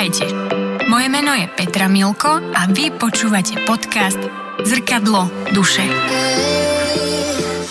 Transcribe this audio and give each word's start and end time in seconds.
Vítajte. 0.00 0.32
Moje 0.88 1.12
meno 1.12 1.36
je 1.36 1.44
Petra 1.44 1.84
Milko 1.84 2.40
a 2.56 2.64
vy 2.72 2.88
počúvate 2.88 3.60
podcast 3.68 4.16
Zrkadlo 4.64 5.28
duše. 5.52 5.84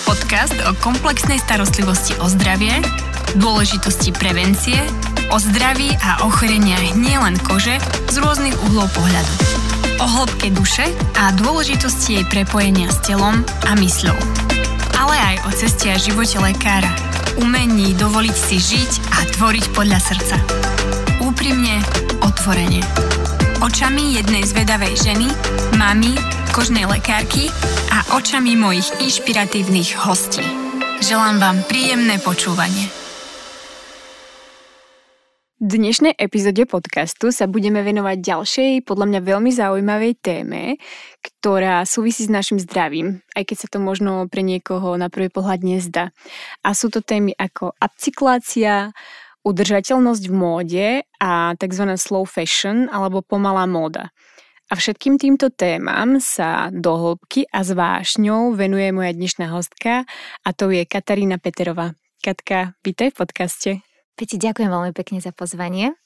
Podcast 0.05 0.53
o 0.69 0.77
komplexnej 0.77 1.41
starostlivosti 1.41 2.13
o 2.21 2.29
zdravie, 2.29 2.85
dôležitosti 3.33 4.13
prevencie, 4.13 4.77
o 5.33 5.41
zdraví 5.41 5.89
a 6.05 6.21
ochoreniach 6.21 6.93
nielen 7.01 7.33
kože 7.41 7.81
z 8.13 8.15
rôznych 8.21 8.53
uhlov 8.61 8.93
pohľadu. 8.93 9.33
O 9.97 10.05
hĺbke 10.05 10.53
duše 10.53 10.85
a 11.17 11.33
dôležitosti 11.33 12.21
jej 12.21 12.25
prepojenia 12.29 12.93
s 12.93 13.01
telom 13.09 13.41
a 13.65 13.73
mysľou. 13.73 14.17
Ale 15.01 15.17
aj 15.17 15.49
o 15.49 15.51
ceste 15.57 15.89
a 15.89 15.97
živote 15.97 16.37
lekára, 16.37 16.93
umení 17.41 17.97
dovoliť 17.97 18.37
si 18.37 18.61
žiť 18.61 19.17
a 19.17 19.19
tvoriť 19.33 19.65
podľa 19.73 19.97
srdca. 19.97 20.68
Úprimne, 21.39 21.79
otvorene. 22.19 22.83
Očami 23.63 24.19
jednej 24.19 24.43
zvedavej 24.43 24.91
ženy, 24.91 25.23
mamy, 25.79 26.11
kožnej 26.51 26.83
lekárky 26.83 27.47
a 27.95 28.19
očami 28.19 28.59
mojich 28.59 28.83
inšpiratívnych 28.99 29.95
hostí. 30.03 30.43
Želám 30.99 31.39
vám 31.39 31.57
príjemné 31.63 32.19
počúvanie. 32.19 32.91
V 35.63 35.79
dnešnej 35.79 36.11
epizóde 36.19 36.67
podcastu 36.67 37.31
sa 37.31 37.47
budeme 37.47 37.87
venovať 37.87 38.19
ďalšej, 38.19 38.71
podľa 38.83 39.07
mňa 39.07 39.19
veľmi 39.23 39.51
zaujímavej 39.55 40.19
téme, 40.19 40.75
ktorá 41.23 41.87
súvisí 41.87 42.27
s 42.27 42.31
našim 42.35 42.59
zdravím, 42.59 43.23
aj 43.31 43.47
keď 43.47 43.57
sa 43.63 43.67
to 43.71 43.79
možno 43.79 44.27
pre 44.27 44.43
niekoho 44.43 44.99
na 44.99 45.07
prvý 45.07 45.31
pohľad 45.31 45.63
nezdá. 45.63 46.11
A 46.67 46.75
sú 46.75 46.91
to 46.91 46.99
témy 46.99 47.31
ako 47.39 47.71
upcyklácia, 47.79 48.91
udržateľnosť 49.49 50.23
v 50.29 50.35
móde 50.37 50.87
a 51.17 51.57
tzv. 51.57 51.83
slow 51.97 52.29
fashion 52.29 52.85
alebo 52.93 53.25
pomalá 53.25 53.65
móda. 53.65 54.13
A 54.69 54.77
všetkým 54.77 55.17
týmto 55.17 55.49
témam 55.49 56.21
sa 56.21 56.69
do 56.69 56.93
hĺbky 56.93 57.49
a 57.49 57.65
s 57.65 57.73
vášňou 57.73 58.53
venuje 58.53 58.93
moja 58.93 59.09
dnešná 59.17 59.49
hostka 59.49 60.05
a 60.45 60.49
to 60.53 60.69
je 60.69 60.85
Katarína 60.85 61.41
Peterová. 61.41 61.97
Katka, 62.21 62.77
vítaj 62.85 63.09
v 63.09 63.17
podcaste. 63.17 63.71
Peti, 64.13 64.37
ďakujem 64.37 64.69
veľmi 64.69 64.93
pekne 64.93 65.17
za 65.25 65.33
pozvanie. 65.33 65.97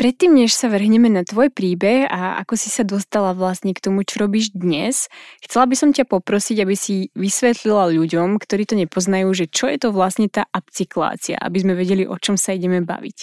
Predtým, 0.00 0.32
než 0.32 0.56
sa 0.56 0.72
vrhneme 0.72 1.12
na 1.12 1.28
tvoj 1.28 1.52
príbeh 1.52 2.08
a 2.08 2.40
ako 2.40 2.56
si 2.56 2.72
sa 2.72 2.88
dostala 2.88 3.36
vlastne 3.36 3.76
k 3.76 3.84
tomu, 3.84 4.00
čo 4.00 4.24
robíš 4.24 4.48
dnes, 4.56 5.12
chcela 5.44 5.68
by 5.68 5.76
som 5.76 5.92
ťa 5.92 6.08
poprosiť, 6.08 6.56
aby 6.64 6.72
si 6.72 7.12
vysvetlila 7.12 7.92
ľuďom, 7.92 8.40
ktorí 8.40 8.64
to 8.64 8.80
nepoznajú, 8.80 9.28
že 9.36 9.52
čo 9.52 9.68
je 9.68 9.76
to 9.76 9.92
vlastne 9.92 10.32
tá 10.32 10.48
upcyklácia, 10.56 11.36
aby 11.36 11.60
sme 11.60 11.76
vedeli, 11.76 12.08
o 12.08 12.16
čom 12.16 12.40
sa 12.40 12.56
ideme 12.56 12.80
baviť. 12.80 13.18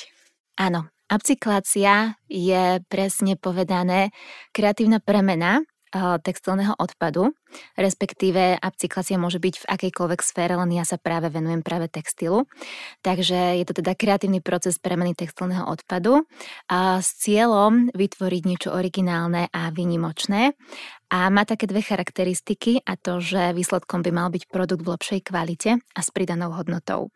Áno, 0.62 0.86
upcyklácia 1.10 2.14
je 2.30 2.78
presne 2.86 3.42
povedané 3.42 4.14
kreatívna 4.54 5.02
premena 5.02 5.66
textilného 5.96 6.76
odpadu, 6.76 7.32
respektíve 7.80 8.60
upcyklácia 8.60 9.16
môže 9.16 9.40
byť 9.40 9.56
v 9.64 9.70
akejkoľvek 9.72 10.20
sfére, 10.20 10.54
len 10.60 10.72
ja 10.76 10.84
sa 10.84 11.00
práve 11.00 11.32
venujem 11.32 11.64
práve 11.64 11.88
textilu. 11.88 12.46
Takže 13.02 13.60
je 13.62 13.66
to 13.66 13.80
teda 13.80 13.96
kreatívny 13.96 14.44
proces 14.44 14.78
premeny 14.78 15.16
textilného 15.16 15.68
odpadu 15.68 16.28
a 16.68 17.00
s 17.00 17.16
cieľom 17.24 17.90
vytvoriť 17.96 18.42
niečo 18.44 18.70
originálne 18.76 19.48
a 19.52 19.72
vynimočné. 19.72 20.54
A 21.08 21.32
má 21.32 21.48
také 21.48 21.72
dve 21.72 21.80
charakteristiky 21.80 22.84
a 22.84 23.00
to, 23.00 23.24
že 23.24 23.56
výsledkom 23.56 24.04
by 24.04 24.12
mal 24.12 24.28
byť 24.28 24.44
produkt 24.52 24.84
v 24.84 24.92
lepšej 24.92 25.20
kvalite 25.24 25.80
a 25.80 26.00
s 26.04 26.10
pridanou 26.12 26.52
hodnotou. 26.52 27.16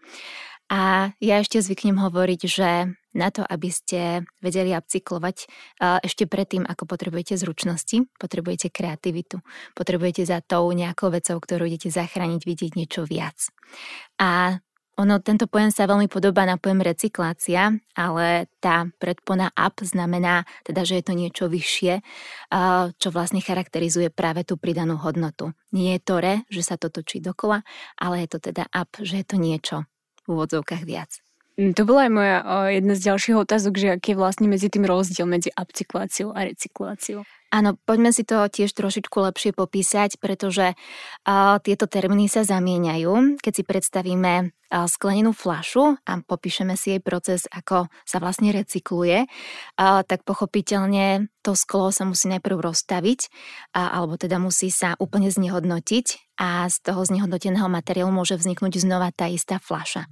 A 0.72 1.12
ja 1.20 1.44
ešte 1.44 1.60
zvyknem 1.60 2.00
hovoriť, 2.00 2.42
že 2.48 2.96
na 3.12 3.30
to, 3.32 3.44
aby 3.44 3.70
ste 3.72 4.24
vedeli 4.40 4.72
upcyklovať 4.76 5.38
ešte 6.04 6.28
predtým, 6.28 6.64
ako 6.64 6.88
potrebujete 6.88 7.36
zručnosti, 7.36 8.08
potrebujete 8.16 8.72
kreativitu, 8.72 9.44
potrebujete 9.76 10.24
za 10.24 10.40
tou 10.40 10.72
nejakou 10.72 11.12
vecou, 11.12 11.40
ktorú 11.40 11.68
idete 11.68 11.92
zachrániť, 11.92 12.42
vidieť 12.44 12.72
niečo 12.80 13.04
viac. 13.04 13.52
A 14.20 14.60
ono, 15.00 15.18
tento 15.24 15.48
pojem 15.48 15.72
sa 15.72 15.88
veľmi 15.88 16.12
podobá 16.12 16.44
na 16.46 16.60
pojem 16.60 16.84
recyklácia, 16.84 17.74
ale 17.96 18.52
tá 18.62 18.86
predpona 19.00 19.50
up 19.56 19.82
znamená 19.82 20.44
teda, 20.68 20.84
že 20.86 21.00
je 21.00 21.04
to 21.08 21.14
niečo 21.16 21.46
vyššie, 21.48 22.04
čo 23.00 23.08
vlastne 23.10 23.42
charakterizuje 23.42 24.12
práve 24.14 24.46
tú 24.46 24.60
pridanú 24.62 25.00
hodnotu. 25.00 25.56
Nie 25.74 25.98
je 25.98 26.02
to 26.06 26.16
re, 26.22 26.36
že 26.52 26.62
sa 26.62 26.76
to 26.78 26.94
točí 26.94 27.24
dokola, 27.24 27.64
ale 27.98 28.28
je 28.28 28.36
to 28.36 28.52
teda 28.52 28.68
up, 28.70 28.94
že 29.02 29.24
je 29.24 29.26
to 29.26 29.38
niečo 29.42 29.76
v 30.28 30.38
úvodzovkách 30.38 30.84
viac. 30.86 31.18
To 31.60 31.84
bola 31.84 32.08
aj 32.08 32.12
moja 32.16 32.38
jedna 32.72 32.94
z 32.96 33.02
ďalších 33.12 33.38
otázok, 33.44 33.74
že 33.76 33.88
aký 34.00 34.16
je 34.16 34.20
vlastne 34.20 34.48
medzi 34.48 34.72
tým 34.72 34.88
rozdiel 34.88 35.28
medzi 35.28 35.52
upcykláciou 35.52 36.32
a 36.32 36.48
recykláciou. 36.48 37.28
Áno, 37.52 37.76
poďme 37.84 38.16
si 38.16 38.24
to 38.24 38.48
tiež 38.48 38.72
trošičku 38.72 39.12
lepšie 39.12 39.52
popísať, 39.52 40.24
pretože 40.24 40.72
uh, 40.72 41.60
tieto 41.60 41.84
termíny 41.84 42.32
sa 42.32 42.48
zamieňajú. 42.48 43.44
Keď 43.44 43.54
si 43.60 43.64
predstavíme 43.68 44.34
uh, 44.48 44.88
sklenenú 44.88 45.36
flašu 45.36 46.00
a 46.08 46.24
popíšeme 46.24 46.80
si 46.80 46.96
jej 46.96 47.02
proces, 47.04 47.52
ako 47.52 47.92
sa 48.08 48.24
vlastne 48.24 48.56
recykluje, 48.56 49.28
uh, 49.28 50.00
tak 50.08 50.24
pochopiteľne 50.24 51.28
to 51.44 51.52
sklo 51.52 51.92
sa 51.92 52.08
musí 52.08 52.32
najprv 52.32 52.72
rozstaviť, 52.72 53.28
uh, 53.76 54.00
alebo 54.00 54.16
teda 54.16 54.40
musí 54.40 54.72
sa 54.72 54.96
úplne 54.96 55.28
znehodnotiť 55.28 56.40
a 56.40 56.72
z 56.72 56.78
toho 56.88 57.04
znehodnoteného 57.04 57.68
materiálu 57.68 58.16
môže 58.16 58.40
vzniknúť 58.40 58.80
znova 58.80 59.12
tá 59.12 59.28
istá 59.28 59.60
flaša. 59.60 60.08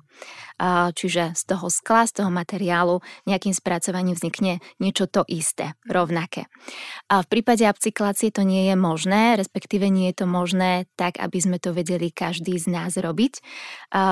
Čiže 0.59 1.39
z 1.39 1.43
toho 1.47 1.71
skla, 1.71 2.03
z 2.03 2.19
toho 2.19 2.29
materiálu 2.29 2.99
nejakým 3.23 3.55
spracovaním 3.55 4.13
vznikne 4.13 4.59
niečo 4.83 5.07
to 5.07 5.23
isté, 5.31 5.79
rovnaké. 5.87 6.51
A 7.07 7.23
v 7.23 7.27
prípade 7.31 7.63
upcyklácie 7.63 8.35
to 8.35 8.43
nie 8.43 8.67
je 8.67 8.75
možné, 8.75 9.39
respektíve 9.39 9.87
nie 9.87 10.11
je 10.11 10.23
to 10.23 10.27
možné 10.27 10.85
tak, 10.99 11.15
aby 11.23 11.39
sme 11.39 11.57
to 11.63 11.71
vedeli 11.71 12.11
každý 12.11 12.59
z 12.59 12.67
nás 12.67 12.99
robiť. 12.99 13.39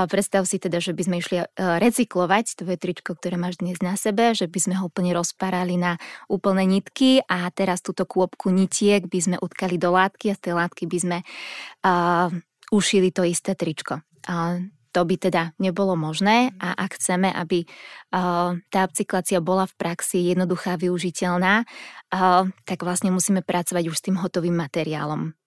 Predstav 0.08 0.48
si 0.48 0.58
teda, 0.58 0.80
že 0.80 0.96
by 0.96 1.02
sme 1.04 1.16
išli 1.20 1.38
e, 1.44 1.46
recyklovať 1.58 2.64
tvoje 2.64 2.78
tričko, 2.80 3.20
ktoré 3.20 3.36
máš 3.36 3.60
dnes 3.60 3.84
na 3.84 4.00
sebe, 4.00 4.32
že 4.32 4.48
by 4.48 4.60
sme 4.64 4.76
ho 4.80 4.88
úplne 4.88 5.12
rozparali 5.12 5.76
na 5.76 6.00
úplné 6.32 6.64
nitky 6.64 7.20
a 7.28 7.52
teraz 7.52 7.84
túto 7.84 8.08
kôpku 8.08 8.48
nitiek 8.50 9.04
by 9.04 9.20
sme 9.20 9.36
utkali 9.38 9.76
do 9.76 9.92
látky 9.92 10.32
a 10.32 10.38
z 10.38 10.42
tej 10.48 10.54
látky 10.56 10.84
by 10.88 10.98
sme 10.98 11.18
uh, 11.22 12.32
ušili 12.72 13.12
to 13.12 13.28
isté 13.28 13.54
tričko. 13.54 14.00
Uh, 14.28 14.64
to 14.98 15.06
by 15.06 15.16
teda 15.22 15.54
nebolo 15.62 15.94
možné 15.94 16.58
a 16.58 16.74
ak 16.74 16.98
chceme, 16.98 17.30
aby 17.30 17.70
uh, 17.70 18.58
tá 18.74 18.80
upcyklácia 18.90 19.38
bola 19.46 19.70
v 19.70 19.78
praxi 19.78 20.34
jednoduchá, 20.34 20.74
využiteľná, 20.82 21.70
uh, 21.70 22.50
tak 22.66 22.82
vlastne 22.82 23.14
musíme 23.14 23.46
pracovať 23.46 23.94
už 23.94 23.94
s 23.94 24.06
tým 24.10 24.18
hotovým 24.18 24.58
materiálom. 24.58 25.38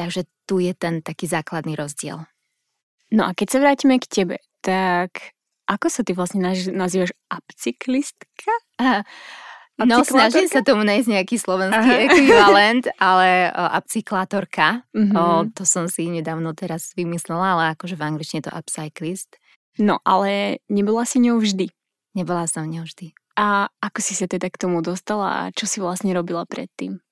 Takže 0.00 0.24
tu 0.48 0.64
je 0.64 0.72
ten 0.72 1.04
taký 1.04 1.28
základný 1.28 1.76
rozdiel. 1.76 2.24
No 3.12 3.28
a 3.28 3.36
keď 3.36 3.46
sa 3.52 3.58
vrátime 3.60 4.00
k 4.00 4.08
tebe, 4.08 4.36
tak 4.64 5.36
ako 5.68 5.92
sa 5.92 6.00
ty 6.00 6.16
vlastne 6.16 6.40
nazývaš 6.72 7.12
upcyklistka? 7.28 8.52
No, 9.76 10.00
snažím 10.00 10.48
sa 10.48 10.64
tomu 10.64 10.88
nájsť 10.88 11.08
nejaký 11.12 11.36
slovenský 11.36 11.92
Aha. 11.92 12.04
ekvivalent, 12.08 12.84
ale 12.96 13.52
uh, 13.52 13.76
upcyklátorka, 13.76 14.88
mm-hmm. 14.96 15.12
o, 15.12 15.44
to 15.52 15.68
som 15.68 15.84
si 15.84 16.08
nedávno 16.08 16.56
teraz 16.56 16.96
vymyslela, 16.96 17.60
ale 17.60 17.62
akože 17.76 17.92
v 17.92 18.06
angličtine 18.08 18.40
to 18.40 18.52
upcyclist. 18.56 19.36
No, 19.76 20.00
ale 20.00 20.64
nebola 20.72 21.04
si 21.04 21.20
ňou 21.20 21.36
vždy. 21.44 21.68
Nebola 22.16 22.48
som 22.48 22.64
ňou 22.64 22.88
vždy. 22.88 23.12
A 23.36 23.68
ako 23.84 24.00
si 24.00 24.16
sa 24.16 24.24
teda 24.24 24.48
k 24.48 24.56
tomu 24.56 24.80
dostala 24.80 25.28
a 25.28 25.52
čo 25.52 25.68
si 25.68 25.84
vlastne 25.84 26.16
robila 26.16 26.48
predtým? 26.48 27.04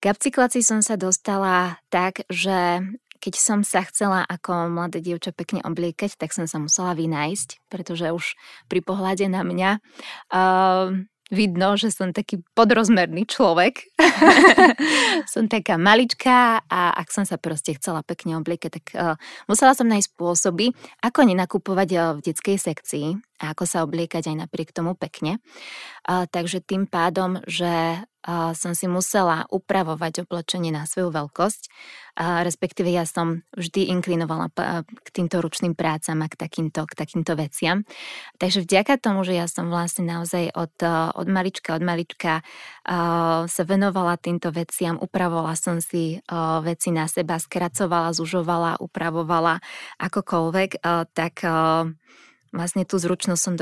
K 0.00 0.16
upcyklácii 0.16 0.64
som 0.64 0.80
sa 0.80 0.96
dostala 0.96 1.76
tak, 1.92 2.24
že 2.32 2.80
keď 3.22 3.34
som 3.38 3.60
sa 3.62 3.86
chcela 3.86 4.26
ako 4.26 4.66
mladé 4.66 4.98
dievča 4.98 5.30
pekne 5.30 5.62
obliekať, 5.62 6.18
tak 6.18 6.34
som 6.34 6.50
sa 6.50 6.58
musela 6.58 6.96
vynájsť, 6.98 7.70
pretože 7.70 8.10
už 8.10 8.34
pri 8.66 8.82
pohľade 8.82 9.30
na 9.30 9.46
mňa 9.46 9.70
uh, 9.78 11.06
vidno, 11.32 11.80
že 11.80 11.88
som 11.88 12.12
taký 12.12 12.44
podrozmerný 12.52 13.24
človek. 13.24 13.88
som 15.32 15.48
taká 15.48 15.80
maličká 15.80 16.60
a 16.68 16.92
ak 16.92 17.08
som 17.08 17.24
sa 17.24 17.40
proste 17.40 17.72
chcela 17.80 18.04
pekne 18.04 18.36
obliekať, 18.36 18.70
tak 18.70 18.86
uh, 18.92 19.16
musela 19.48 19.72
som 19.72 19.88
nájsť 19.88 20.12
spôsoby, 20.12 20.76
ako 21.00 21.24
nenakupovať 21.24 21.88
uh, 21.96 22.00
v 22.20 22.30
detskej 22.30 22.56
sekcii 22.60 23.06
a 23.42 23.50
ako 23.50 23.66
sa 23.66 23.82
obliekať 23.82 24.30
aj 24.30 24.36
napriek 24.46 24.70
tomu 24.70 24.94
pekne. 24.94 25.42
Takže 26.06 26.62
tým 26.62 26.86
pádom, 26.86 27.42
že 27.50 28.06
som 28.54 28.70
si 28.70 28.86
musela 28.86 29.50
upravovať 29.50 30.22
oblečenie 30.22 30.70
na 30.70 30.86
svoju 30.86 31.10
veľkosť, 31.10 31.62
respektíve 32.46 32.86
ja 32.86 33.02
som 33.02 33.42
vždy 33.58 33.90
inklinovala 33.98 34.46
k 34.86 35.08
týmto 35.10 35.42
ručným 35.42 35.74
prácam 35.74 36.22
a 36.22 36.30
k 36.30 36.38
takýmto, 36.38 36.86
k 36.86 36.94
takýmto 36.94 37.34
veciam. 37.34 37.82
Takže 38.38 38.62
vďaka 38.62 39.02
tomu, 39.02 39.26
že 39.26 39.34
ja 39.34 39.50
som 39.50 39.66
vlastne 39.74 40.06
naozaj 40.06 40.54
od, 40.54 40.70
od 41.18 41.26
malička, 41.26 41.74
od 41.74 41.82
malička 41.82 42.46
sa 43.50 43.62
venovala 43.66 44.14
týmto 44.22 44.54
veciam, 44.54 45.02
upravovala 45.02 45.58
som 45.58 45.82
si 45.82 46.22
veci 46.62 46.94
na 46.94 47.10
seba, 47.10 47.42
skracovala, 47.42 48.14
zužovala, 48.14 48.78
upravovala 48.78 49.58
akokoľvek, 49.98 50.78
tak 51.10 51.34
vlastne 52.52 52.84
tú 52.84 53.00
zručnosť 53.00 53.40
som 53.40 53.54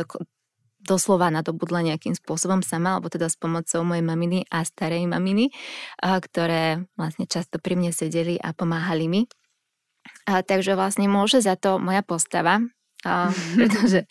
doslova 0.81 1.29
nadobudla 1.29 1.85
nejakým 1.85 2.17
spôsobom 2.17 2.65
sama, 2.65 2.97
alebo 2.97 3.13
teda 3.13 3.29
s 3.29 3.37
pomocou 3.37 3.85
mojej 3.85 4.05
maminy 4.05 4.39
a 4.49 4.65
starej 4.65 5.05
maminy, 5.05 5.53
ktoré 6.01 6.89
vlastne 6.97 7.29
často 7.29 7.61
pri 7.61 7.77
mne 7.77 7.93
sedeli 7.93 8.41
a 8.41 8.57
pomáhali 8.57 9.07
mi. 9.07 9.23
A, 10.25 10.41
takže 10.41 10.73
vlastne 10.75 11.05
môže 11.07 11.45
za 11.45 11.55
to 11.61 11.77
moja 11.77 12.01
postava, 12.01 12.65
a, 13.05 13.29
pretože 13.61 14.09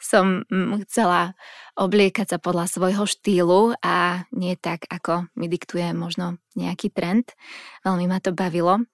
som 0.00 0.44
chcela 0.84 1.32
obliekať 1.80 2.36
sa 2.36 2.38
podľa 2.38 2.68
svojho 2.68 3.04
štýlu 3.08 3.72
a 3.80 4.28
nie 4.36 4.52
tak, 4.60 4.84
ako 4.92 5.32
mi 5.32 5.48
diktuje 5.48 5.88
možno 5.96 6.36
nejaký 6.52 6.92
trend. 6.92 7.32
Veľmi 7.80 8.04
ma 8.04 8.20
to 8.20 8.36
bavilo. 8.36 8.84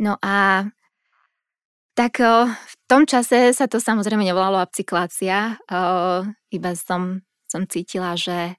No 0.00 0.16
a 0.20 0.68
tak 1.94 2.22
v 2.22 2.74
tom 2.88 3.04
čase 3.04 3.52
sa 3.52 3.66
to 3.66 3.82
samozrejme 3.82 4.24
nevolalo 4.24 4.62
upcyklácia, 4.62 5.60
iba 6.50 6.70
som, 6.74 7.20
som 7.50 7.62
cítila, 7.66 8.16
že 8.16 8.58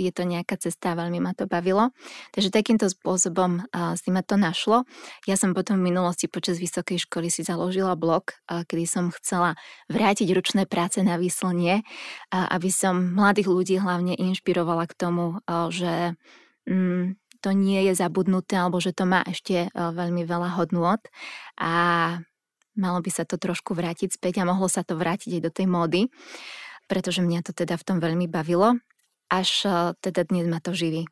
je 0.00 0.08
to 0.08 0.24
nejaká 0.24 0.56
cesta 0.56 0.96
veľmi 0.96 1.20
ma 1.20 1.36
to 1.36 1.44
bavilo. 1.44 1.92
Takže 2.32 2.48
takýmto 2.48 2.88
spôsobom 2.88 3.60
si 4.00 4.08
ma 4.08 4.24
to 4.24 4.40
našlo. 4.40 4.88
Ja 5.28 5.36
som 5.36 5.52
potom 5.52 5.76
v 5.76 5.92
minulosti 5.92 6.32
počas 6.32 6.56
vysokej 6.56 7.04
školy 7.04 7.28
si 7.28 7.44
založila 7.44 7.92
blog, 7.92 8.32
kedy 8.48 8.88
som 8.88 9.12
chcela 9.12 9.60
vrátiť 9.92 10.32
ručné 10.32 10.64
práce 10.64 11.04
na 11.04 11.20
výslnie, 11.20 11.84
aby 12.32 12.70
som 12.72 13.12
mladých 13.12 13.52
ľudí 13.52 13.76
hlavne 13.76 14.16
inšpirovala 14.16 14.88
k 14.88 14.96
tomu, 14.96 15.44
že 15.68 16.16
mm, 16.64 17.27
to 17.40 17.54
nie 17.54 17.86
je 17.90 17.92
zabudnuté 17.94 18.58
alebo 18.58 18.82
že 18.82 18.90
to 18.90 19.06
má 19.06 19.22
ešte 19.22 19.70
veľmi 19.74 20.26
veľa 20.26 20.58
hodnôt 20.58 20.98
a 21.58 21.72
malo 22.78 22.98
by 23.02 23.10
sa 23.10 23.26
to 23.26 23.38
trošku 23.38 23.74
vrátiť 23.74 24.14
späť 24.14 24.42
a 24.42 24.48
mohlo 24.48 24.70
sa 24.70 24.86
to 24.86 24.94
vrátiť 24.94 25.38
aj 25.38 25.42
do 25.42 25.50
tej 25.50 25.66
módy, 25.66 26.00
pretože 26.86 27.22
mňa 27.22 27.46
to 27.46 27.52
teda 27.54 27.74
v 27.74 27.86
tom 27.86 27.98
veľmi 27.98 28.30
bavilo 28.30 28.78
až 29.28 29.68
eh, 29.68 29.72
teda 30.00 30.24
dnes 30.28 30.48
ma 30.48 30.58
to 30.58 30.72
živí. 30.72 31.04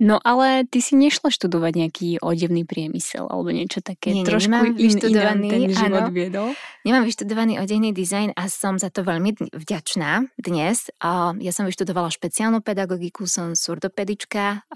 No 0.00 0.18
ale 0.18 0.66
ty 0.66 0.82
si 0.82 0.98
nešla 0.98 1.30
študovať 1.30 1.72
nejaký 1.78 2.08
odevný 2.24 2.66
priemysel 2.66 3.28
alebo 3.28 3.54
niečo 3.54 3.84
také. 3.84 4.10
Nie, 4.10 4.26
Trošku 4.26 4.50
nemám 4.50 4.74
in, 4.74 4.90
vyštudovaný, 4.90 5.46
ten 5.46 5.62
život 5.70 6.02
áno, 6.08 6.10
viedol. 6.10 6.48
Nemám 6.82 7.04
vyštudovaný 7.06 7.62
odevný 7.62 7.94
dizajn 7.94 8.34
a 8.34 8.42
som 8.50 8.82
za 8.82 8.90
to 8.90 9.06
veľmi 9.06 9.54
vďačná 9.54 10.26
dnes. 10.34 10.90
Ja 11.38 11.52
som 11.54 11.70
vyštudovala 11.70 12.10
špeciálnu 12.10 12.66
pedagogiku, 12.66 13.30
som 13.30 13.54
surdopedička, 13.54 14.66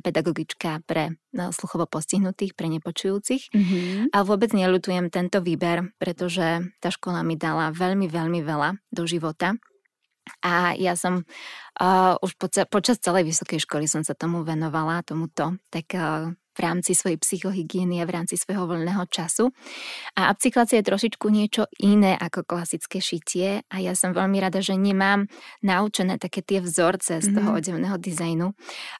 pedagogička 0.00 0.80
pre 0.88 1.18
no, 1.36 1.52
sluchovo 1.52 1.84
postihnutých, 1.84 2.56
pre 2.56 2.72
nepočujúcich. 2.72 3.52
Mm-hmm. 3.52 4.16
A 4.16 4.18
vôbec 4.24 4.56
neľutujem 4.56 5.12
tento 5.12 5.44
výber, 5.44 5.92
pretože 6.00 6.72
tá 6.80 6.88
škola 6.88 7.20
mi 7.20 7.36
dala 7.36 7.68
veľmi, 7.68 8.08
veľmi 8.08 8.40
veľa 8.40 8.80
do 8.88 9.04
života. 9.04 9.60
A 10.42 10.74
ja 10.78 10.94
som 10.94 11.22
uh, 11.22 12.14
už 12.22 12.36
poca- 12.38 12.68
počas 12.68 13.02
celej 13.02 13.28
vysokej 13.28 13.62
školy 13.64 13.86
som 13.90 14.06
sa 14.06 14.14
tomu 14.14 14.46
venovala, 14.46 15.02
tomuto, 15.02 15.58
tak 15.70 15.90
uh, 15.96 16.30
v 16.50 16.58
rámci 16.58 16.92
svojej 16.92 17.16
psychohygieny 17.16 18.02
a 18.02 18.08
v 18.08 18.20
rámci 18.20 18.34
svojho 18.36 18.66
voľného 18.66 19.06
času. 19.08 19.48
A 20.18 20.28
upcyklácia 20.34 20.82
je 20.82 20.88
trošičku 20.92 21.26
niečo 21.30 21.70
iné 21.80 22.18
ako 22.18 22.44
klasické 22.44 22.98
šitie 22.98 23.64
a 23.70 23.76
ja 23.78 23.94
som 23.94 24.12
veľmi 24.12 24.36
rada, 24.42 24.60
že 24.60 24.74
nemám 24.76 25.30
naučené 25.64 26.18
také 26.18 26.42
tie 26.42 26.60
vzorce 26.60 27.22
z 27.22 27.28
toho 27.32 27.54
mm-hmm. 27.54 27.58
odevného 27.64 27.96
dizajnu. 27.96 28.48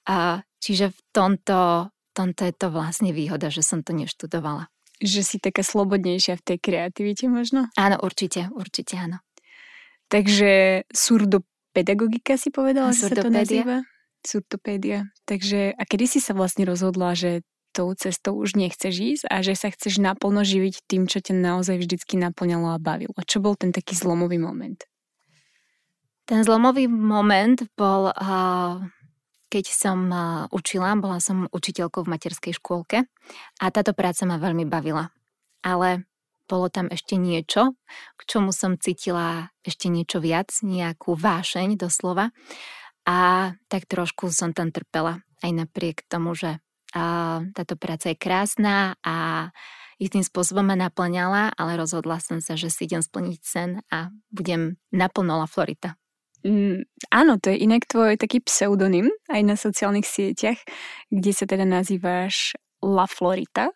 Uh, 0.06 0.41
čiže 0.62 0.94
v 0.94 1.00
tomto, 1.12 1.91
tomto 2.15 2.43
je 2.47 2.55
to 2.55 2.73
vlastne 2.73 3.11
výhoda, 3.11 3.53
že 3.53 3.67
som 3.67 3.82
to 3.82 3.93
neštudovala. 3.93 4.71
Že 5.00 5.21
si 5.25 5.37
taká 5.41 5.65
slobodnejšia 5.65 6.37
v 6.41 6.44
tej 6.44 6.59
kreativite 6.61 7.25
možno? 7.29 7.73
Áno, 7.77 7.97
určite, 8.05 8.53
určite 8.53 9.00
áno. 9.00 9.25
Takže 10.10 10.84
surdopedagogika 10.90 12.34
si 12.34 12.50
povedala, 12.50 12.90
že 12.90 13.08
sa 13.08 13.16
to 13.16 13.30
nazýva? 13.30 13.86
Surdopédia. 14.20 15.08
Takže 15.24 15.72
a 15.72 15.82
kedy 15.86 16.04
si 16.04 16.20
sa 16.20 16.36
vlastne 16.36 16.68
rozhodla, 16.68 17.16
že 17.16 17.46
tou 17.70 17.94
cestou 17.94 18.34
už 18.34 18.58
nechceš 18.58 18.94
ísť 18.98 19.24
a 19.30 19.46
že 19.46 19.54
sa 19.54 19.70
chceš 19.70 20.02
naplno 20.02 20.42
živiť 20.42 20.90
tým, 20.90 21.06
čo 21.06 21.22
ťa 21.22 21.38
naozaj 21.38 21.78
vždycky 21.78 22.18
naplňalo 22.18 22.74
a 22.74 22.82
bavilo? 22.82 23.14
Čo 23.22 23.38
bol 23.38 23.54
ten 23.54 23.70
taký 23.70 23.94
zlomový 23.94 24.42
moment? 24.42 24.82
Ten 26.26 26.42
zlomový 26.42 26.90
moment 26.90 27.62
bol, 27.78 28.10
keď 29.46 29.64
som 29.70 30.10
učila, 30.50 30.98
bola 30.98 31.22
som 31.22 31.46
učiteľkou 31.46 32.02
v 32.02 32.10
materskej 32.10 32.58
škôlke 32.58 33.06
a 33.62 33.64
táto 33.70 33.94
práca 33.94 34.26
ma 34.26 34.42
veľmi 34.42 34.66
bavila. 34.66 35.14
Ale 35.62 36.09
bolo 36.50 36.67
tam 36.67 36.91
ešte 36.91 37.14
niečo, 37.14 37.79
k 38.19 38.20
čomu 38.26 38.50
som 38.50 38.75
cítila 38.75 39.55
ešte 39.62 39.87
niečo 39.87 40.19
viac, 40.19 40.50
nejakú 40.67 41.14
vášeň 41.14 41.79
doslova. 41.79 42.35
A 43.06 43.55
tak 43.70 43.87
trošku 43.87 44.35
som 44.35 44.50
tam 44.50 44.75
trpela, 44.75 45.23
aj 45.47 45.50
napriek 45.55 46.02
tomu, 46.11 46.35
že 46.35 46.58
a, 46.91 47.38
táto 47.55 47.79
práca 47.79 48.11
je 48.11 48.19
krásna 48.19 48.99
a 49.06 49.49
istým 50.02 50.26
spôsobom 50.26 50.67
ma 50.67 50.75
naplňala, 50.75 51.55
ale 51.55 51.79
rozhodla 51.79 52.19
som 52.19 52.43
sa, 52.43 52.58
že 52.58 52.73
si 52.73 52.91
idem 52.91 53.05
splniť 53.05 53.41
sen 53.41 53.70
a 53.94 54.11
budem 54.35 54.81
naplno 54.91 55.46
Florita. 55.46 55.94
Mm, 56.41 56.88
áno, 57.12 57.37
to 57.37 57.53
je 57.53 57.61
inak 57.69 57.85
tvoj 57.85 58.17
taký 58.17 58.41
pseudonym 58.41 59.12
aj 59.29 59.41
na 59.44 59.61
sociálnych 59.61 60.08
sieťach, 60.08 60.56
kde 61.12 61.31
sa 61.37 61.44
teda 61.44 61.69
nazývaš 61.69 62.56
La 62.81 63.05
Florita. 63.05 63.69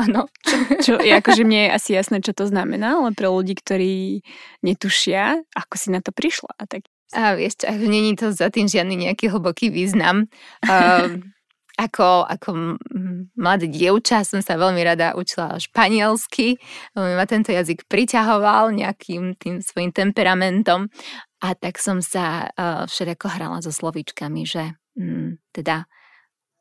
Áno. 0.00 0.32
Čo, 0.40 0.56
čo 0.80 0.92
je 0.96 1.12
akože 1.12 1.44
mne 1.44 1.68
je 1.68 1.70
asi 1.76 1.90
jasné, 1.92 2.24
čo 2.24 2.32
to 2.32 2.48
znamená, 2.48 2.96
ale 2.96 3.12
pre 3.12 3.28
ľudí, 3.28 3.52
ktorí 3.52 4.24
netušia, 4.64 5.44
ako 5.52 5.74
si 5.76 5.88
na 5.92 6.00
to 6.00 6.10
prišla. 6.10 6.56
A 6.56 6.64
tak... 6.64 6.88
A 7.10 7.34
vieš 7.34 7.60
čo, 7.60 7.66
není 7.74 8.14
to 8.14 8.30
za 8.30 8.48
tým 8.54 8.70
žiadny 8.70 9.10
nejaký 9.10 9.28
hlboký 9.28 9.68
význam. 9.68 10.30
Uh, 10.64 11.18
ako, 11.84 12.28
ako 12.28 12.48
mladé 13.34 13.66
dievča 13.66 14.22
som 14.22 14.44
sa 14.44 14.60
veľmi 14.60 14.80
rada 14.84 15.16
učila 15.16 15.58
španielsky. 15.58 16.60
Veľmi 16.92 17.14
ma 17.16 17.26
tento 17.26 17.50
jazyk 17.50 17.88
priťahoval 17.88 18.72
nejakým 18.76 19.36
tým 19.36 19.64
svojim 19.64 19.90
temperamentom. 19.90 20.92
A 21.40 21.56
tak 21.56 21.80
som 21.80 22.04
sa 22.04 22.52
uh, 22.52 22.84
všetko 22.84 23.26
hrala 23.32 23.64
so 23.64 23.72
slovíčkami, 23.72 24.44
že 24.44 24.76
um, 24.96 25.40
teda 25.56 25.88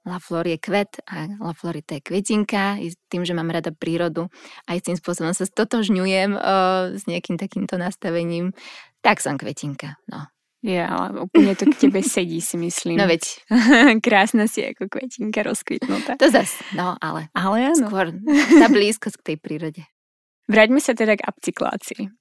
La 0.07 0.19
Flor 0.23 0.47
je 0.47 0.55
kvet 0.55 1.03
a 1.11 1.27
La 1.39 1.53
Florita 1.53 1.99
je 1.99 2.03
kvetinka. 2.03 2.79
I 2.79 2.95
tým, 3.11 3.27
že 3.27 3.35
mám 3.35 3.51
rada 3.51 3.75
prírodu, 3.75 4.31
aj 4.69 4.87
tým 4.87 4.95
spôsobom 4.95 5.35
sa 5.35 5.43
stotožňujem 5.43 6.39
uh, 6.39 6.95
s 6.95 7.03
nejakým 7.03 7.35
takýmto 7.35 7.75
nastavením, 7.75 8.55
tak 9.03 9.19
som 9.19 9.35
kvetinka. 9.35 9.99
No. 10.07 10.31
Ja, 10.59 10.91
ale 10.91 11.23
úplne 11.23 11.55
to 11.55 11.71
k 11.71 11.87
tebe 11.87 12.03
sedí, 12.03 12.43
si 12.43 12.59
myslím. 12.59 12.99
No 12.99 13.07
veď. 13.07 13.23
Krásna 14.05 14.43
si 14.51 14.67
ako 14.67 14.91
kvetinka 14.91 15.39
rozkvitnutá. 15.39 16.19
To 16.19 16.27
zas, 16.27 16.59
no 16.75 16.99
ale. 16.99 17.31
Ale 17.31 17.71
áno. 17.71 17.87
Skôr 17.87 18.11
tá 18.59 18.67
blízkosť 18.75 19.23
k 19.23 19.25
tej 19.33 19.37
prírode. 19.39 19.83
Vráťme 20.51 20.83
sa 20.83 20.91
teda 20.91 21.15
k 21.15 21.23
upcyklácii. 21.23 22.11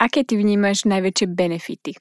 Aké 0.00 0.24
ty 0.24 0.38
vnímaš 0.38 0.88
najväčšie 0.88 1.26
benefity 1.28 1.92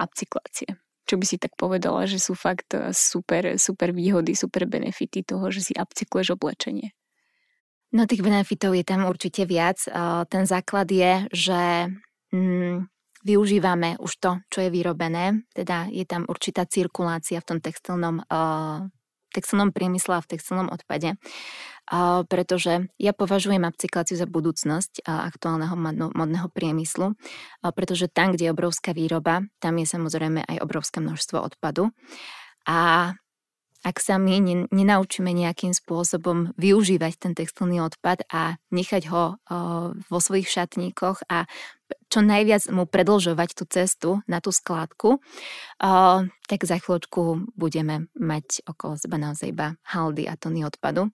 upcyklácie? 0.00 0.74
Čo 1.06 1.18
by 1.18 1.24
si 1.26 1.36
tak 1.38 1.58
povedala, 1.58 2.06
že 2.06 2.22
sú 2.22 2.34
fakt 2.38 2.74
eh, 2.74 2.90
super, 2.94 3.58
super 3.58 3.90
výhody, 3.90 4.34
super 4.38 4.66
benefity 4.66 5.26
toho, 5.26 5.50
že 5.50 5.60
si 5.60 5.72
upcykluješ 5.74 6.34
oblečenie? 6.38 6.94
No 7.92 8.08
tých 8.08 8.24
benefitov 8.24 8.72
je 8.72 8.84
tam 8.88 9.04
určite 9.04 9.44
viac. 9.44 9.84
Eh, 9.84 10.22
ten 10.26 10.44
základ 10.48 10.88
je, 10.88 11.28
že 11.30 11.60
mm, 12.32 12.92
využívame 13.22 13.98
už 14.02 14.12
to, 14.18 14.30
čo 14.50 14.58
je 14.66 14.70
vyrobené, 14.70 15.46
teda 15.54 15.86
je 15.90 16.02
tam 16.06 16.26
určitá 16.26 16.66
cirkulácia 16.66 17.38
v 17.38 17.46
tom 17.46 17.58
textilnom, 17.62 18.18
uh, 18.26 18.82
textilnom 19.40 19.70
priemysle 19.72 20.18
a 20.18 20.24
v 20.24 20.30
textilnom 20.36 20.68
odpade 20.68 21.16
pretože 22.30 22.88
ja 22.96 23.12
považujem 23.12 23.66
upcykláciu 23.66 24.16
za 24.16 24.24
budúcnosť 24.30 25.02
aktuálneho 25.04 25.74
modného 26.14 26.48
priemyslu, 26.54 27.18
pretože 27.60 28.06
tam, 28.08 28.32
kde 28.32 28.48
je 28.48 28.54
obrovská 28.54 28.94
výroba, 28.94 29.42
tam 29.58 29.76
je 29.82 29.86
samozrejme 29.90 30.46
aj 30.46 30.56
obrovské 30.62 31.02
množstvo 31.02 31.42
odpadu. 31.42 31.90
A 32.62 33.12
ak 33.82 33.98
sa 33.98 34.18
my 34.18 34.66
nenaučíme 34.70 35.30
nejakým 35.34 35.74
spôsobom 35.74 36.54
využívať 36.54 37.12
ten 37.18 37.32
textilný 37.34 37.82
odpad 37.82 38.22
a 38.30 38.56
nechať 38.70 39.10
ho 39.10 39.36
vo 40.06 40.18
svojich 40.22 40.46
šatníkoch 40.46 41.26
a 41.26 41.50
čo 42.08 42.24
najviac 42.24 42.70
mu 42.72 42.88
predlžovať 42.88 43.50
tú 43.58 43.64
cestu 43.68 44.10
na 44.24 44.40
tú 44.40 44.54
skládku, 44.54 45.20
tak 46.48 46.60
za 46.62 46.78
chvíľočku 46.80 47.52
budeme 47.58 48.08
mať 48.16 48.64
okolo 48.64 48.96
seba 48.96 49.18
naozaj 49.20 49.50
iba 49.50 49.76
haldy 49.84 50.24
a 50.30 50.38
tony 50.38 50.64
odpadu. 50.64 51.10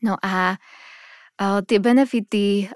No 0.00 0.16
a 0.22 0.56
tie 1.38 1.78
benefity 1.82 2.70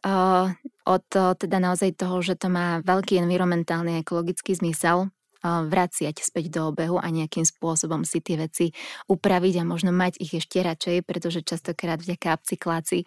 od 0.88 1.06
uh, 1.14 1.36
teda 1.36 1.60
naozaj 1.60 2.00
toho, 2.00 2.24
že 2.24 2.34
to 2.34 2.48
má 2.48 2.80
veľký 2.80 3.20
environmentálny 3.20 4.00
a 4.00 4.02
ekologický 4.02 4.56
zmysel, 4.56 5.12
vraciať 5.42 6.23
späť 6.23 6.50
do 6.50 6.71
obehu 6.71 6.99
a 6.99 7.09
nejakým 7.09 7.47
spôsobom 7.47 8.02
si 8.02 8.18
tie 8.18 8.38
veci 8.38 8.66
upraviť 9.07 9.62
a 9.62 9.68
možno 9.68 9.95
mať 9.95 10.18
ich 10.18 10.35
ešte 10.35 10.62
radšej, 10.62 11.07
pretože 11.07 11.47
častokrát 11.47 12.02
vďaka 12.02 12.38
upcyklácii 12.38 13.02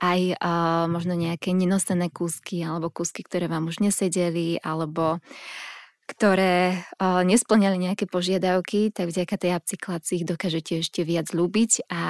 aj 0.00 0.20
možno 0.88 1.14
nejaké 1.16 1.52
nenosené 1.52 2.08
kúsky 2.08 2.64
alebo 2.64 2.88
kúsky, 2.88 3.20
ktoré 3.24 3.46
vám 3.48 3.68
už 3.68 3.84
nesedeli 3.84 4.58
alebo 4.60 5.20
ktoré 6.04 6.84
o, 7.00 7.24
nesplňali 7.24 7.80
nejaké 7.80 8.04
požiadavky, 8.04 8.92
tak 8.92 9.08
vďaka 9.08 9.34
tej 9.40 9.56
upcyklácii 9.56 10.14
ich 10.20 10.28
dokážete 10.28 10.72
ešte 10.84 11.00
viac 11.00 11.32
ľúbiť 11.32 11.88
a 11.88 12.02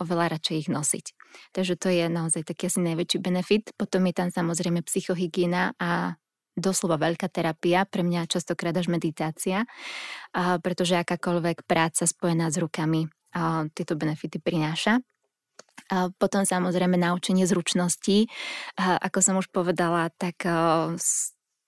oveľa 0.00 0.38
radšej 0.38 0.56
ich 0.56 0.68
nosiť. 0.72 1.06
Takže 1.52 1.74
to 1.76 1.88
je 1.92 2.04
naozaj 2.08 2.48
taký 2.48 2.72
asi 2.72 2.80
najväčší 2.80 3.18
benefit. 3.20 3.64
Potom 3.76 4.08
je 4.08 4.14
tam 4.16 4.28
samozrejme 4.32 4.80
psychohygiena 4.84 5.76
a 5.76 6.16
doslova 6.52 7.00
veľká 7.00 7.32
terapia, 7.32 7.88
pre 7.88 8.04
mňa 8.04 8.28
častokrát 8.28 8.76
až 8.76 8.92
meditácia, 8.92 9.64
pretože 10.34 11.00
akákoľvek 11.00 11.64
práca 11.64 12.04
spojená 12.04 12.52
s 12.52 12.60
rukami 12.60 13.08
tieto 13.72 13.96
benefity 13.96 14.36
prináša. 14.36 15.00
Potom 16.20 16.44
samozrejme 16.44 17.00
naučenie 17.00 17.48
zručností. 17.48 18.28
Ako 18.76 19.18
som 19.24 19.40
už 19.40 19.48
povedala, 19.48 20.12
tak 20.12 20.44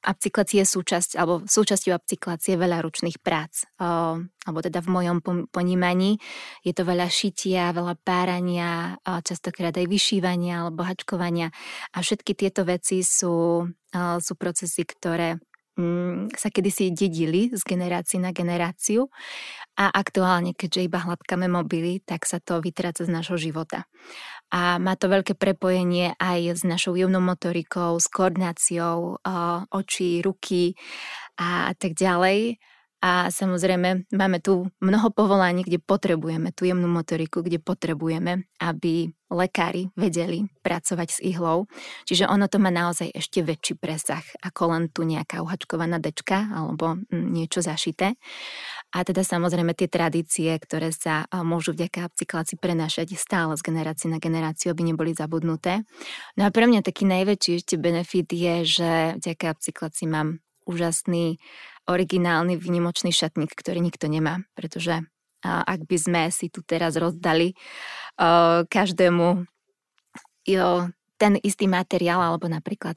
upcyklácie 0.05 0.63
je 0.63 0.69
súčasť, 0.69 1.17
alebo 1.17 1.43
súčasťou 1.49 1.97
upcyklácie 1.97 2.61
veľa 2.61 2.85
ručných 2.85 3.19
prác. 3.25 3.65
O, 3.81 4.21
alebo 4.21 4.59
teda 4.61 4.85
v 4.85 4.93
mojom 4.93 5.19
ponímaní 5.49 6.21
je 6.61 6.77
to 6.77 6.85
veľa 6.85 7.09
šitia, 7.09 7.73
veľa 7.73 7.97
párania, 8.05 9.01
častokrát 9.03 9.73
aj 9.73 9.89
vyšívania 9.89 10.69
alebo 10.69 10.85
hačkovania. 10.85 11.49
A 11.97 12.05
všetky 12.05 12.37
tieto 12.37 12.69
veci 12.69 13.01
sú, 13.01 13.65
sú 13.97 14.33
procesy, 14.37 14.85
ktoré 14.85 15.41
sa 16.35 16.49
kedysi 16.55 16.95
dedili 16.95 17.51
z 17.51 17.63
generácie 17.67 18.23
na 18.23 18.31
generáciu 18.31 19.11
a 19.75 19.91
aktuálne, 19.91 20.55
keďže 20.55 20.87
iba 20.87 21.03
hladkáme 21.03 21.51
mobily, 21.51 21.99
tak 22.07 22.25
sa 22.31 22.39
to 22.39 22.63
vytráca 22.63 23.03
z 23.03 23.11
nášho 23.11 23.35
života 23.35 23.91
a 24.55 24.79
má 24.79 24.95
to 24.95 25.11
veľké 25.11 25.35
prepojenie 25.35 26.15
aj 26.21 26.61
s 26.61 26.63
našou 26.63 26.95
jemnou 26.95 27.19
motorikou, 27.19 27.99
s 27.99 28.07
koordináciou 28.07 29.19
očí, 29.75 30.23
ruky 30.23 30.79
a 31.35 31.75
tak 31.75 31.99
ďalej. 31.99 32.63
A 33.05 33.29
samozrejme, 33.29 34.09
máme 34.17 34.41
tu 34.41 34.65
mnoho 34.81 35.13
povolaní, 35.13 35.61
kde 35.61 35.77
potrebujeme 35.77 36.57
tú 36.57 36.65
jemnú 36.65 36.89
motoriku, 36.89 37.45
kde 37.45 37.61
potrebujeme, 37.61 38.49
aby 38.57 39.13
lekári 39.29 39.93
vedeli 39.93 40.49
pracovať 40.65 41.09
s 41.13 41.19
ihlou. 41.21 41.69
Čiže 42.09 42.25
ono 42.25 42.49
to 42.49 42.57
má 42.57 42.73
naozaj 42.73 43.13
ešte 43.13 43.45
väčší 43.45 43.77
presah 43.77 44.25
ako 44.41 44.73
len 44.73 44.83
tu 44.89 45.05
nejaká 45.05 45.45
uhačkovaná 45.45 46.01
dečka 46.01 46.49
alebo 46.49 46.97
mm, 46.97 47.29
niečo 47.29 47.61
zašité. 47.61 48.17
A 48.97 49.05
teda 49.05 49.21
samozrejme 49.21 49.77
tie 49.77 49.93
tradície, 49.93 50.57
ktoré 50.57 50.89
sa 50.89 51.29
môžu 51.45 51.77
vďaka 51.77 52.09
upcyklácii 52.09 52.57
prenášať 52.57 53.21
stále 53.21 53.53
z 53.61 53.69
generácie 53.69 54.09
na 54.09 54.17
generáciu, 54.17 54.73
aby 54.73 54.81
neboli 54.81 55.13
zabudnuté. 55.13 55.85
No 56.41 56.49
a 56.49 56.55
pre 56.55 56.65
mňa 56.65 56.81
taký 56.81 57.05
najväčší 57.05 57.53
ešte 57.61 57.77
benefit 57.77 58.33
je, 58.33 58.55
že 58.65 58.91
vďaka 59.21 59.61
upcyklácii 59.61 60.09
mám 60.09 60.41
úžasný 60.65 61.37
originálny 61.85 62.57
vynimočný 62.57 63.13
šatník, 63.13 63.53
ktorý 63.53 63.81
nikto 63.81 64.09
nemá, 64.09 64.45
pretože 64.57 65.05
ak 65.45 65.85
by 65.85 65.97
sme 66.01 66.23
si 66.33 66.49
tu 66.49 66.65
teraz 66.65 66.97
rozdali 66.97 67.53
každému 68.69 69.27
ten 71.15 71.33
istý 71.45 71.69
materiál, 71.69 72.25
alebo 72.25 72.49
napríklad 72.49 72.97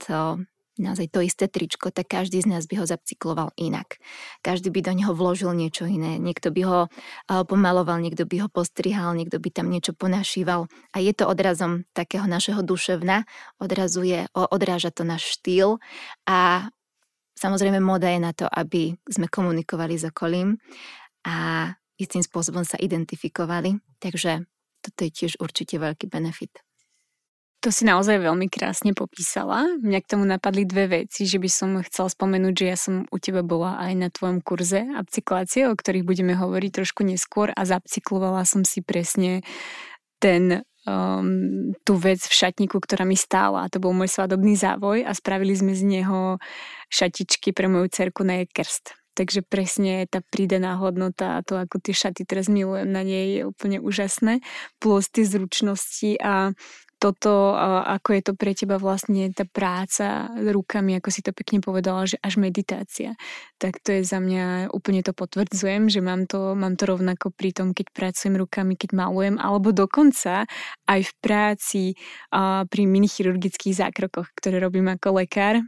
naozaj 0.77 1.09
to 1.09 1.25
isté 1.25 1.49
tričko, 1.49 1.89
tak 1.89 2.05
každý 2.05 2.37
z 2.45 2.53
nás 2.53 2.69
by 2.69 2.77
ho 2.77 2.85
zapcykloval 2.85 3.49
inak. 3.57 3.97
Každý 4.45 4.69
by 4.69 4.85
do 4.85 4.93
neho 4.93 5.11
vložil 5.17 5.49
niečo 5.57 5.89
iné. 5.89 6.21
Niekto 6.21 6.53
by 6.53 6.61
ho 6.69 6.79
pomaloval, 7.49 7.97
niekto 7.97 8.29
by 8.29 8.45
ho 8.45 8.47
postrihal, 8.47 9.17
niekto 9.17 9.41
by 9.41 9.49
tam 9.49 9.73
niečo 9.73 9.97
ponašíval. 9.97 10.69
A 10.93 10.97
je 11.01 11.17
to 11.17 11.25
odrazom 11.25 11.89
takého 11.97 12.29
našeho 12.29 12.61
duševna, 12.61 13.25
odrazuje, 13.57 14.29
odráža 14.37 14.93
to 14.93 15.01
náš 15.01 15.41
štýl 15.41 15.81
a 16.29 16.69
Samozrejme, 17.37 17.77
moda 17.77 18.09
je 18.09 18.17
na 18.17 18.33
to, 18.33 18.49
aby 18.49 18.97
sme 19.05 19.29
komunikovali 19.29 19.93
s 19.93 20.09
okolím 20.09 20.57
a 21.21 21.69
istým 22.01 22.25
spôsobom 22.25 22.65
sa 22.65 22.81
identifikovali. 22.81 23.77
Takže 24.01 24.41
toto 24.81 24.99
je 25.05 25.11
tiež 25.13 25.37
určite 25.37 25.77
veľký 25.77 26.09
benefit. 26.09 26.65
To 27.65 27.73
si 27.73 27.89
naozaj 27.89 28.21
veľmi 28.21 28.53
krásne 28.53 28.93
popísala. 28.93 29.65
Mňa 29.81 29.99
k 30.05 30.09
tomu 30.13 30.29
napadli 30.29 30.69
dve 30.69 31.03
veci, 31.03 31.25
že 31.25 31.41
by 31.41 31.49
som 31.49 31.69
chcela 31.81 32.05
spomenúť, 32.05 32.53
že 32.53 32.65
ja 32.69 32.77
som 32.77 33.09
u 33.09 33.17
teba 33.17 33.41
bola 33.41 33.81
aj 33.81 33.93
na 33.97 34.07
tvojom 34.13 34.45
kurze 34.45 34.85
upcyklácie, 34.85 35.65
o 35.65 35.73
ktorých 35.73 36.05
budeme 36.05 36.37
hovoriť 36.37 36.71
trošku 36.71 37.01
neskôr 37.01 37.49
a 37.57 37.61
zapcyklovala 37.65 38.45
som 38.45 38.61
si 38.61 38.85
presne 38.85 39.41
ten 40.21 40.61
um, 40.87 41.75
tú 41.83 41.99
vec 41.99 42.23
v 42.23 42.33
šatníku, 42.33 42.79
ktorá 42.79 43.03
mi 43.03 43.19
stála. 43.19 43.67
To 43.75 43.83
bol 43.83 43.91
môj 43.91 44.07
svadobný 44.07 44.55
závoj 44.55 45.03
a 45.03 45.11
spravili 45.11 45.53
sme 45.53 45.75
z 45.75 45.83
neho 45.83 46.39
šatičky 46.87 47.51
pre 47.51 47.67
moju 47.67 47.91
cerku 47.91 48.23
na 48.23 48.41
jej 48.41 48.47
krst. 48.47 48.95
Takže 49.17 49.41
presne 49.41 50.05
tá 50.05 50.21
prídená 50.21 50.77
hodnota 50.77 51.41
a 51.41 51.43
to, 51.43 51.57
ako 51.57 51.81
tie 51.81 51.89
šaty 51.91 52.21
teraz 52.21 52.45
milujem 52.47 52.85
na 52.85 53.01
nej, 53.01 53.41
je 53.41 53.49
úplne 53.49 53.81
úžasné. 53.81 54.45
Plus 54.77 55.09
tie 55.09 55.25
zručnosti 55.25 56.21
a 56.21 56.53
toto, 56.97 57.53
ako 57.85 58.09
je 58.17 58.21
to 58.25 58.33
pre 58.33 58.57
teba 58.57 58.81
vlastne 58.81 59.29
tá 59.33 59.45
práca 59.45 60.33
rukami, 60.33 60.97
ako 60.97 61.09
si 61.13 61.21
to 61.21 61.29
pekne 61.31 61.61
povedala, 61.61 62.09
že 62.09 62.17
až 62.19 62.41
meditácia. 62.41 63.13
Tak 63.61 63.85
to 63.85 63.97
je 63.97 64.01
za 64.01 64.17
mňa, 64.17 64.73
úplne 64.73 65.05
to 65.05 65.13
potvrdzujem, 65.13 65.93
že 65.93 66.01
mám 66.01 66.25
to, 66.25 66.57
mám 66.57 66.73
to 66.73 66.89
rovnako 66.89 67.29
pri 67.29 67.53
tom, 67.53 67.77
keď 67.77 67.93
pracujem 67.93 68.41
rukami, 68.41 68.73
keď 68.73 68.97
malujem, 68.97 69.37
alebo 69.37 69.69
dokonca 69.69 70.49
aj 70.89 71.01
v 71.05 71.13
práci 71.21 71.83
pri 72.67 72.83
minichirurgických 72.89 73.77
zákrokoch, 73.77 74.33
ktoré 74.33 74.57
robím 74.57 74.89
ako 74.89 75.21
lekár, 75.21 75.61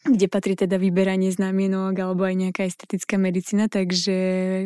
kde 0.00 0.32
patrí 0.32 0.56
teda 0.56 0.80
vyberanie 0.80 1.28
znamienok 1.28 1.92
alebo 1.92 2.24
aj 2.24 2.32
nejaká 2.32 2.64
estetická 2.64 3.20
medicína, 3.20 3.68
takže 3.68 4.16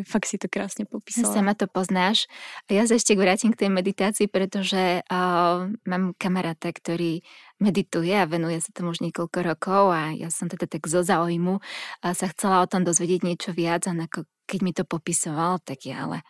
fakt 0.06 0.30
si 0.30 0.38
to 0.38 0.46
krásne 0.46 0.86
popísala. 0.86 1.34
Sama 1.34 1.58
to 1.58 1.66
poznáš. 1.66 2.30
A 2.70 2.78
ja 2.78 2.86
sa 2.86 2.94
ešte 2.94 3.18
vrátim 3.18 3.50
k 3.50 3.66
tej 3.66 3.70
meditácii, 3.74 4.30
pretože 4.30 5.02
uh, 5.02 5.66
mám 5.90 6.14
kamaráta, 6.14 6.70
ktorý 6.70 7.26
medituje 7.58 8.14
a 8.14 8.30
venuje 8.30 8.62
sa 8.62 8.70
tomu 8.70 8.94
už 8.94 9.02
niekoľko 9.02 9.38
rokov 9.42 9.90
a 9.90 10.14
ja 10.14 10.30
som 10.30 10.46
teda 10.46 10.70
tak 10.70 10.86
zo 10.86 11.02
záujmu 11.02 11.58
a 12.06 12.14
sa 12.14 12.30
chcela 12.30 12.62
o 12.62 12.70
tom 12.70 12.86
dozvedieť 12.86 13.26
niečo 13.26 13.50
viac 13.50 13.90
a 13.90 13.94
ako 13.94 14.30
keď 14.46 14.60
mi 14.62 14.70
to 14.70 14.86
popisoval, 14.86 15.58
tak 15.58 15.82
ja 15.88 16.06
ale 16.06 16.22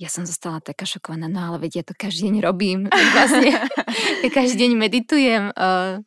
ja 0.00 0.10
som 0.10 0.26
zostala 0.26 0.58
taká 0.58 0.82
šokovaná, 0.82 1.30
no 1.30 1.38
ale 1.38 1.68
vedia, 1.68 1.84
ja 1.84 1.92
to 1.92 1.94
každý 1.94 2.26
deň 2.26 2.36
robím. 2.42 2.90
Vlastne 2.90 3.54
ja 3.54 3.62
každý 4.34 4.66
deň 4.66 4.72
meditujem. 4.74 5.42
Uh, 5.54 6.02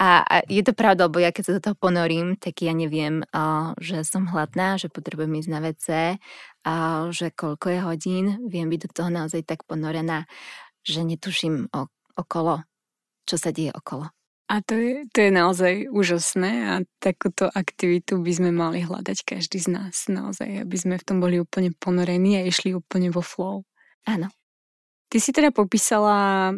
a, 0.00 0.24
a 0.24 0.36
je 0.48 0.64
to 0.64 0.72
pravda, 0.72 1.12
lebo 1.12 1.20
ja 1.20 1.28
keď 1.28 1.42
sa 1.44 1.56
do 1.60 1.64
toho 1.68 1.76
ponorím, 1.76 2.40
tak 2.40 2.64
ja 2.64 2.72
neviem, 2.72 3.20
uh, 3.36 3.76
že 3.76 4.00
som 4.00 4.24
hladná, 4.32 4.80
že 4.80 4.88
potrebujem 4.88 5.44
ísť 5.44 5.50
na 5.52 5.60
WC, 5.60 5.86
uh, 6.16 7.12
že 7.12 7.28
koľko 7.28 7.66
je 7.68 7.80
hodín, 7.84 8.24
viem 8.48 8.72
byť 8.72 8.80
do 8.88 8.90
toho 8.96 9.10
naozaj 9.12 9.44
tak 9.44 9.68
ponorená, 9.68 10.24
že 10.88 11.04
netuším 11.04 11.68
o, 11.76 11.92
okolo, 12.16 12.64
čo 13.28 13.36
sa 13.36 13.52
deje 13.52 13.76
okolo. 13.76 14.08
A 14.50 14.64
to 14.64 14.74
je, 14.74 15.04
to 15.12 15.20
je 15.20 15.30
naozaj 15.30 15.74
úžasné 15.92 16.52
a 16.66 16.74
takúto 16.98 17.46
aktivitu 17.52 18.18
by 18.18 18.32
sme 18.34 18.50
mali 18.50 18.82
hľadať 18.82 19.36
každý 19.36 19.60
z 19.60 19.68
nás 19.68 20.08
naozaj, 20.08 20.64
aby 20.64 20.76
sme 20.80 20.96
v 20.96 21.06
tom 21.06 21.20
boli 21.20 21.38
úplne 21.38 21.76
ponorení 21.76 22.40
a 22.40 22.48
išli 22.48 22.72
úplne 22.72 23.12
vo 23.12 23.20
flow. 23.20 23.68
Áno. 24.08 24.32
Ty 25.12 25.16
si 25.20 25.30
teda 25.30 25.52
popísala 25.52 26.50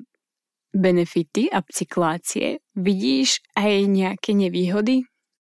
benefity 0.73 1.52
upcyklácie, 1.52 2.61
vidíš 2.75 3.45
aj 3.55 3.87
nejaké 3.87 4.33
nevýhody? 4.33 5.05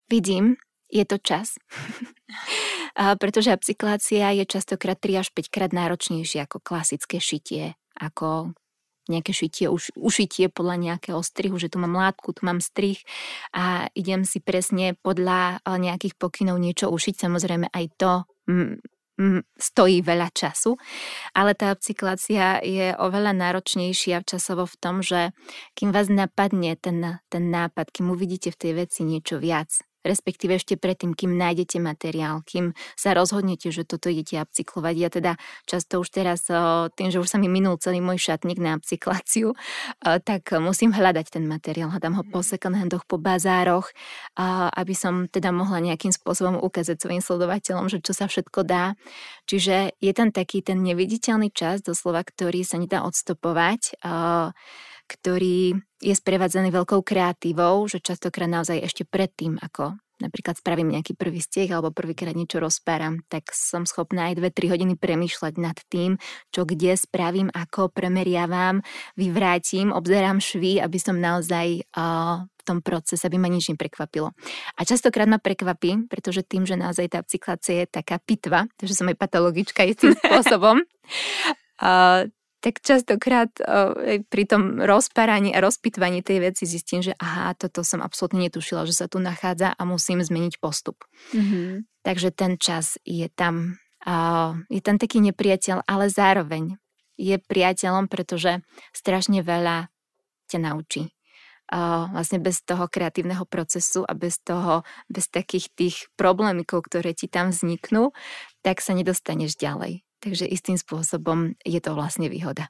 Vidím, 0.10 0.58
je 0.90 1.06
to 1.06 1.22
čas. 1.22 1.56
a 3.00 3.14
pretože 3.20 3.54
upcyklácia 3.54 4.34
je 4.34 4.44
častokrát 4.50 4.98
3 4.98 5.22
až 5.22 5.28
5 5.32 5.54
krát 5.54 5.72
náročnejšie 5.72 6.50
ako 6.50 6.58
klasické 6.64 7.22
šitie, 7.22 7.78
ako 7.94 8.58
nejaké 9.10 9.34
šitie, 9.34 9.66
už, 9.74 9.90
ušitie 9.98 10.54
podľa 10.54 10.78
nejakého 10.78 11.20
strihu, 11.26 11.58
že 11.58 11.74
tu 11.74 11.82
mám 11.82 11.98
látku, 11.98 12.30
tu 12.30 12.46
mám 12.46 12.62
strih 12.62 13.02
a 13.50 13.90
idem 13.98 14.22
si 14.22 14.38
presne 14.38 14.94
podľa 15.02 15.66
nejakých 15.66 16.14
pokynov 16.16 16.62
niečo 16.62 16.94
ušiť. 16.94 17.16
Samozrejme 17.18 17.74
aj 17.74 17.86
to 17.98 18.12
stojí 19.60 20.00
veľa 20.00 20.32
času, 20.32 20.80
ale 21.36 21.52
tá 21.54 21.76
upcyklácia 21.76 22.64
je 22.64 22.96
oveľa 22.96 23.36
náročnejšia 23.36 24.24
časovo 24.24 24.64
v 24.64 24.76
tom, 24.80 24.96
že 25.04 25.36
kým 25.76 25.92
vás 25.92 26.08
napadne 26.08 26.80
ten, 26.80 27.20
ten 27.28 27.44
nápad, 27.52 27.92
kým 27.92 28.10
uvidíte 28.16 28.56
v 28.56 28.60
tej 28.60 28.72
veci 28.86 29.04
niečo 29.04 29.38
viac, 29.38 29.68
respektíve 30.04 30.56
ešte 30.56 30.80
predtým, 30.80 31.12
kým 31.14 31.36
nájdete 31.36 31.78
materiál, 31.84 32.42
kým 32.48 32.72
sa 32.96 33.12
rozhodnete, 33.12 33.72
že 33.72 33.84
toto 33.84 34.08
idete 34.08 34.40
upcyklovať. 34.40 34.96
Ja 34.96 35.10
teda 35.12 35.32
často 35.68 36.00
už 36.00 36.10
teraz, 36.10 36.48
tým, 36.96 37.10
že 37.12 37.20
už 37.20 37.28
sa 37.28 37.38
mi 37.38 37.52
minul 37.52 37.76
celý 37.78 38.00
môj 38.00 38.20
šatník 38.20 38.60
na 38.60 38.80
upcykláciu, 38.80 39.54
tak 40.02 40.56
musím 40.60 40.96
hľadať 40.96 41.40
ten 41.40 41.46
materiál. 41.46 41.92
Hľadám 41.92 42.16
ho 42.20 42.24
po 42.24 42.40
second 42.44 42.76
handoch, 42.80 43.04
po 43.04 43.20
bazároch, 43.20 43.92
aby 44.76 44.94
som 44.96 45.28
teda 45.28 45.52
mohla 45.52 45.84
nejakým 45.84 46.16
spôsobom 46.16 46.58
ukázať 46.64 46.98
svojim 47.00 47.22
sledovateľom, 47.24 47.92
že 47.92 48.00
čo 48.00 48.16
sa 48.16 48.32
všetko 48.32 48.64
dá. 48.64 48.96
Čiže 49.50 50.00
je 50.00 50.12
tam 50.16 50.32
taký 50.32 50.64
ten 50.64 50.80
neviditeľný 50.80 51.52
čas, 51.52 51.84
doslova, 51.84 52.24
ktorý 52.24 52.64
sa 52.64 52.80
nedá 52.80 53.04
odstopovať 53.04 54.00
ktorý 55.10 55.74
je 56.00 56.14
sprevádzaný 56.14 56.70
veľkou 56.70 57.02
kreatívou, 57.02 57.90
že 57.90 57.98
častokrát 57.98 58.48
naozaj 58.48 58.86
ešte 58.86 59.04
predtým, 59.10 59.58
ako 59.58 59.98
napríklad 60.20 60.60
spravím 60.60 60.94
nejaký 60.94 61.16
prvý 61.16 61.40
stieh 61.40 61.72
alebo 61.72 61.96
prvýkrát 61.96 62.36
niečo 62.36 62.60
rozpáram, 62.60 63.24
tak 63.32 63.50
som 63.56 63.88
schopná 63.88 64.30
aj 64.30 64.44
2-3 64.44 64.72
hodiny 64.76 64.94
premýšľať 65.00 65.54
nad 65.58 65.80
tým, 65.88 66.20
čo 66.52 66.68
kde 66.68 67.00
spravím, 67.00 67.48
ako 67.56 67.90
premeriavam, 67.90 68.84
vyvrátim, 69.16 69.96
obzerám 69.96 70.44
švy, 70.44 70.84
aby 70.84 71.00
som 71.00 71.18
naozaj 71.18 71.88
uh, 71.96 72.44
v 72.44 72.62
tom 72.68 72.84
procese, 72.84 73.24
aby 73.26 73.40
ma 73.40 73.48
nič 73.48 73.72
neprekvapilo. 73.72 74.36
A 74.76 74.82
častokrát 74.84 75.26
ma 75.26 75.40
prekvapí, 75.40 76.12
pretože 76.12 76.44
tým, 76.44 76.68
že 76.68 76.76
naozaj 76.76 77.16
tá 77.16 77.20
cyklácia 77.24 77.84
je 77.84 77.88
taká 77.88 78.20
pitva, 78.20 78.68
takže 78.76 79.00
som 79.00 79.08
aj 79.08 79.18
patologička 79.18 79.88
istým 79.88 80.14
spôsobom, 80.20 80.84
uh, 80.84 82.28
tak 82.60 82.84
častokrát 82.84 83.48
pri 84.28 84.44
tom 84.44 84.84
rozparaní 84.84 85.56
a 85.56 85.64
rozpitvaní 85.64 86.20
tej 86.20 86.52
veci 86.52 86.68
zistím, 86.68 87.00
že 87.00 87.16
aha, 87.16 87.56
toto 87.56 87.88
som 87.88 88.04
absolútne 88.04 88.44
netušila, 88.52 88.84
že 88.84 88.92
sa 88.92 89.08
tu 89.08 89.24
nachádza 89.24 89.72
a 89.72 89.82
musím 89.88 90.20
zmeniť 90.20 90.60
postup. 90.60 91.00
Mm-hmm. 91.32 91.88
Takže 92.04 92.30
ten 92.36 92.60
čas 92.60 93.00
je 93.08 93.32
tam, 93.32 93.80
je 94.68 94.82
tam 94.84 94.96
taký 95.00 95.24
nepriateľ, 95.24 95.88
ale 95.88 96.12
zároveň 96.12 96.76
je 97.20 97.40
priateľom, 97.40 98.12
pretože 98.12 98.60
strašne 98.92 99.40
veľa 99.44 99.88
ťa 100.48 100.60
naučí. 100.60 101.12
Vlastne 102.12 102.42
bez 102.42 102.66
toho 102.66 102.90
kreatívneho 102.90 103.46
procesu 103.46 104.02
a 104.02 104.18
bez 104.18 104.42
toho, 104.42 104.82
bez 105.06 105.30
takých 105.30 105.70
tých 105.78 105.98
problémikov, 106.18 106.90
ktoré 106.90 107.14
ti 107.14 107.30
tam 107.30 107.54
vzniknú, 107.54 108.10
tak 108.66 108.82
sa 108.82 108.98
nedostaneš 108.98 109.54
ďalej. 109.54 110.02
Takže 110.20 110.46
istým 110.48 110.76
spôsobom 110.76 111.56
je 111.64 111.80
to 111.80 111.96
vlastne 111.96 112.28
výhoda. 112.28 112.68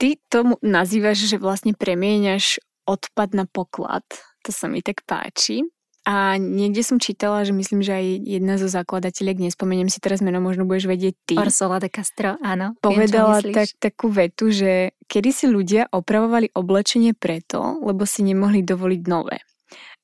Ty 0.00 0.18
tomu 0.32 0.58
nazývaš, 0.64 1.28
že 1.28 1.36
vlastne 1.38 1.76
premieňaš 1.76 2.58
odpad 2.84 3.36
na 3.36 3.44
poklad. 3.48 4.04
To 4.44 4.50
sa 4.52 4.68
mi 4.68 4.84
tak 4.84 5.04
páči. 5.08 5.64
A 6.04 6.36
niekde 6.36 6.84
som 6.84 7.00
čítala, 7.00 7.48
že 7.48 7.56
myslím, 7.56 7.80
že 7.80 7.96
aj 7.96 8.06
jedna 8.28 8.60
zo 8.60 8.68
zakladateľiek, 8.68 9.40
nespomeniem 9.48 9.88
si 9.88 10.04
teraz 10.04 10.20
meno, 10.20 10.36
možno 10.36 10.68
budeš 10.68 10.92
vedieť 10.92 11.14
ty. 11.24 11.34
Orsola 11.40 11.80
de 11.80 11.88
Castro, 11.88 12.36
áno. 12.44 12.76
Povedala 12.84 13.40
viem, 13.40 13.56
tak, 13.56 13.72
takú 13.80 14.12
vetu, 14.12 14.52
že 14.52 14.92
kedy 15.08 15.30
si 15.32 15.46
ľudia 15.48 15.88
opravovali 15.88 16.52
oblečenie 16.52 17.16
preto, 17.16 17.80
lebo 17.80 18.04
si 18.04 18.20
nemohli 18.20 18.60
dovoliť 18.60 19.02
nové. 19.08 19.40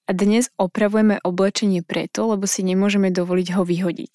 A 0.09 0.17
dnes 0.17 0.49
opravujeme 0.57 1.21
oblečenie 1.21 1.85
preto, 1.85 2.33
lebo 2.33 2.49
si 2.49 2.65
nemôžeme 2.65 3.13
dovoliť 3.13 3.61
ho 3.61 3.63
vyhodiť. 3.69 4.15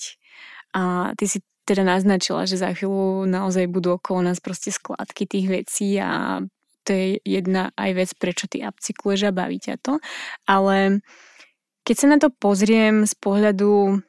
A 0.75 1.11
ty 1.15 1.25
si 1.25 1.39
teda 1.65 1.81
naznačila, 1.81 2.45
že 2.45 2.61
za 2.61 2.75
chvíľu 2.75 3.25
naozaj 3.25 3.65
budú 3.71 3.97
okolo 3.97 4.29
nás 4.29 4.37
proste 4.37 4.69
skladky 4.69 5.25
tých 5.25 5.47
vecí 5.49 5.97
a 5.97 6.43
to 6.85 6.93
je 6.93 7.07
jedna 7.25 7.73
aj 7.73 7.91
vec, 7.97 8.09
prečo 8.13 8.45
ty 8.45 8.61
upcykluješ 8.61 9.33
a 9.33 9.35
baví 9.35 9.57
ťa 9.57 9.81
to. 9.81 9.97
Ale 10.45 11.01
keď 11.81 11.95
sa 11.97 12.07
na 12.13 12.17
to 12.21 12.29
pozriem 12.29 13.09
z 13.09 13.13
pohľadu 13.17 14.01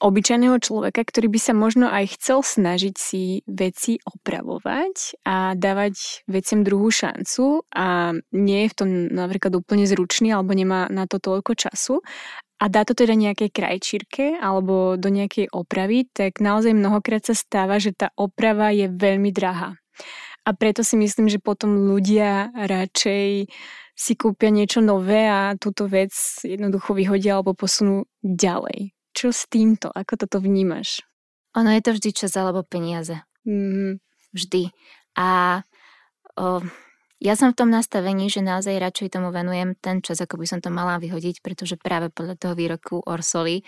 obyčajného 0.00 0.56
človeka, 0.64 1.04
ktorý 1.04 1.28
by 1.28 1.40
sa 1.40 1.52
možno 1.52 1.92
aj 1.92 2.16
chcel 2.16 2.40
snažiť 2.40 2.94
si 2.96 3.44
veci 3.44 4.00
opravovať 4.00 5.20
a 5.28 5.52
dávať 5.52 6.24
veciam 6.24 6.64
druhú 6.64 6.88
šancu 6.88 7.68
a 7.68 8.16
nie 8.32 8.64
je 8.64 8.70
v 8.72 8.76
tom 8.80 8.90
napríklad 9.12 9.52
úplne 9.60 9.84
zručný 9.84 10.32
alebo 10.32 10.56
nemá 10.56 10.88
na 10.88 11.04
to 11.04 11.20
toľko 11.20 11.52
času 11.52 12.00
a 12.60 12.64
dá 12.68 12.84
to 12.84 12.92
teda 12.92 13.16
nejakej 13.16 13.48
krajčírke 13.48 14.36
alebo 14.36 15.00
do 15.00 15.08
nejakej 15.08 15.48
opravy, 15.48 16.04
tak 16.12 16.44
naozaj 16.44 16.76
mnohokrát 16.76 17.24
sa 17.24 17.32
stáva, 17.32 17.80
že 17.80 17.96
tá 17.96 18.12
oprava 18.20 18.68
je 18.68 18.92
veľmi 18.92 19.32
drahá. 19.32 19.80
A 20.44 20.50
preto 20.52 20.84
si 20.84 21.00
myslím, 21.00 21.32
že 21.32 21.40
potom 21.40 21.88
ľudia 21.88 22.52
radšej 22.52 23.48
si 23.96 24.12
kúpia 24.16 24.48
niečo 24.48 24.80
nové 24.80 25.28
a 25.28 25.52
túto 25.60 25.84
vec 25.84 26.12
jednoducho 26.40 26.96
vyhodia 26.96 27.36
alebo 27.36 27.52
posunú 27.52 28.08
ďalej. 28.24 28.96
Čo 29.12 29.32
s 29.32 29.44
týmto? 29.48 29.92
Ako 29.92 30.16
toto 30.16 30.40
vnímaš? 30.40 31.04
Ono 31.56 31.68
je 31.68 31.82
to 31.84 31.92
vždy 31.92 32.10
čas 32.16 32.32
alebo 32.36 32.64
peniaze. 32.64 33.20
Mm-hmm. 33.44 34.00
Vždy. 34.32 34.62
A 35.20 35.60
o, 36.40 36.64
ja 37.20 37.36
som 37.36 37.52
v 37.52 37.58
tom 37.60 37.68
nastavení, 37.68 38.32
že 38.32 38.40
naozaj 38.40 38.80
radšej 38.80 39.12
tomu 39.12 39.28
venujem 39.28 39.76
ten 39.76 40.00
čas, 40.00 40.24
ako 40.24 40.40
by 40.40 40.46
som 40.48 40.64
to 40.64 40.72
mala 40.72 40.96
vyhodiť, 40.96 41.44
pretože 41.44 41.76
práve 41.76 42.08
podľa 42.08 42.40
toho 42.40 42.56
výroku 42.56 43.04
Orsoly 43.04 43.60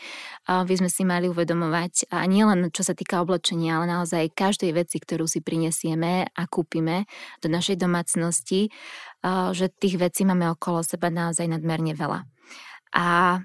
by 0.48 0.72
sme 0.72 0.88
si 0.88 1.04
mali 1.04 1.28
uvedomovať, 1.28 2.08
a 2.16 2.24
nielen 2.24 2.72
čo 2.72 2.80
sa 2.80 2.96
týka 2.96 3.20
oblečenia, 3.20 3.76
ale 3.76 3.92
naozaj 3.92 4.32
každej 4.32 4.72
veci, 4.72 4.96
ktorú 4.96 5.28
si 5.28 5.44
prinesieme 5.44 6.32
a 6.32 6.42
kúpime 6.48 7.04
do 7.44 7.52
našej 7.52 7.76
domácnosti, 7.76 8.72
že 9.52 9.68
tých 9.68 10.00
vecí 10.00 10.24
máme 10.24 10.48
okolo 10.48 10.80
seba 10.80 11.12
naozaj 11.12 11.44
nadmerne 11.44 11.92
veľa. 11.92 12.24
A 12.96 13.36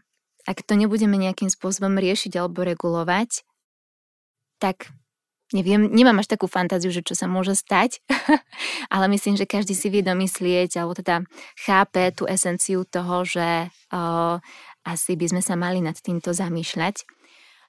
ak 0.48 0.58
to 0.64 0.80
nebudeme 0.80 1.20
nejakým 1.20 1.52
spôsobom 1.52 2.00
riešiť 2.00 2.40
alebo 2.40 2.64
regulovať, 2.64 3.44
tak 4.64 4.88
neviem, 5.56 5.88
nemám 5.88 6.20
až 6.20 6.28
takú 6.34 6.50
fantáziu, 6.50 6.92
že 6.92 7.06
čo 7.06 7.16
sa 7.16 7.30
môže 7.30 7.56
stať, 7.56 8.04
ale 8.94 9.06
myslím, 9.16 9.40
že 9.40 9.48
každý 9.48 9.78
si 9.78 9.88
vie 9.88 10.04
domyslieť, 10.04 10.80
alebo 10.80 10.98
teda 10.98 11.24
chápe 11.56 12.12
tú 12.12 12.28
esenciu 12.28 12.84
toho, 12.84 13.24
že 13.24 13.72
o, 13.92 14.40
asi 14.84 15.14
by 15.16 15.26
sme 15.32 15.42
sa 15.44 15.56
mali 15.56 15.80
nad 15.80 15.96
týmto 15.96 16.36
zamýšľať. 16.36 17.08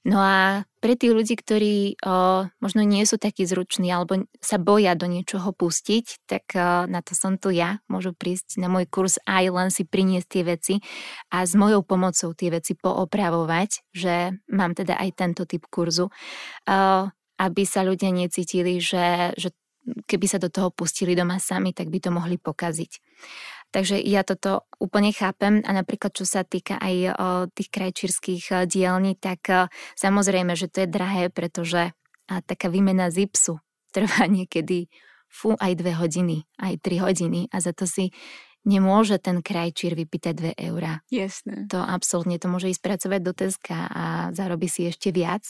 No 0.07 0.23
a 0.23 0.62
pre 0.79 0.95
tých 0.95 1.11
ľudí, 1.11 1.35
ktorí 1.35 1.99
o, 2.07 2.47
možno 2.62 2.87
nie 2.87 3.03
sú 3.03 3.19
takí 3.19 3.43
zruční 3.43 3.91
alebo 3.91 4.25
sa 4.38 4.57
boja 4.57 4.95
do 4.95 5.11
niečoho 5.11 5.51
pustiť, 5.51 6.23
tak 6.25 6.45
o, 6.55 6.87
na 6.87 7.03
to 7.03 7.19
som 7.19 7.35
tu 7.35 7.51
ja. 7.51 7.83
Môžu 7.91 8.14
prísť 8.14 8.62
na 8.62 8.71
môj 8.71 8.87
kurz 8.87 9.19
aj 9.27 9.51
len 9.51 9.69
si 9.75 9.83
priniesť 9.83 10.29
tie 10.31 10.43
veci 10.47 10.75
a 11.35 11.43
s 11.43 11.59
mojou 11.59 11.83
pomocou 11.83 12.31
tie 12.31 12.49
veci 12.55 12.79
poopravovať, 12.79 13.91
že 13.91 14.38
mám 14.55 14.79
teda 14.79 14.95
aj 14.97 15.11
tento 15.19 15.43
typ 15.51 15.67
kurzu. 15.67 16.09
O, 16.09 16.79
aby 17.38 17.62
sa 17.62 17.87
ľudia 17.87 18.11
necítili, 18.11 18.83
že, 18.83 19.33
že 19.38 19.55
keby 20.05 20.27
sa 20.29 20.38
do 20.42 20.53
toho 20.53 20.68
pustili 20.74 21.14
doma 21.14 21.40
sami, 21.40 21.72
tak 21.72 21.88
by 21.88 21.98
to 22.03 22.11
mohli 22.12 22.37
pokaziť. 22.37 22.92
Takže 23.68 24.01
ja 24.01 24.24
toto 24.24 24.64
úplne 24.81 25.12
chápem 25.12 25.61
a 25.61 25.70
napríklad 25.77 26.16
čo 26.16 26.24
sa 26.24 26.40
týka 26.40 26.81
aj 26.81 26.94
o, 26.96 27.12
tých 27.53 27.68
krajčírských 27.68 28.44
e, 28.48 28.55
dielní, 28.64 29.12
tak 29.20 29.40
o, 29.53 29.68
samozrejme, 29.92 30.57
že 30.57 30.72
to 30.72 30.85
je 30.85 30.88
drahé, 30.88 31.29
pretože 31.29 31.92
a 32.29 32.35
taká 32.44 32.68
výmena 32.68 33.12
zipsu 33.12 33.61
trvá 33.92 34.29
niekedy 34.29 34.88
fú, 35.29 35.53
aj 35.57 35.72
dve 35.77 35.92
hodiny, 35.96 36.48
aj 36.61 36.81
tri 36.81 36.96
hodiny 37.01 37.53
a 37.53 37.61
za 37.61 37.77
to 37.77 37.85
si 37.85 38.12
nemôže 38.68 39.16
ten 39.20 39.40
krajčír 39.40 39.96
vypýtať 39.96 40.61
2 40.61 40.68
eurá. 40.68 41.01
Jasné. 41.09 41.68
To 41.72 41.81
absolútne, 41.81 42.37
to 42.37 42.53
môže 42.53 42.68
ísť 42.68 42.83
pracovať 42.85 43.20
do 43.24 43.33
Teska 43.33 43.79
a 43.88 44.05
zarobí 44.37 44.68
si 44.68 44.88
ešte 44.88 45.09
viac. 45.09 45.48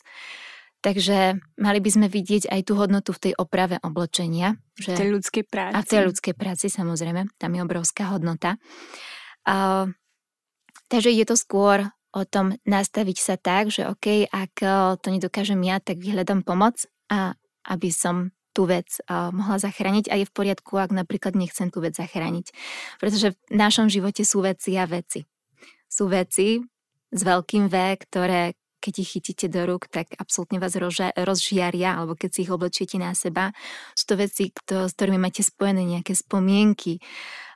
Takže 0.79 1.43
mali 1.59 1.79
by 1.83 1.91
sme 1.91 2.07
vidieť 2.07 2.47
aj 2.55 2.61
tú 2.71 2.79
hodnotu 2.79 3.11
v 3.11 3.23
tej 3.31 3.33
oprave 3.35 3.83
oblečenia. 3.83 4.55
Že... 4.79 4.95
V 4.95 5.01
tej 5.03 5.11
ľudskej 5.11 5.45
práci. 5.51 5.75
A 5.75 5.83
v 5.83 5.89
tej 5.91 6.03
ľudskej 6.07 6.35
práci, 6.39 6.67
samozrejme. 6.71 7.35
Tam 7.35 7.51
je 7.51 7.61
obrovská 7.67 8.15
hodnota. 8.15 8.63
A, 9.43 9.91
takže 10.87 11.11
je 11.11 11.27
to 11.27 11.35
skôr 11.35 11.91
o 12.15 12.23
tom 12.23 12.55
nastaviť 12.63 13.19
sa 13.19 13.35
tak, 13.37 13.75
že 13.75 13.91
OK, 13.91 14.31
ak 14.31 14.55
to 15.03 15.09
nedokážem 15.11 15.61
ja, 15.67 15.83
tak 15.83 15.99
vyhľadám 16.01 16.47
pomoc 16.47 16.87
a 17.11 17.35
aby 17.69 17.91
som 17.93 18.33
tú 18.57 18.67
vec 18.67 18.91
uh, 19.07 19.31
mohla 19.31 19.63
zachrániť 19.63 20.11
a 20.11 20.19
je 20.19 20.27
v 20.27 20.35
poriadku, 20.35 20.83
ak 20.83 20.91
napríklad 20.91 21.39
nechcem 21.39 21.71
tú 21.71 21.79
vec 21.79 21.95
zachrániť. 21.95 22.51
Pretože 22.99 23.39
v 23.39 23.55
našom 23.55 23.87
živote 23.87 24.27
sú 24.27 24.43
veci 24.43 24.75
a 24.75 24.83
veci. 24.83 25.23
Sú 25.87 26.11
veci 26.11 26.59
s 27.15 27.21
veľkým 27.23 27.71
V, 27.71 27.77
ktoré 28.03 28.58
keď 28.81 28.95
ich 29.03 29.11
chytíte 29.19 29.47
do 29.51 29.67
rúk, 29.67 29.91
tak 29.91 30.15
absolútne 30.17 30.63
vás 30.63 30.75
rozžia, 30.79 31.11
rozžiaria, 31.15 31.99
alebo 31.99 32.15
keď 32.15 32.31
si 32.33 32.41
ich 32.47 32.53
oblečiete 32.55 32.97
na 32.97 33.13
seba. 33.13 33.53
Sú 33.93 34.11
to 34.11 34.15
veci, 34.17 34.55
kto, 34.55 34.89
s 34.89 34.97
ktorými 34.97 35.19
máte 35.19 35.43
spojené 35.43 35.85
nejaké 35.85 36.15
spomienky. 36.15 37.03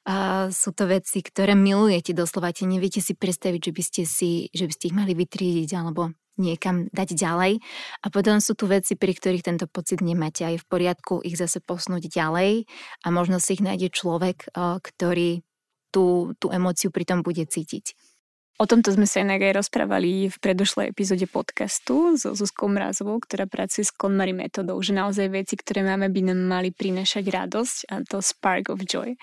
Uh, 0.02 0.50
sú 0.50 0.74
to 0.74 0.90
veci, 0.90 1.22
ktoré 1.22 1.54
milujete 1.54 2.10
doslova. 2.10 2.50
Tie 2.50 2.66
neviete 2.66 2.98
si 2.98 3.14
predstaviť, 3.14 3.70
že 3.70 3.72
by 3.72 3.82
ste, 3.86 4.02
si, 4.02 4.30
že 4.50 4.66
by 4.66 4.72
ste 4.74 4.84
ich 4.90 4.98
mali 4.98 5.14
vytriediť 5.14 5.70
alebo 5.78 6.10
niekam 6.40 6.88
dať 6.90 7.14
ďalej. 7.14 7.62
A 8.02 8.06
potom 8.10 8.42
sú 8.42 8.58
tu 8.58 8.66
veci, 8.66 8.98
pri 8.98 9.12
ktorých 9.14 9.46
tento 9.46 9.66
pocit 9.70 10.02
nemáte 10.02 10.42
a 10.42 10.50
je 10.50 10.58
v 10.58 10.66
poriadku 10.66 11.22
ich 11.22 11.38
zase 11.38 11.62
posnúť 11.62 12.08
ďalej 12.08 12.66
a 13.04 13.06
možno 13.14 13.38
si 13.38 13.54
ich 13.54 13.62
nájde 13.62 13.92
človek, 13.92 14.50
ktorý 14.56 15.44
tú, 15.92 16.32
tú 16.40 16.48
emóciu 16.48 16.88
pri 16.88 17.04
tom 17.04 17.20
bude 17.20 17.44
cítiť. 17.44 18.11
O 18.60 18.68
tomto 18.68 18.92
sme 18.92 19.08
sa 19.08 19.24
inak 19.24 19.40
aj 19.48 19.64
rozprávali 19.64 20.28
v 20.28 20.36
predošlej 20.36 20.92
epizóde 20.92 21.24
podcastu 21.24 22.20
so 22.20 22.36
Zuzkou 22.36 22.68
Mrazovou, 22.68 23.16
ktorá 23.16 23.48
pracuje 23.48 23.88
s 23.88 23.90
KonMari 23.90 24.36
metodou, 24.36 24.76
že 24.84 24.92
naozaj 24.92 25.32
veci, 25.32 25.56
ktoré 25.56 25.80
máme, 25.80 26.12
by 26.12 26.20
nám 26.30 26.40
mali 26.46 26.68
prinašať 26.68 27.24
radosť 27.24 27.76
a 27.88 28.04
to 28.04 28.20
spark 28.20 28.68
of 28.68 28.84
joy. 28.84 29.16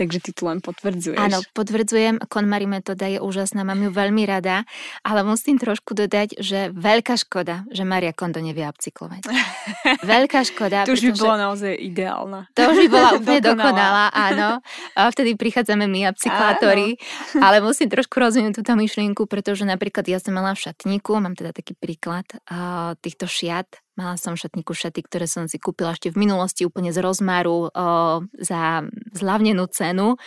Takže 0.00 0.18
ty 0.24 0.30
tu 0.32 0.48
len 0.48 0.64
potvrdzuješ. 0.64 1.20
Áno, 1.20 1.44
potvrdzujem, 1.52 2.24
KonMari 2.24 2.64
metóda 2.64 3.04
je 3.04 3.20
úžasná, 3.20 3.68
mám 3.68 3.84
ju 3.84 3.92
veľmi 3.92 4.24
rada, 4.24 4.64
ale 5.04 5.28
musím 5.28 5.60
trošku 5.60 5.92
dodať, 5.92 6.40
že 6.40 6.72
veľká 6.72 7.20
škoda, 7.20 7.68
že 7.68 7.84
Maria 7.84 8.16
Kondo 8.16 8.40
nevie 8.40 8.64
upcyklovať. 8.64 9.28
veľká 10.16 10.40
škoda. 10.48 10.88
to 10.88 10.96
už 10.96 11.04
by 11.04 11.12
bola 11.20 11.36
naozaj 11.52 11.76
ideálna. 11.76 12.48
To 12.56 12.72
už 12.72 12.88
by 12.88 12.88
bola 12.88 13.08
úplne 13.20 13.40
dokonalá, 13.44 14.04
áno. 14.08 14.64
A 14.96 15.12
vtedy 15.12 15.36
prichádzame 15.36 15.84
my, 15.84 16.10
upcyklátori, 16.16 16.96
ale 17.44 17.60
musím 17.60 17.92
trošku 17.92 18.16
rozvinúť 18.16 18.64
túto 18.64 18.69
myšlienku, 18.76 19.26
pretože 19.30 19.62
napríklad 19.62 20.06
ja 20.06 20.18
som 20.18 20.36
mala 20.36 20.54
v 20.54 20.68
šatníku, 20.68 21.16
mám 21.18 21.38
teda 21.38 21.54
taký 21.54 21.78
príklad 21.78 22.26
uh, 22.50 22.98
týchto 23.00 23.30
šiat, 23.30 23.66
mala 23.94 24.18
som 24.18 24.36
v 24.36 24.42
šatníku 24.46 24.74
šaty, 24.74 25.00
ktoré 25.06 25.30
som 25.30 25.46
si 25.46 25.56
kúpila 25.56 25.94
ešte 25.94 26.10
v 26.10 26.20
minulosti 26.26 26.66
úplne 26.66 26.90
z 26.94 27.00
rozmaru 27.00 27.70
uh, 27.70 28.20
za 28.38 28.84
zľavnenú 29.14 29.64
cenu 29.70 30.20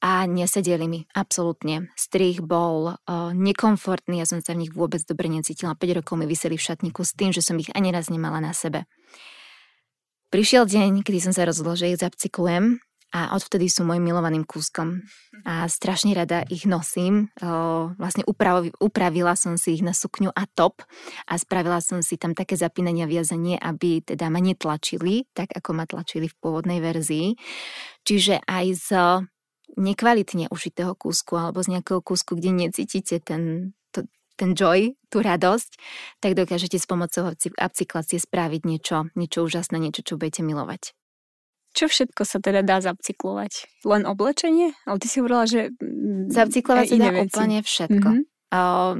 a 0.00 0.24
nesedeli 0.24 0.88
mi, 0.88 1.00
absolútne. 1.12 1.92
Strich 1.94 2.40
bol 2.40 2.96
uh, 2.96 3.30
nekomfortný, 3.36 4.20
ja 4.20 4.26
som 4.26 4.40
sa 4.40 4.56
v 4.56 4.66
nich 4.66 4.72
vôbec 4.72 5.04
dobre 5.04 5.28
necítila. 5.28 5.76
5 5.76 5.98
rokov 6.00 6.16
mi 6.16 6.24
vyseli 6.24 6.56
v 6.56 6.66
šatníku 6.66 7.04
s 7.04 7.12
tým, 7.12 7.30
že 7.30 7.44
som 7.44 7.56
ich 7.60 7.68
ani 7.76 7.92
raz 7.92 8.08
nemala 8.08 8.40
na 8.40 8.56
sebe. 8.56 8.88
Prišiel 10.30 10.68
deň, 10.68 11.02
kedy 11.02 11.18
som 11.30 11.32
sa 11.34 11.42
rozhodla, 11.48 11.74
že 11.74 11.90
ich 11.90 12.00
zapcyklujem 12.00 12.80
a 13.10 13.34
odvtedy 13.34 13.66
sú 13.66 13.82
môjim 13.82 14.06
milovaným 14.06 14.46
kúskom. 14.46 15.02
A 15.42 15.66
strašne 15.66 16.14
rada 16.14 16.46
ich 16.46 16.62
nosím. 16.62 17.26
Vlastne 17.98 18.22
uprav, 18.22 18.70
upravila 18.78 19.34
som 19.34 19.58
si 19.58 19.78
ich 19.78 19.82
na 19.82 19.90
sukňu 19.90 20.30
a 20.30 20.46
top 20.46 20.86
a 21.26 21.34
spravila 21.34 21.82
som 21.82 22.06
si 22.06 22.14
tam 22.14 22.38
také 22.38 22.54
zapínania 22.54 23.10
viazanie, 23.10 23.58
aby 23.58 24.06
teda 24.06 24.30
ma 24.30 24.38
netlačili, 24.38 25.26
tak 25.34 25.50
ako 25.50 25.70
ma 25.74 25.84
tlačili 25.90 26.30
v 26.30 26.38
pôvodnej 26.38 26.78
verzii. 26.78 27.34
Čiže 28.06 28.46
aj 28.46 28.66
z 28.78 28.88
nekvalitne 29.74 30.50
ušitého 30.50 30.94
kúsku 30.94 31.34
alebo 31.38 31.62
z 31.62 31.78
nejakého 31.78 32.02
kúsku, 32.02 32.38
kde 32.38 32.50
necítite 32.54 33.22
ten, 33.22 33.74
to, 33.94 34.06
ten 34.34 34.54
joy, 34.54 34.98
tú 35.10 35.22
radosť, 35.22 35.70
tak 36.22 36.34
dokážete 36.38 36.78
s 36.78 36.86
pomocou 36.86 37.30
upcyklácie 37.34 38.18
spraviť 38.18 38.62
niečo, 38.66 39.10
niečo 39.14 39.46
úžasné, 39.46 39.78
niečo, 39.78 40.02
čo 40.02 40.14
budete 40.18 40.42
milovať. 40.42 40.94
Čo 41.70 41.86
všetko 41.86 42.22
sa 42.26 42.42
teda 42.42 42.66
dá 42.66 42.82
zapcyklovať? 42.82 43.82
Len 43.86 44.02
oblečenie? 44.02 44.74
Ale 44.84 44.98
ty 44.98 45.06
si 45.06 45.22
hovorila, 45.22 45.46
že... 45.46 45.70
Mm, 45.78 46.26
zapcyklovať 46.30 46.84
sa 46.90 46.96
dá 46.98 47.10
veci. 47.14 47.22
úplne 47.30 47.58
všetko. 47.62 48.08
Mm-hmm. 48.10 48.50
Uh, 48.50 48.94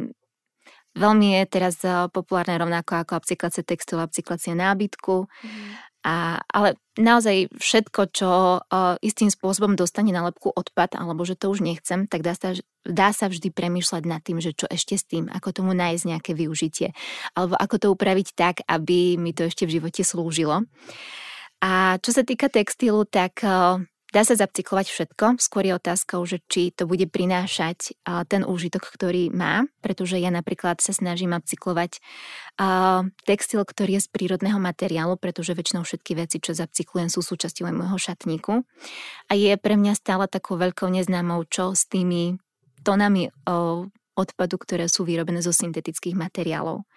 veľmi 0.94 1.26
je 1.34 1.42
teraz 1.50 1.82
uh, 1.82 2.06
populárne 2.06 2.54
rovnako 2.62 3.02
ako 3.02 3.12
upcyklácia 3.18 3.66
textilu, 3.66 4.06
upcyklácia 4.06 4.54
nábytku. 4.54 5.26
Mm-hmm. 5.26 5.90
A, 6.00 6.40
ale 6.48 6.80
naozaj 6.96 7.52
všetko, 7.60 8.00
čo 8.08 8.30
uh, 8.64 8.96
istým 9.04 9.28
spôsobom 9.28 9.76
dostane 9.76 10.16
na 10.16 10.24
lepku 10.24 10.48
odpad, 10.48 10.96
alebo 10.96 11.28
že 11.28 11.36
to 11.36 11.52
už 11.52 11.60
nechcem, 11.60 12.08
tak 12.08 12.24
dá 12.24 12.32
sa, 12.32 12.56
dá 12.88 13.12
sa 13.12 13.28
vždy 13.28 13.52
premýšľať 13.52 14.02
nad 14.08 14.24
tým, 14.24 14.40
že 14.40 14.56
čo 14.56 14.64
ešte 14.64 14.96
s 14.96 15.04
tým, 15.04 15.28
ako 15.28 15.52
tomu 15.52 15.76
nájsť 15.76 16.04
nejaké 16.08 16.32
využitie. 16.32 16.96
Alebo 17.36 17.52
ako 17.60 17.76
to 17.76 17.86
upraviť 17.92 18.32
tak, 18.32 18.64
aby 18.64 19.20
mi 19.20 19.36
to 19.36 19.44
ešte 19.44 19.68
v 19.68 19.76
živote 19.76 20.00
slúžilo. 20.00 20.64
A 21.60 22.00
čo 22.00 22.10
sa 22.16 22.24
týka 22.24 22.48
textilu, 22.48 23.04
tak 23.04 23.44
eh, 23.44 23.84
dá 24.10 24.22
sa 24.24 24.34
zapcyklovať 24.34 24.86
všetko. 24.88 25.24
Skôr 25.36 25.68
je 25.68 25.76
otázkou, 25.76 26.24
že 26.24 26.40
či 26.48 26.72
to 26.72 26.88
bude 26.88 27.04
prinášať 27.12 27.92
eh, 27.92 28.24
ten 28.24 28.48
úžitok, 28.48 28.88
ktorý 28.88 29.28
má, 29.28 29.68
pretože 29.84 30.16
ja 30.16 30.32
napríklad 30.32 30.80
sa 30.80 30.96
snažím 30.96 31.36
upcyklovať 31.36 32.00
eh, 32.00 33.00
textil, 33.28 33.60
ktorý 33.60 34.00
je 34.00 34.04
z 34.04 34.08
prírodného 34.08 34.56
materiálu, 34.56 35.20
pretože 35.20 35.52
väčšinou 35.52 35.84
všetky 35.84 36.16
veci, 36.16 36.40
čo 36.40 36.56
zapcyklujem, 36.56 37.12
sú 37.12 37.20
súčasťou 37.20 37.68
aj 37.68 37.74
môjho 37.76 37.98
šatníku. 38.00 38.64
A 39.28 39.32
je 39.36 39.52
pre 39.60 39.76
mňa 39.76 40.00
stále 40.00 40.24
takou 40.32 40.56
veľkou 40.56 40.88
neznámou, 40.88 41.44
čo 41.44 41.76
s 41.76 41.84
tými 41.84 42.40
tónami 42.80 43.28
odpadu, 44.16 44.56
ktoré 44.56 44.88
sú 44.88 45.04
vyrobené 45.04 45.44
zo 45.44 45.52
syntetických 45.52 46.16
materiálov. 46.16 46.88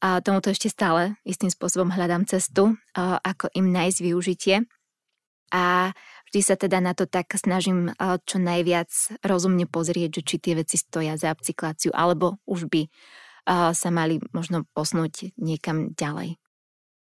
A 0.00 0.24
tomuto 0.24 0.48
ešte 0.48 0.72
stále 0.72 1.20
istým 1.28 1.52
spôsobom 1.52 1.92
hľadám 1.92 2.24
cestu, 2.24 2.76
ako 2.96 3.52
im 3.52 3.68
nájsť 3.68 3.98
využitie. 4.00 4.64
A 5.52 5.92
vždy 6.30 6.40
sa 6.40 6.56
teda 6.56 6.80
na 6.80 6.96
to 6.96 7.04
tak 7.04 7.36
snažím 7.36 7.92
čo 8.24 8.40
najviac 8.40 8.88
rozumne 9.20 9.68
pozrieť, 9.68 10.20
že 10.20 10.22
či 10.24 10.36
tie 10.40 10.54
veci 10.56 10.80
stoja 10.80 11.20
za 11.20 11.36
upcykláciu, 11.36 11.92
alebo 11.92 12.40
už 12.48 12.72
by 12.72 12.88
sa 13.74 13.88
mali 13.92 14.22
možno 14.32 14.64
posnúť 14.72 15.36
niekam 15.36 15.92
ďalej. 15.92 16.40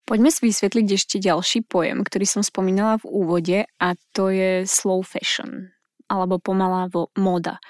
Poďme 0.08 0.32
si 0.32 0.48
vysvetliť 0.48 0.86
ešte 0.88 1.16
ďalší 1.20 1.68
pojem, 1.68 2.00
ktorý 2.00 2.24
som 2.24 2.40
spomínala 2.40 2.96
v 3.04 3.12
úvode 3.12 3.58
a 3.68 3.86
to 4.16 4.32
je 4.32 4.64
slow 4.64 5.04
fashion 5.04 5.76
alebo 6.08 6.40
pomalá 6.40 6.88
moda. 7.20 7.60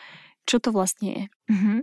Čo 0.47 0.63
to 0.63 0.71
vlastne 0.71 1.09
je? 1.11 1.25
Mm-hmm. 1.51 1.79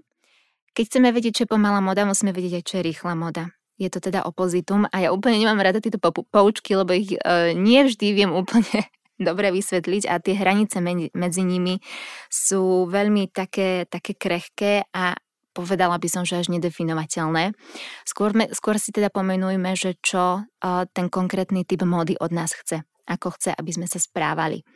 Keď 0.75 0.83
chceme 0.91 1.15
vedieť, 1.15 1.31
čo 1.31 1.43
je 1.47 1.53
pomalá 1.55 1.79
moda, 1.79 2.03
musíme 2.03 2.35
vedieť 2.35 2.59
aj, 2.59 2.63
čo 2.67 2.73
je 2.83 2.87
rýchla 2.91 3.15
moda. 3.15 3.47
Je 3.79 3.87
to 3.87 4.03
teda 4.03 4.27
opozitum 4.27 4.83
a 4.91 5.07
ja 5.07 5.09
úplne 5.15 5.39
nemám 5.39 5.63
rada 5.63 5.79
tieto 5.79 5.99
poučky, 6.03 6.75
lebo 6.75 6.91
ich 6.91 7.15
e, 7.15 7.55
nie 7.55 7.87
vždy 7.87 8.11
viem 8.11 8.31
úplne 8.35 8.83
dobre 9.27 9.55
vysvetliť 9.55 10.03
a 10.11 10.19
tie 10.19 10.35
hranice 10.35 10.83
medzi 11.15 11.43
nimi 11.47 11.79
sú 12.27 12.91
veľmi 12.91 13.31
také, 13.31 13.87
také 13.87 14.19
krehké 14.19 14.83
a 14.91 15.15
povedala 15.55 15.95
by 15.95 16.07
som, 16.11 16.27
že 16.27 16.43
až 16.43 16.51
nedefinovateľné. 16.51 17.55
Skôr, 18.03 18.35
me, 18.35 18.51
skôr 18.51 18.75
si 18.75 18.91
teda 18.91 19.07
pomenujme, 19.07 19.71
že 19.79 19.95
čo 20.03 20.43
uh, 20.43 20.83
ten 20.91 21.07
konkrétny 21.07 21.63
typ 21.63 21.87
módy 21.87 22.19
od 22.19 22.35
nás 22.35 22.51
chce. 22.51 22.83
Ako 23.07 23.39
chce, 23.39 23.55
aby 23.55 23.71
sme 23.71 23.87
sa 23.87 23.95
správali. 23.95 24.67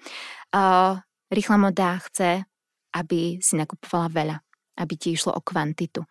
Uh, 0.55 0.95
rýchla 1.27 1.59
moda 1.59 1.99
chce, 2.07 2.47
aby 2.95 3.43
si 3.43 3.59
nakupovala 3.59 4.07
veľa 4.07 4.35
aby 4.79 4.93
ti 4.95 5.13
išlo 5.13 5.35
o 5.35 5.43
kvantitu. 5.43 6.07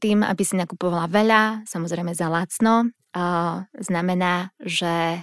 Tým, 0.00 0.18
aby 0.26 0.42
si 0.42 0.58
nakupovala 0.58 1.06
veľa, 1.06 1.68
samozrejme 1.68 2.10
za 2.16 2.26
lacno, 2.26 2.90
znamená, 3.78 4.50
že 4.58 5.22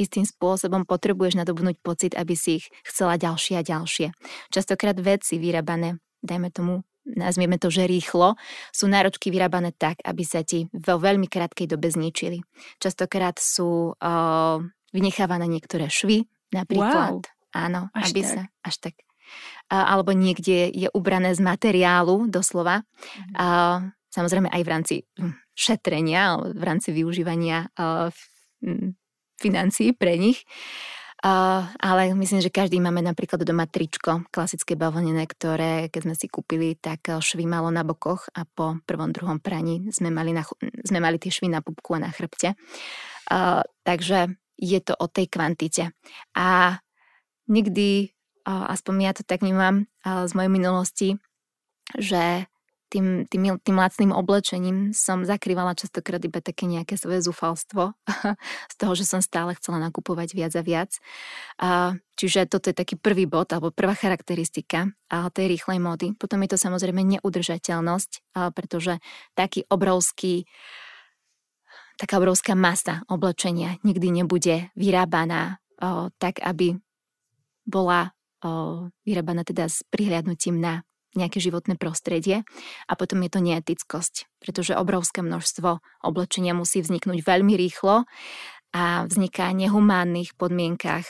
istým 0.00 0.24
spôsobom 0.24 0.88
potrebuješ 0.88 1.40
nadobnúť 1.40 1.76
pocit, 1.84 2.12
aby 2.16 2.32
si 2.32 2.62
ich 2.62 2.68
chcela 2.84 3.20
ďalšie 3.20 3.60
a 3.60 3.66
ďalšie. 3.66 4.12
Častokrát 4.52 4.96
veci 5.00 5.40
vyrábané, 5.40 6.00
dajme 6.20 6.48
tomu, 6.52 6.84
nazvieme 7.04 7.56
to, 7.56 7.72
že 7.72 7.88
rýchlo, 7.88 8.36
sú 8.72 8.88
náročky 8.92 9.32
vyrábané 9.32 9.72
tak, 9.72 10.00
aby 10.04 10.24
sa 10.24 10.44
ti 10.44 10.68
vo 10.72 11.00
veľmi 11.00 11.28
krátkej 11.28 11.68
dobe 11.68 11.88
zničili. 11.88 12.44
Častokrát 12.76 13.40
sú 13.40 13.96
uh, 13.96 14.56
vynechávané 14.92 15.48
niektoré 15.48 15.88
švy, 15.88 16.28
napríklad. 16.52 17.24
Wow. 17.24 17.56
Áno, 17.56 17.88
až 17.96 18.12
aby 18.12 18.20
tak. 18.20 18.28
sa 18.28 18.42
až 18.68 18.74
tak 18.84 18.94
alebo 19.66 20.14
niekde 20.14 20.70
je 20.70 20.88
ubrané 20.94 21.34
z 21.34 21.42
materiálu 21.42 22.30
doslova. 22.30 22.86
A, 23.34 23.82
samozrejme 24.10 24.48
aj 24.48 24.62
v 24.62 24.70
rámci 24.70 24.94
hm, 25.18 25.34
šetrenia, 25.52 26.38
v 26.40 26.62
rámci 26.62 26.94
využívania 26.94 27.68
hm, 28.62 28.94
financií 29.36 29.92
pre 29.92 30.16
nich. 30.16 30.46
Uh, 31.16 31.64
ale 31.80 32.12
myslím, 32.12 32.44
že 32.44 32.52
každý 32.52 32.76
máme 32.76 33.00
napríklad 33.00 33.40
doma 33.40 33.64
tričko, 33.64 34.28
klasické 34.28 34.76
bavlnené, 34.76 35.24
ktoré 35.24 35.88
keď 35.88 36.00
sme 36.04 36.14
si 36.14 36.28
kúpili, 36.28 36.76
tak 36.76 37.08
švy 37.08 37.48
malo 37.48 37.72
na 37.72 37.88
bokoch 37.88 38.28
a 38.36 38.44
po 38.44 38.76
prvom, 38.84 39.16
druhom 39.16 39.40
praní 39.40 39.88
sme 39.96 40.12
mali, 40.12 40.36
na, 40.36 40.44
sme 40.84 41.00
mali 41.00 41.16
tie 41.16 41.32
švy 41.32 41.48
na 41.48 41.64
pupku 41.64 41.96
a 41.96 42.04
na 42.04 42.12
chrbte. 42.12 42.52
Uh, 43.32 43.64
takže 43.80 44.36
je 44.60 44.80
to 44.84 44.92
o 44.92 45.08
tej 45.08 45.32
kvantite. 45.32 45.96
A 46.36 46.78
nikdy 47.48 48.12
aspoň 48.46 48.94
ja 49.02 49.12
to 49.12 49.26
tak 49.26 49.42
vnímam 49.42 49.90
z 50.06 50.32
mojej 50.32 50.52
minulosti, 50.52 51.08
že 51.98 52.46
tým, 52.86 53.26
tým, 53.26 53.58
tým 53.58 53.76
lacným 53.76 54.14
oblečením 54.14 54.94
som 54.94 55.26
zakrývala 55.26 55.74
častokrát 55.74 56.22
iba 56.22 56.38
také 56.38 56.70
nejaké 56.70 56.94
svoje 56.94 57.26
zúfalstvo 57.26 57.98
z 58.72 58.74
toho, 58.78 58.92
že 58.94 59.04
som 59.04 59.18
stále 59.18 59.58
chcela 59.58 59.82
nakupovať 59.82 60.38
viac 60.38 60.52
a 60.54 60.62
viac. 60.62 60.90
Čiže 62.14 62.46
toto 62.46 62.70
je 62.70 62.78
taký 62.78 62.94
prvý 62.94 63.26
bod 63.26 63.50
alebo 63.50 63.74
prvá 63.74 63.98
charakteristika 63.98 64.86
tej 65.34 65.46
rýchlej 65.58 65.78
módy. 65.82 66.06
Potom 66.14 66.38
je 66.46 66.54
to 66.54 66.58
samozrejme 66.62 67.02
neudržateľnosť, 67.18 68.32
pretože 68.54 69.02
taký 69.34 69.66
obrovský 69.66 70.46
taká 71.96 72.20
obrovská 72.20 72.52
masa 72.52 73.02
oblečenia 73.08 73.80
nikdy 73.80 74.20
nebude 74.20 74.68
vyrábaná 74.76 75.64
o, 75.80 76.12
tak, 76.20 76.44
aby 76.44 76.76
bola 77.64 78.15
vyrábaná 79.06 79.42
teda 79.46 79.70
s 79.70 79.82
prihľadnutím 79.88 80.60
na 80.60 80.86
nejaké 81.16 81.40
životné 81.40 81.80
prostredie 81.80 82.44
a 82.84 82.92
potom 82.92 83.24
je 83.24 83.30
to 83.32 83.40
neetickosť, 83.40 84.28
pretože 84.36 84.76
obrovské 84.76 85.24
množstvo 85.24 85.80
oblečenia 86.04 86.52
musí 86.52 86.84
vzniknúť 86.84 87.24
veľmi 87.24 87.56
rýchlo 87.56 88.04
a 88.76 89.08
vzniká 89.08 89.48
nehumánnych 89.56 90.36
podmienkach, 90.36 91.08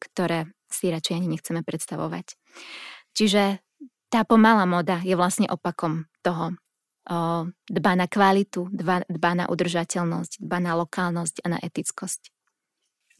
ktoré 0.00 0.48
si 0.72 0.88
radšej 0.88 1.14
ani 1.20 1.28
nechceme 1.36 1.60
predstavovať. 1.60 2.40
Čiže 3.12 3.60
tá 4.08 4.24
pomalá 4.24 4.64
moda 4.64 5.04
je 5.04 5.12
vlastne 5.12 5.44
opakom 5.52 6.08
toho. 6.24 6.56
Dba 7.68 7.92
na 7.98 8.06
kvalitu, 8.08 8.70
dba 8.72 9.32
na 9.36 9.44
udržateľnosť, 9.50 10.40
dba 10.40 10.58
na 10.62 10.72
lokálnosť 10.80 11.44
a 11.44 11.46
na 11.52 11.58
etickosť. 11.60 12.32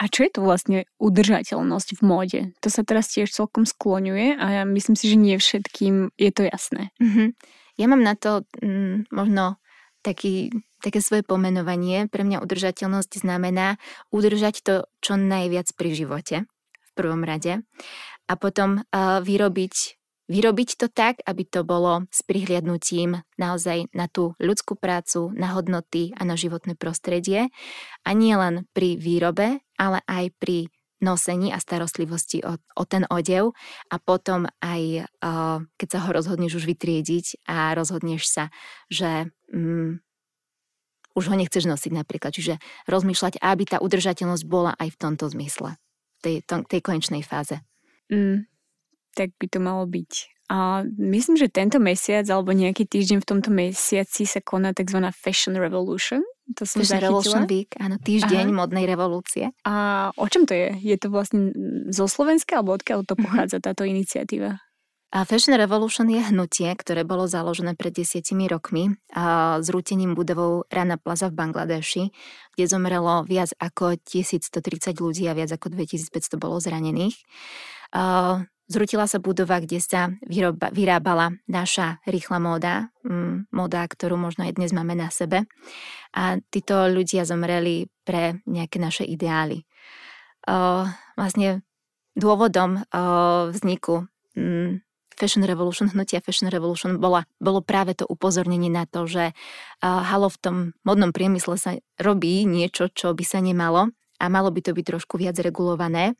A 0.00 0.08
čo 0.08 0.24
je 0.24 0.32
to 0.32 0.40
vlastne 0.40 0.88
udržateľnosť 0.96 2.00
v 2.00 2.02
móde? 2.02 2.40
To 2.64 2.72
sa 2.72 2.80
teraz 2.80 3.12
tiež 3.12 3.28
celkom 3.28 3.68
skloňuje 3.68 4.40
a 4.40 4.46
ja 4.48 4.62
myslím 4.64 4.96
si, 4.96 5.12
že 5.12 5.20
nie 5.20 5.36
všetkým 5.36 6.16
je 6.16 6.30
to 6.32 6.48
jasné. 6.48 6.88
Mm-hmm. 6.96 7.28
Ja 7.76 7.84
mám 7.84 8.00
na 8.00 8.16
to 8.16 8.48
mm, 8.64 9.12
možno 9.12 9.60
taký, 10.00 10.56
také 10.80 11.04
svoje 11.04 11.20
pomenovanie. 11.20 12.08
Pre 12.08 12.24
mňa 12.24 12.40
udržateľnosť 12.40 13.20
znamená 13.20 13.76
udržať 14.08 14.64
to 14.64 14.74
čo 15.04 15.20
najviac 15.20 15.68
pri 15.76 15.92
živote 15.92 16.36
v 16.80 16.90
prvom 16.96 17.20
rade 17.20 17.60
a 18.24 18.32
potom 18.40 18.80
uh, 18.80 19.20
vyrobiť 19.20 19.99
vyrobiť 20.30 20.78
to 20.78 20.86
tak, 20.86 21.18
aby 21.26 21.42
to 21.42 21.66
bolo 21.66 22.06
s 22.14 22.22
prihliadnutím 22.22 23.18
naozaj 23.34 23.90
na 23.90 24.06
tú 24.06 24.38
ľudskú 24.38 24.78
prácu, 24.78 25.34
na 25.34 25.50
hodnoty 25.58 26.14
a 26.14 26.22
na 26.22 26.38
životné 26.38 26.78
prostredie. 26.78 27.50
A 28.06 28.10
nie 28.14 28.38
len 28.38 28.70
pri 28.70 28.94
výrobe, 28.94 29.58
ale 29.74 29.98
aj 30.06 30.30
pri 30.38 30.70
nosení 31.00 31.50
a 31.50 31.58
starostlivosti 31.58 32.44
o, 32.44 32.60
o 32.76 32.84
ten 32.84 33.08
odev 33.08 33.56
a 33.88 33.96
potom 33.96 34.46
aj 34.60 35.08
uh, 35.24 35.64
keď 35.80 35.88
sa 35.88 35.98
ho 36.04 36.10
rozhodneš 36.12 36.60
už 36.60 36.64
vytriediť 36.68 37.48
a 37.48 37.72
rozhodneš 37.72 38.28
sa, 38.28 38.44
že 38.92 39.32
um, 39.48 39.98
už 41.16 41.32
ho 41.32 41.34
nechceš 41.34 41.66
nosiť 41.66 41.92
napríklad. 41.96 42.36
Čiže 42.36 42.60
rozmýšľať, 42.86 43.42
aby 43.42 43.64
tá 43.66 43.76
udržateľnosť 43.82 44.44
bola 44.46 44.76
aj 44.78 44.94
v 44.94 45.00
tomto 45.00 45.26
zmysle, 45.32 45.80
tej, 46.22 46.44
to, 46.46 46.62
tej 46.68 46.80
konečnej 46.84 47.24
fáze. 47.24 47.58
Mm, 48.12 48.46
tak 49.14 49.34
by 49.38 49.46
to 49.50 49.58
malo 49.58 49.84
byť. 49.86 50.12
A 50.50 50.82
myslím, 50.98 51.38
že 51.38 51.46
tento 51.46 51.78
mesiac 51.78 52.26
alebo 52.26 52.50
nejaký 52.50 52.82
týždeň 52.82 53.22
v 53.22 53.28
tomto 53.28 53.54
mesiaci 53.54 54.26
sa 54.26 54.42
koná 54.42 54.74
tzv. 54.74 54.98
Fashion 55.14 55.54
Revolution. 55.54 56.26
To 56.58 56.66
som 56.66 56.82
Fashion 56.82 56.98
Revolution 56.98 57.46
Week, 57.46 57.70
áno, 57.78 58.02
týždeň 58.02 58.50
Aha. 58.50 58.58
modnej 58.58 58.82
revolúcie. 58.82 59.54
A 59.62 60.10
o 60.18 60.26
čom 60.26 60.50
to 60.50 60.58
je? 60.58 60.74
Je 60.82 60.98
to 60.98 61.06
vlastne 61.06 61.54
zo 61.94 62.10
Slovenska 62.10 62.58
alebo 62.58 62.74
odkiaľ 62.74 63.06
to 63.06 63.14
mhm. 63.14 63.22
pochádza 63.22 63.58
táto 63.62 63.86
iniciatíva? 63.86 64.58
A 65.10 65.26
Fashion 65.26 65.58
Revolution 65.58 66.06
je 66.06 66.22
hnutie, 66.22 66.70
ktoré 66.70 67.02
bolo 67.02 67.26
založené 67.26 67.74
pred 67.74 67.90
desiatimi 67.90 68.46
rokmi 68.46 68.94
a 69.10 69.58
s 69.58 69.66
rútením 69.66 70.14
budovou 70.14 70.70
Rana 70.70 71.02
Plaza 71.02 71.26
v 71.26 71.34
Bangladeši, 71.34 72.14
kde 72.54 72.64
zomrelo 72.70 73.26
viac 73.26 73.50
ako 73.58 73.98
1130 74.06 75.02
ľudí 75.02 75.26
a 75.26 75.34
viac 75.34 75.50
ako 75.50 75.74
2500 75.74 76.38
bolo 76.38 76.62
zranených. 76.62 77.18
A 77.90 78.38
Zrutila 78.70 79.11
sa 79.11 79.18
budova, 79.18 79.59
kde 79.59 79.83
sa 79.83 80.14
vyroba, 80.22 80.70
vyrábala 80.70 81.35
naša 81.50 81.98
rýchla 82.06 82.38
móda, 82.38 82.94
mm, 83.02 83.50
móda, 83.50 83.83
ktorú 83.83 84.14
možno 84.14 84.46
aj 84.46 84.54
dnes 84.54 84.70
máme 84.70 84.94
na 84.94 85.11
sebe. 85.11 85.50
A 86.14 86.38
títo 86.54 86.87
ľudia 86.87 87.26
zomreli 87.26 87.90
pre 88.06 88.38
nejaké 88.46 88.78
naše 88.78 89.02
ideály. 89.02 89.66
O, 90.46 90.87
vlastne 91.18 91.66
dôvodom 92.14 92.78
o, 92.78 92.83
vzniku 93.50 94.06
mm, 94.38 94.87
Fashion 95.18 95.42
Revolution, 95.42 95.90
hnutia 95.90 96.22
Fashion 96.22 96.46
Revolution 96.46 97.02
bola, 97.02 97.26
bolo 97.42 97.66
práve 97.66 97.98
to 97.98 98.06
upozornenie 98.06 98.70
na 98.72 98.88
to, 98.88 99.04
že 99.04 99.37
uh, 99.37 100.00
halo 100.00 100.33
v 100.33 100.40
tom 100.40 100.56
modnom 100.80 101.12
priemysle 101.12 101.61
sa 101.61 101.76
robí 102.00 102.48
niečo, 102.48 102.88
čo 102.88 103.12
by 103.12 103.20
sa 103.20 103.44
nemalo 103.44 103.92
a 104.16 104.24
malo 104.33 104.48
by 104.48 104.64
to 104.64 104.72
byť 104.72 104.96
trošku 104.96 105.20
viac 105.20 105.37
regulované. 105.37 106.16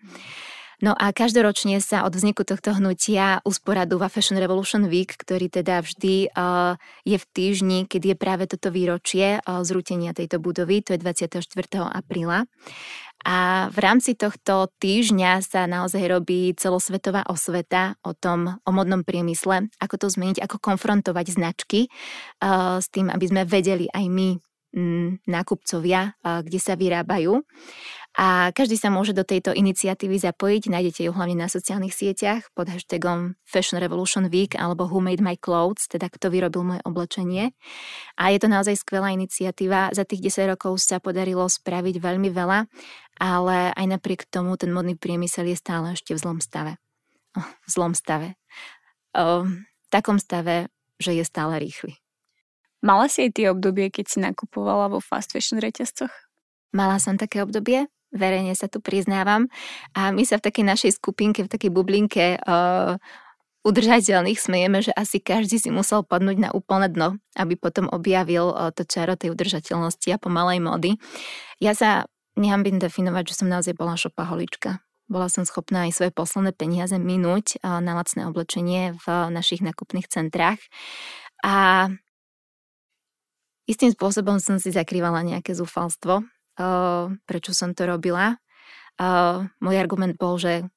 No 0.81 0.97
a 0.97 1.12
každoročne 1.12 1.77
sa 1.85 2.09
od 2.09 2.16
vzniku 2.16 2.40
tohto 2.49 2.73
hnutia 2.73 3.45
usporadúva 3.45 4.09
Fashion 4.09 4.40
Revolution 4.40 4.88
Week, 4.88 5.12
ktorý 5.12 5.53
teda 5.53 5.85
vždy 5.85 6.33
uh, 6.33 6.81
je 7.05 7.21
v 7.21 7.27
týždni, 7.37 7.79
keď 7.85 8.03
je 8.12 8.16
práve 8.16 8.45
toto 8.49 8.73
výročie 8.73 9.45
uh, 9.45 9.61
zrútenia 9.61 10.16
tejto 10.16 10.40
budovy, 10.40 10.81
to 10.81 10.97
je 10.97 11.01
24. 11.05 11.45
apríla. 11.85 12.49
A 13.21 13.69
v 13.69 13.79
rámci 13.85 14.16
tohto 14.16 14.73
týždňa 14.81 15.45
sa 15.45 15.69
naozaj 15.69 16.01
robí 16.09 16.57
celosvetová 16.57 17.29
osveta 17.29 18.01
o 18.01 18.16
tom, 18.16 18.57
o 18.64 18.71
modnom 18.73 19.05
priemysle, 19.05 19.69
ako 19.77 19.95
to 20.01 20.07
zmeniť, 20.09 20.40
ako 20.40 20.57
konfrontovať 20.64 21.37
značky 21.37 21.93
uh, 22.40 22.81
s 22.81 22.88
tým, 22.88 23.12
aby 23.12 23.25
sme 23.29 23.45
vedeli 23.45 23.85
aj 23.93 24.09
my, 24.09 24.40
nákupcovia, 25.27 26.14
kde 26.23 26.59
sa 26.62 26.79
vyrábajú. 26.79 27.43
A 28.21 28.53
každý 28.53 28.77
sa 28.77 28.93
môže 28.93 29.17
do 29.17 29.25
tejto 29.25 29.57
iniciatívy 29.57 30.21
zapojiť. 30.21 30.69
Nájdete 30.69 31.01
ju 31.09 31.11
hlavne 31.17 31.41
na 31.41 31.49
sociálnych 31.49 31.97
sieťach 31.97 32.53
pod 32.53 32.69
hashtagom 32.69 33.41
Fashion 33.49 33.81
Revolution 33.81 34.29
Week 34.29 34.53
alebo 34.61 34.85
Who 34.85 35.01
Made 35.01 35.25
My 35.25 35.41
Clothes, 35.41 35.89
teda 35.89 36.13
kto 36.13 36.29
vyrobil 36.29 36.69
moje 36.69 36.85
oblečenie. 36.85 37.57
A 38.21 38.29
je 38.29 38.37
to 38.45 38.53
naozaj 38.53 38.77
skvelá 38.77 39.17
iniciatíva. 39.17 39.97
Za 39.97 40.05
tých 40.05 40.37
10 40.37 40.53
rokov 40.53 40.85
sa 40.85 41.01
podarilo 41.01 41.49
spraviť 41.49 41.97
veľmi 41.97 42.29
veľa, 42.29 42.69
ale 43.25 43.73
aj 43.73 43.87
napriek 43.89 44.29
tomu 44.29 44.53
ten 44.61 44.69
modný 44.69 45.01
priemysel 45.01 45.49
je 45.49 45.57
stále 45.57 45.97
ešte 45.97 46.13
v 46.13 46.21
zlom 46.21 46.45
stave. 46.45 46.77
Oh, 47.41 47.49
v 47.65 47.69
zlom 47.73 47.97
stave. 47.97 48.37
Oh, 49.17 49.49
v 49.49 49.89
takom 49.89 50.21
stave, 50.21 50.69
že 51.01 51.17
je 51.17 51.25
stále 51.25 51.57
rýchly. 51.57 51.97
Mala 52.85 53.09
si 53.09 53.25
aj 53.25 53.33
tie 53.33 53.49
obdobie, 53.49 53.89
keď 53.89 54.05
si 54.13 54.21
nakupovala 54.21 54.93
vo 54.93 55.01
fast 55.01 55.33
fashion 55.33 55.57
reťazcoch? 55.57 56.13
Mala 56.77 57.01
som 57.01 57.17
také 57.17 57.41
obdobie 57.41 57.89
verejne 58.11 58.55
sa 58.59 58.66
tu 58.66 58.83
priznávam. 58.83 59.46
A 59.94 60.11
my 60.11 60.23
sa 60.27 60.38
v 60.38 60.46
takej 60.51 60.64
našej 60.66 60.90
skupinke, 60.99 61.46
v 61.46 61.51
takej 61.51 61.70
bublinke 61.70 62.38
uh, 62.42 62.99
udržateľných 63.62 64.38
smejeme, 64.38 64.79
že 64.83 64.92
asi 64.94 65.23
každý 65.23 65.61
si 65.61 65.70
musel 65.70 66.03
padnúť 66.03 66.38
na 66.38 66.51
úplné 66.51 66.90
dno, 66.90 67.18
aby 67.38 67.55
potom 67.55 67.87
objavil 67.90 68.51
uh, 68.51 68.75
to 68.75 68.83
čaro 68.87 69.14
tej 69.14 69.33
udržateľnosti 69.35 70.09
a 70.11 70.20
pomalej 70.20 70.59
mody. 70.62 70.90
Ja 71.62 71.77
sa 71.77 72.11
nehambím 72.35 72.81
definovať, 72.83 73.35
že 73.35 73.38
som 73.44 73.49
naozaj 73.51 73.77
bola 73.77 73.94
šopaholička. 73.99 74.83
Bola 75.11 75.27
som 75.27 75.42
schopná 75.42 75.90
aj 75.90 75.99
svoje 75.99 76.12
posledné 76.14 76.55
peniaze 76.55 76.94
minúť 76.94 77.59
uh, 77.61 77.79
na 77.83 77.99
lacné 77.99 78.27
oblečenie 78.27 78.96
v 78.99 79.07
našich 79.31 79.62
nakupných 79.62 80.07
centrách. 80.07 80.62
A 81.40 81.88
istým 83.70 83.94
spôsobom 83.94 84.42
som 84.42 84.59
si 84.59 84.75
zakrývala 84.75 85.23
nejaké 85.23 85.55
zúfalstvo, 85.55 86.27
prečo 87.25 87.57
som 87.57 87.73
to 87.73 87.88
robila. 87.88 88.37
Môj 89.61 89.77
argument 89.81 90.20
bol, 90.20 90.37
že 90.37 90.68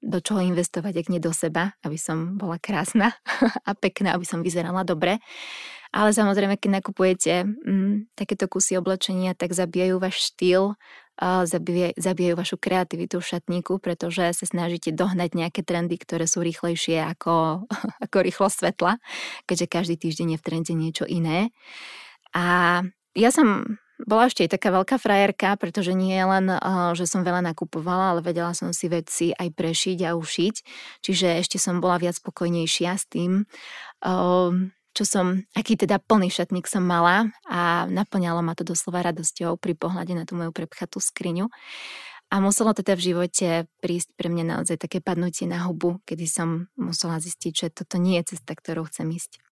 do 0.00 0.18
čoho 0.18 0.40
investovať, 0.40 0.96
ak 0.96 1.06
nie 1.12 1.20
do 1.20 1.30
seba, 1.30 1.76
aby 1.84 2.00
som 2.00 2.40
bola 2.40 2.56
krásna 2.56 3.12
a 3.68 3.76
pekná, 3.76 4.16
aby 4.16 4.24
som 4.24 4.40
vyzerala 4.40 4.82
dobre. 4.82 5.20
Ale 5.90 6.14
samozrejme, 6.14 6.54
keď 6.56 6.70
nakupujete 6.80 7.32
mm, 7.44 8.14
takéto 8.14 8.46
kusy 8.46 8.78
oblečenia, 8.78 9.34
tak 9.34 9.50
zabijajú 9.52 9.98
váš 9.98 10.32
štýl, 10.32 10.78
zabije, 11.20 11.98
zabijajú 11.98 12.34
vašu 12.38 12.56
kreativitu 12.56 13.18
v 13.18 13.28
šatníku, 13.28 13.82
pretože 13.82 14.32
sa 14.32 14.46
snažíte 14.46 14.94
dohnať 14.94 15.36
nejaké 15.36 15.60
trendy, 15.66 15.98
ktoré 15.98 16.24
sú 16.24 16.40
rýchlejšie 16.40 17.02
ako, 17.04 17.66
ako 18.06 18.16
rýchlosť 18.22 18.56
svetla, 18.56 18.92
keďže 19.44 19.66
každý 19.66 19.94
týždeň 19.98 20.28
je 20.34 20.38
v 20.38 20.46
trende 20.46 20.72
niečo 20.78 21.04
iné. 21.04 21.50
A 22.32 22.80
ja 23.18 23.30
som 23.34 23.76
bola 24.06 24.28
ešte 24.28 24.46
aj 24.46 24.56
taká 24.56 24.68
veľká 24.72 24.96
frajerka, 25.00 25.56
pretože 25.60 25.92
nie 25.92 26.16
len, 26.16 26.48
že 26.96 27.04
som 27.04 27.24
veľa 27.26 27.52
nakupovala, 27.52 28.16
ale 28.16 28.20
vedela 28.24 28.54
som 28.56 28.72
si 28.72 28.88
veci 28.88 29.34
aj 29.34 29.52
prešiť 29.52 29.98
a 30.08 30.16
ušiť. 30.16 30.54
Čiže 31.04 31.40
ešte 31.40 31.56
som 31.60 31.80
bola 31.82 32.00
viac 32.00 32.16
spokojnejšia 32.16 32.90
s 32.96 33.04
tým, 33.10 33.44
čo 34.90 35.04
som, 35.06 35.46
aký 35.54 35.78
teda 35.78 36.02
plný 36.02 36.34
šatník 36.34 36.66
som 36.66 36.82
mala 36.82 37.30
a 37.46 37.86
naplňalo 37.86 38.42
ma 38.42 38.58
to 38.58 38.66
doslova 38.66 39.06
radosťou 39.06 39.54
pri 39.54 39.78
pohľade 39.78 40.18
na 40.18 40.26
tú 40.26 40.34
moju 40.34 40.50
prepchatú 40.50 40.98
skriňu. 40.98 41.46
A 42.30 42.38
muselo 42.38 42.70
teda 42.70 42.94
v 42.94 43.10
živote 43.10 43.66
prísť 43.82 44.14
pre 44.14 44.30
mňa 44.30 44.44
naozaj 44.54 44.78
také 44.78 45.02
padnutie 45.02 45.50
na 45.50 45.66
hubu, 45.66 45.98
kedy 46.06 46.30
som 46.30 46.70
musela 46.78 47.18
zistiť, 47.18 47.52
že 47.54 47.66
toto 47.74 47.98
nie 47.98 48.22
je 48.22 48.38
cesta, 48.38 48.54
ktorou 48.54 48.86
chcem 48.86 49.10
ísť. 49.10 49.42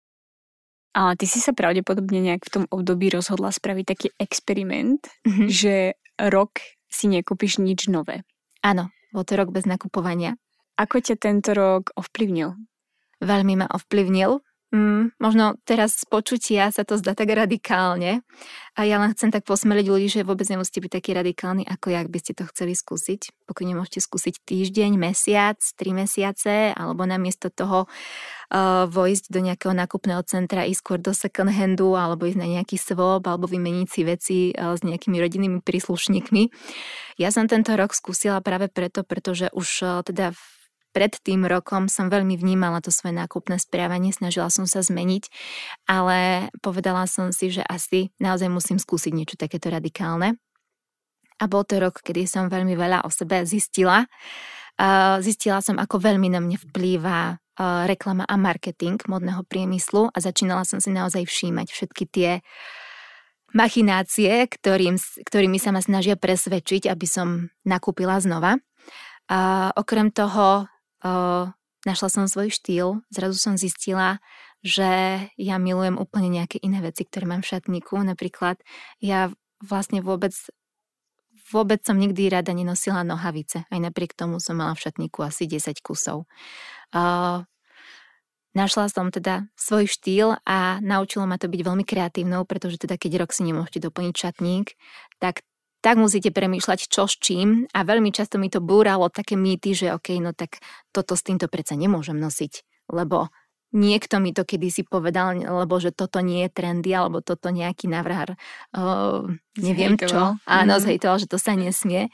A 0.96 1.14
ty 1.14 1.28
si 1.28 1.38
sa 1.38 1.52
pravdepodobne 1.52 2.20
nejak 2.24 2.48
v 2.48 2.52
tom 2.52 2.64
období 2.72 3.12
rozhodla 3.12 3.52
spraviť 3.52 3.84
taký 3.84 4.08
experiment, 4.16 5.04
mm-hmm. 5.24 5.48
že 5.48 5.94
rok 6.18 6.58
si 6.88 7.06
nekúpiš 7.06 7.60
nič 7.60 7.86
nové. 7.92 8.24
Áno, 8.64 8.90
bol 9.12 9.22
to 9.22 9.36
rok 9.38 9.52
bez 9.52 9.68
nakupovania. 9.68 10.34
Ako 10.80 11.02
ťa 11.04 11.20
tento 11.20 11.52
rok 11.54 11.92
ovplyvnil? 11.94 12.56
Veľmi 13.18 13.54
ma 13.58 13.66
ovplyvnil, 13.66 14.40
Mm, 14.68 15.16
možno 15.16 15.56
teraz 15.64 15.96
z 15.96 16.04
počutia 16.04 16.68
sa 16.68 16.84
to 16.84 17.00
zdá 17.00 17.16
tak 17.16 17.32
radikálne 17.32 18.20
a 18.76 18.84
ja 18.84 19.00
len 19.00 19.16
chcem 19.16 19.32
tak 19.32 19.48
posmeliť 19.48 19.86
ľudí, 19.88 20.12
že 20.12 20.28
vôbec 20.28 20.44
nemusíte 20.44 20.84
byť 20.84 20.92
taký 20.92 21.16
radikálny 21.16 21.64
ako 21.64 21.88
ja, 21.88 22.04
by 22.04 22.20
ste 22.20 22.36
to 22.36 22.44
chceli 22.52 22.76
skúsiť. 22.76 23.48
Pokojne 23.48 23.72
môžete 23.72 24.04
skúsiť 24.04 24.44
týždeň, 24.44 25.00
mesiac, 25.00 25.56
tri 25.72 25.96
mesiace 25.96 26.76
alebo 26.76 27.08
namiesto 27.08 27.48
toho 27.48 27.88
uh, 27.88 28.84
vojsť 28.92 29.32
do 29.32 29.40
nejakého 29.40 29.72
nákupného 29.72 30.20
centra, 30.28 30.68
ísť 30.68 30.80
skôr 30.84 30.98
do 31.00 31.16
second 31.16 31.48
handu 31.48 31.96
alebo 31.96 32.28
ísť 32.28 32.36
na 32.36 32.60
nejaký 32.60 32.76
swap 32.76 33.24
alebo 33.24 33.48
vymeniť 33.48 33.88
si 33.88 34.00
veci 34.04 34.38
uh, 34.52 34.76
s 34.76 34.84
nejakými 34.84 35.16
rodinnými 35.16 35.58
príslušníkmi. 35.64 36.52
Ja 37.16 37.32
som 37.32 37.48
tento 37.48 37.72
rok 37.72 37.96
skúsila 37.96 38.44
práve 38.44 38.68
preto, 38.68 39.00
pretože 39.00 39.48
už 39.56 39.68
uh, 39.80 40.04
teda 40.04 40.36
v 40.36 40.57
pred 40.98 41.14
tým 41.22 41.46
rokom 41.46 41.86
som 41.86 42.10
veľmi 42.10 42.34
vnímala 42.34 42.82
to 42.82 42.90
svoje 42.90 43.14
nákupné 43.14 43.62
správanie, 43.62 44.10
snažila 44.10 44.50
som 44.50 44.66
sa 44.66 44.82
zmeniť, 44.82 45.30
ale 45.86 46.50
povedala 46.58 47.06
som 47.06 47.30
si, 47.30 47.54
že 47.54 47.62
asi 47.62 48.10
naozaj 48.18 48.50
musím 48.50 48.82
skúsiť 48.82 49.14
niečo 49.14 49.38
takéto 49.38 49.70
radikálne. 49.70 50.42
A 51.38 51.46
bol 51.46 51.62
to 51.62 51.78
rok, 51.78 52.02
kedy 52.02 52.26
som 52.26 52.50
veľmi 52.50 52.74
veľa 52.74 53.06
o 53.06 53.14
sebe 53.14 53.46
zistila. 53.46 54.10
Zistila 55.22 55.62
som, 55.62 55.78
ako 55.78 56.02
veľmi 56.02 56.34
na 56.34 56.42
mne 56.42 56.58
vplýva 56.58 57.38
reklama 57.86 58.26
a 58.26 58.34
marketing 58.34 58.98
modného 59.06 59.46
priemyslu 59.46 60.10
a 60.10 60.18
začínala 60.18 60.66
som 60.66 60.82
si 60.82 60.90
naozaj 60.90 61.30
všímať 61.30 61.66
všetky 61.70 62.04
tie 62.10 62.42
machinácie, 63.54 64.50
ktorým, 64.50 64.98
ktorými 64.98 65.62
sa 65.62 65.70
ma 65.70 65.78
snažia 65.78 66.18
presvedčiť, 66.18 66.90
aby 66.90 67.06
som 67.06 67.54
nakúpila 67.62 68.18
znova. 68.18 68.58
A 69.30 69.70
okrem 69.78 70.10
toho 70.10 70.66
uh, 71.04 71.50
našla 71.86 72.08
som 72.08 72.24
svoj 72.26 72.50
štýl, 72.50 73.02
zrazu 73.12 73.36
som 73.38 73.54
zistila, 73.54 74.22
že 74.62 75.22
ja 75.38 75.56
milujem 75.56 75.94
úplne 75.98 76.28
nejaké 76.28 76.58
iné 76.58 76.82
veci, 76.82 77.06
ktoré 77.06 77.30
mám 77.30 77.46
v 77.46 77.50
šatníku. 77.54 77.94
Napríklad 78.02 78.58
ja 78.98 79.30
vlastne 79.62 80.02
vôbec 80.02 80.34
vôbec 81.48 81.80
som 81.80 81.96
nikdy 81.96 82.28
rada 82.28 82.52
nenosila 82.52 83.00
nohavice. 83.00 83.64
Aj 83.64 83.80
napriek 83.80 84.12
tomu 84.12 84.36
som 84.36 84.60
mala 84.60 84.76
v 84.76 84.84
šatníku 84.84 85.24
asi 85.24 85.48
10 85.48 85.80
kusov. 85.80 86.28
Uh, 86.92 87.48
Našla 88.56 88.90
som 88.90 89.14
teda 89.14 89.46
svoj 89.54 89.86
štýl 89.86 90.34
a 90.42 90.82
naučilo 90.82 91.28
ma 91.28 91.38
to 91.38 91.46
byť 91.46 91.60
veľmi 91.62 91.84
kreatívnou, 91.86 92.42
pretože 92.42 92.80
teda 92.80 92.98
keď 92.98 93.22
rok 93.22 93.30
si 93.30 93.46
nemôžete 93.46 93.86
doplniť 93.86 94.14
šatník, 94.18 94.74
tak 95.22 95.46
tak 95.80 95.96
musíte 95.98 96.34
premýšľať 96.34 96.90
čo 96.90 97.06
s 97.06 97.14
čím 97.18 97.70
a 97.70 97.86
veľmi 97.86 98.10
často 98.10 98.36
mi 98.36 98.50
to 98.50 98.58
búralo 98.58 99.06
také 99.10 99.38
mýty, 99.38 99.74
že 99.74 99.94
OK, 99.94 100.18
no 100.18 100.34
tak 100.34 100.58
toto 100.90 101.14
s 101.14 101.22
týmto 101.22 101.46
predsa 101.46 101.78
nemôžem 101.78 102.18
nosiť, 102.18 102.66
lebo 102.90 103.30
niekto 103.72 104.16
mi 104.16 104.32
to 104.32 104.48
kedysi 104.48 104.84
povedal, 104.84 105.36
lebo 105.36 105.76
že 105.76 105.92
toto 105.92 106.24
nie 106.24 106.48
je 106.48 106.50
trendy, 106.50 106.90
alebo 106.96 107.20
toto 107.20 107.52
nejaký 107.52 107.84
navrhár, 107.84 108.32
uh, 108.72 109.28
neviem 109.60 110.00
čo. 110.00 110.40
Áno, 110.48 110.74
mm. 110.76 110.82
zhejtoval, 110.82 111.16
že 111.20 111.28
to 111.28 111.36
sa 111.36 111.52
nesmie. 111.52 112.08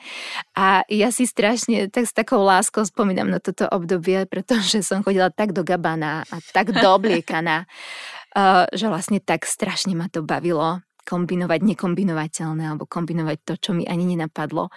A 0.59 0.83
ja 0.91 1.15
si 1.15 1.31
strašne 1.31 1.87
tak 1.95 2.11
s 2.11 2.13
takou 2.15 2.43
láskou 2.43 2.83
spomínam 2.83 3.31
na 3.31 3.39
toto 3.39 3.71
obdobie, 3.71 4.27
pretože 4.27 4.83
som 4.83 5.07
chodila 5.07 5.31
tak 5.31 5.55
do 5.55 5.63
gabana 5.63 6.27
a 6.27 6.43
tak 6.51 6.75
doobliekaná, 6.75 7.71
uh, 8.35 8.67
že 8.79 8.91
vlastne 8.91 9.23
tak 9.23 9.47
strašne 9.47 9.95
ma 9.95 10.11
to 10.11 10.27
bavilo 10.27 10.83
kombinovať 11.05 11.61
nekombinovateľné 11.63 12.65
alebo 12.75 12.89
kombinovať 12.89 13.39
to, 13.45 13.55
čo 13.61 13.71
mi 13.77 13.85
ani 13.85 14.17
nenapadlo. 14.17 14.73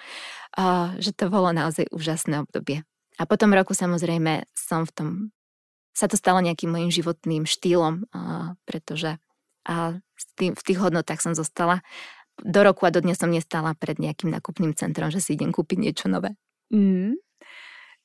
Uh, 0.53 0.93
že 0.99 1.15
to 1.15 1.31
bolo 1.31 1.55
naozaj 1.55 1.87
úžasné 1.89 2.43
obdobie. 2.43 2.83
A 3.17 3.25
potom 3.25 3.55
roku 3.55 3.73
samozrejme 3.73 4.45
som 4.53 4.85
v 4.85 4.91
tom 4.93 5.09
sa 5.97 6.05
to 6.05 6.13
stalo 6.13 6.37
nejakým 6.45 6.69
mojim 6.69 6.93
životným 6.93 7.49
štýlom, 7.49 8.05
a, 8.13 8.53
pretože 8.69 9.17
a 9.65 9.97
tým, 10.37 10.53
v 10.53 10.61
tých 10.61 10.77
hodnotách 10.77 11.25
som 11.25 11.33
zostala. 11.33 11.81
Do 12.37 12.61
roku 12.61 12.85
a 12.85 12.93
do 12.93 13.01
dnes 13.01 13.17
som 13.17 13.33
nestala 13.33 13.73
pred 13.73 13.97
nejakým 13.97 14.29
nakupným 14.29 14.77
centrom, 14.77 15.09
že 15.09 15.17
si 15.17 15.33
idem 15.33 15.49
kúpiť 15.49 15.77
niečo 15.81 16.05
nové. 16.05 16.37
Mm. 16.69 17.17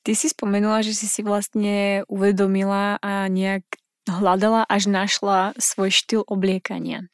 Ty 0.03 0.11
si 0.17 0.27
spomenula, 0.33 0.81
že 0.81 0.97
si 0.97 1.05
si 1.05 1.21
vlastne 1.21 2.01
uvedomila 2.09 2.97
a 2.97 3.29
nejak 3.29 3.63
hľadala 4.09 4.67
až 4.67 4.91
našla 4.91 5.53
svoj 5.55 5.93
štýl 5.93 6.21
obliekania. 6.27 7.07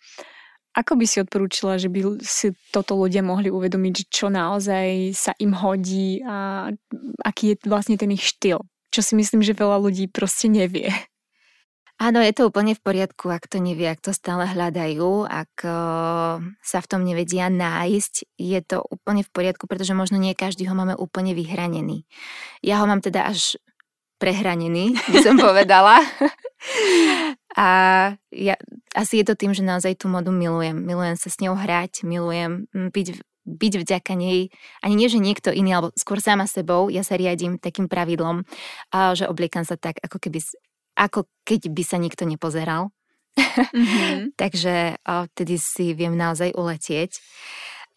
Ako 0.80 0.96
by 0.96 1.04
si 1.04 1.20
odporúčila, 1.20 1.76
že 1.76 1.92
by 1.92 2.24
si 2.24 2.56
toto 2.72 2.96
ľudia 2.96 3.20
mohli 3.20 3.52
uvedomiť, 3.52 4.08
čo 4.08 4.32
naozaj 4.32 5.12
sa 5.12 5.36
im 5.36 5.52
hodí 5.52 6.24
a 6.24 6.72
aký 7.28 7.54
je 7.54 7.56
vlastne 7.68 8.00
ten 8.00 8.16
ich 8.16 8.24
štýl? 8.24 8.64
čo 8.90 9.02
si 9.06 9.14
myslím, 9.16 9.46
že 9.46 9.58
veľa 9.58 9.78
ľudí 9.80 10.10
proste 10.10 10.50
nevie. 10.50 10.90
Áno, 12.00 12.24
je 12.24 12.32
to 12.32 12.48
úplne 12.48 12.72
v 12.72 12.80
poriadku, 12.80 13.28
ak 13.28 13.52
to 13.52 13.60
nevie, 13.60 13.84
ak 13.84 14.00
to 14.00 14.16
stále 14.16 14.48
hľadajú, 14.48 15.28
ak 15.28 15.52
sa 16.64 16.80
v 16.80 16.88
tom 16.88 17.04
nevedia 17.04 17.52
nájsť, 17.52 18.40
je 18.40 18.60
to 18.64 18.80
úplne 18.88 19.20
v 19.20 19.32
poriadku, 19.36 19.68
pretože 19.68 19.92
možno 19.92 20.16
nie 20.16 20.32
každý 20.32 20.64
ho 20.72 20.80
máme 20.80 20.96
úplne 20.96 21.36
vyhranený. 21.36 22.08
Ja 22.64 22.80
ho 22.80 22.88
mám 22.88 23.04
teda 23.04 23.28
až 23.28 23.60
prehranený, 24.20 25.00
by 25.10 25.18
som 25.24 25.40
povedala. 25.48 26.04
A 27.56 27.68
ja, 28.30 28.56
asi 28.94 29.24
je 29.24 29.26
to 29.26 29.40
tým, 29.40 29.56
že 29.56 29.66
naozaj 29.66 29.98
tú 29.98 30.12
modu 30.12 30.30
milujem. 30.30 30.76
Milujem 30.76 31.16
sa 31.18 31.32
s 31.32 31.40
ňou 31.40 31.56
hrať, 31.58 32.06
milujem 32.06 32.68
byť 32.70 33.24
byť 33.50 33.74
vďaka 33.82 34.14
nej, 34.14 34.54
ani 34.86 34.94
nie, 34.94 35.10
že 35.10 35.18
niekto 35.18 35.50
iný, 35.50 35.74
alebo 35.74 35.90
skôr 35.98 36.22
sama 36.22 36.46
sebou, 36.46 36.94
ja 36.94 37.02
sa 37.02 37.18
riadím 37.18 37.58
takým 37.58 37.90
pravidlom, 37.90 38.46
že 38.94 39.26
obliekam 39.26 39.66
sa 39.66 39.74
tak, 39.74 39.98
ako 40.06 40.22
keby, 40.22 40.38
ako 40.94 41.26
keď 41.42 41.74
by 41.74 41.82
sa 41.82 41.98
nikto 41.98 42.30
nepozeral. 42.30 42.94
Mm-hmm. 43.34 44.38
Takže 44.42 45.02
vtedy 45.34 45.58
si 45.58 45.98
viem 45.98 46.14
naozaj 46.14 46.54
uletieť. 46.54 47.18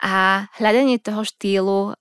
A 0.01 0.49
hľadanie 0.57 0.97
toho 0.97 1.21
štýlu 1.21 2.01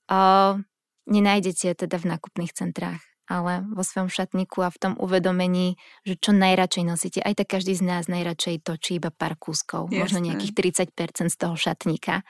nenájdete 1.11 1.75
teda 1.75 1.99
v 1.99 2.09
nákupných 2.15 2.55
centrách 2.55 3.10
ale 3.31 3.63
vo 3.71 3.79
svojom 3.79 4.11
šatníku 4.11 4.59
a 4.59 4.67
v 4.67 4.77
tom 4.77 4.93
uvedomení, 4.99 5.79
že 6.03 6.19
čo 6.19 6.35
najradšej 6.35 6.83
nosíte. 6.83 7.19
Aj 7.23 7.31
tak 7.31 7.47
každý 7.47 7.71
z 7.79 7.87
nás 7.87 8.11
najradšej 8.11 8.67
točí 8.67 8.99
iba 8.99 9.07
pár 9.07 9.39
kúskov, 9.39 9.87
Jasne. 9.87 9.99
možno 10.03 10.17
nejakých 10.19 10.51
30% 10.91 11.31
z 11.31 11.37
toho 11.39 11.55
šatníka. 11.55 12.27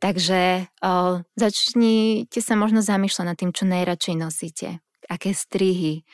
Takže 0.00 0.72
o, 0.80 1.20
začnite 1.36 2.40
sa 2.40 2.56
možno 2.56 2.80
zamýšľať 2.80 3.26
nad 3.28 3.36
tým, 3.36 3.52
čo 3.52 3.64
najradšej 3.68 4.16
nosíte. 4.16 4.68
Aké 5.12 5.36
strihy, 5.36 6.08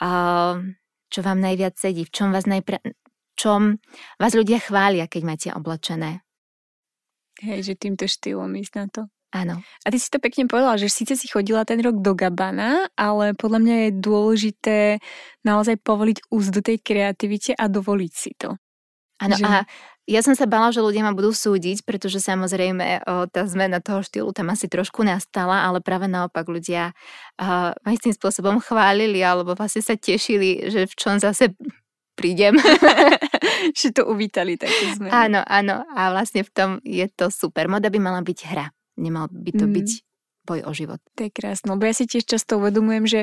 o, 0.00 0.10
čo 1.08 1.20
vám 1.24 1.38
najviac 1.40 1.80
sedí, 1.80 2.04
v 2.04 2.12
čom 2.12 2.28
vás, 2.30 2.44
najpra- 2.44 2.84
čom 3.34 3.80
vás 4.20 4.32
ľudia 4.36 4.60
chvália, 4.60 5.08
keď 5.08 5.22
máte 5.24 5.48
oblečené. 5.50 6.20
Hej, 7.42 7.72
že 7.72 7.74
týmto 7.74 8.06
štýlom 8.06 8.54
ísť 8.60 8.74
na 8.78 8.86
to. 8.86 9.02
Áno. 9.34 9.58
A 9.82 9.86
ty 9.90 9.98
si 9.98 10.06
to 10.06 10.22
pekne 10.22 10.46
povedala, 10.46 10.78
že 10.78 10.86
síce 10.86 11.18
si 11.18 11.26
chodila 11.26 11.66
ten 11.66 11.82
rok 11.82 11.98
do 11.98 12.14
Gabana, 12.14 12.86
ale 12.94 13.34
podľa 13.34 13.58
mňa 13.66 13.76
je 13.82 13.90
dôležité 13.98 14.78
naozaj 15.42 15.82
povoliť 15.82 16.30
úzdu 16.30 16.62
tej 16.62 16.78
kreativite 16.78 17.50
a 17.58 17.66
dovoliť 17.66 18.12
si 18.14 18.30
to. 18.38 18.54
Áno, 19.18 19.34
že... 19.34 19.42
a 19.42 19.66
ja 20.06 20.20
som 20.22 20.38
sa 20.38 20.44
bala, 20.46 20.70
že 20.70 20.84
ľudia 20.84 21.02
ma 21.02 21.16
budú 21.16 21.34
súdiť, 21.34 21.82
pretože 21.82 22.20
samozrejme 22.22 23.02
o, 23.08 23.24
tá 23.26 23.42
zmena 23.48 23.80
toho 23.80 24.04
štýlu 24.04 24.30
tam 24.36 24.52
asi 24.54 24.70
trošku 24.70 25.02
nastala, 25.02 25.66
ale 25.66 25.82
práve 25.82 26.06
naopak 26.06 26.44
ľudia 26.44 26.92
uh, 27.40 27.72
ma 27.74 27.90
istým 27.90 28.12
spôsobom 28.12 28.60
chválili 28.62 29.24
alebo 29.24 29.56
vlastne 29.56 29.80
sa 29.80 29.96
tešili, 29.96 30.68
že 30.70 30.86
v 30.86 30.94
čom 30.94 31.16
zase 31.18 31.56
prídem. 32.14 32.54
že 33.78 33.96
to 33.96 34.06
uvítali 34.06 34.60
také 34.60 34.94
zmeny. 34.94 35.10
Áno, 35.10 35.40
áno. 35.42 35.82
A 35.96 36.12
vlastne 36.12 36.44
v 36.44 36.50
tom 36.52 36.70
je 36.84 37.08
to 37.10 37.32
super. 37.32 37.66
Moda 37.66 37.88
by 37.88 37.98
mala 37.98 38.20
byť 38.20 38.38
hra. 38.44 38.68
Nemal 38.96 39.26
by 39.30 39.50
to 39.54 39.66
mm. 39.66 39.72
byť 39.74 39.88
boj 40.44 40.60
o 40.68 40.72
život. 40.76 41.00
To 41.16 41.24
je 41.24 41.32
krásne, 41.32 41.72
lebo 41.72 41.88
ja 41.88 41.96
si 41.96 42.04
tiež 42.04 42.28
často 42.28 42.60
uvedomujem, 42.60 43.04
že 43.08 43.20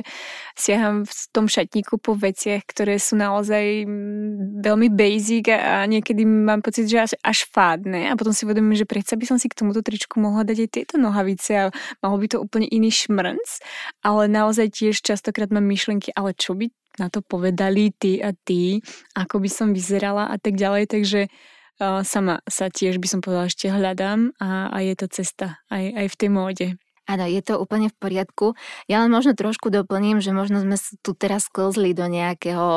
siaham 0.58 1.06
v 1.06 1.14
tom 1.30 1.46
šatníku 1.46 2.02
po 2.02 2.18
veciach, 2.18 2.66
ktoré 2.66 2.98
sú 2.98 3.14
naozaj 3.14 3.86
mm, 3.86 4.66
veľmi 4.66 4.90
basic 4.90 5.54
a 5.54 5.86
niekedy 5.86 6.26
mám 6.26 6.66
pocit, 6.66 6.90
že 6.90 6.98
až, 7.06 7.12
až 7.22 7.46
fádne 7.54 8.10
a 8.10 8.18
potom 8.18 8.34
si 8.34 8.44
uvedomujem, 8.44 8.84
že 8.84 8.90
predsa 8.90 9.14
by 9.16 9.26
som 9.30 9.38
si 9.38 9.48
k 9.48 9.58
tomuto 9.62 9.86
tričku 9.86 10.18
mohla 10.18 10.42
dať 10.42 10.58
aj 10.66 10.70
tieto 10.74 10.96
nohavice 10.98 11.52
a 11.54 11.64
malo 12.02 12.18
by 12.18 12.28
to 12.28 12.42
úplne 12.42 12.66
iný 12.66 12.90
šmrnc, 12.90 13.62
ale 14.02 14.26
naozaj 14.26 14.74
tiež 14.74 15.06
častokrát 15.06 15.54
mám 15.54 15.64
myšlenky, 15.64 16.10
ale 16.18 16.34
čo 16.34 16.58
by 16.58 16.74
na 17.00 17.08
to 17.08 17.24
povedali 17.24 17.94
ty 17.96 18.20
a 18.20 18.36
ty, 18.36 18.84
ako 19.16 19.40
by 19.40 19.48
som 19.48 19.72
vyzerala 19.72 20.28
a 20.28 20.36
tak 20.42 20.60
ďalej, 20.60 20.92
takže 20.92 21.32
sama 21.80 22.44
sa 22.50 22.68
tiež 22.68 22.98
by 23.00 23.08
som 23.08 23.20
povedala 23.24 23.48
ešte 23.50 23.72
hľadám 23.72 24.34
a, 24.42 24.70
a 24.70 24.78
je 24.84 24.94
to 24.98 25.08
cesta 25.10 25.62
aj, 25.72 25.84
aj 25.96 26.08
v 26.12 26.16
tej 26.18 26.30
móde. 26.30 26.68
Áno, 27.12 27.28
je 27.28 27.44
to 27.44 27.60
úplne 27.60 27.92
v 27.92 27.96
poriadku. 28.00 28.56
Ja 28.88 29.04
len 29.04 29.12
možno 29.12 29.36
trošku 29.36 29.68
doplním, 29.68 30.24
že 30.24 30.32
možno 30.32 30.64
sme 30.64 30.80
tu 31.04 31.12
teraz 31.12 31.52
sklzli 31.52 31.92
do 31.92 32.08
nejakého, 32.08 32.70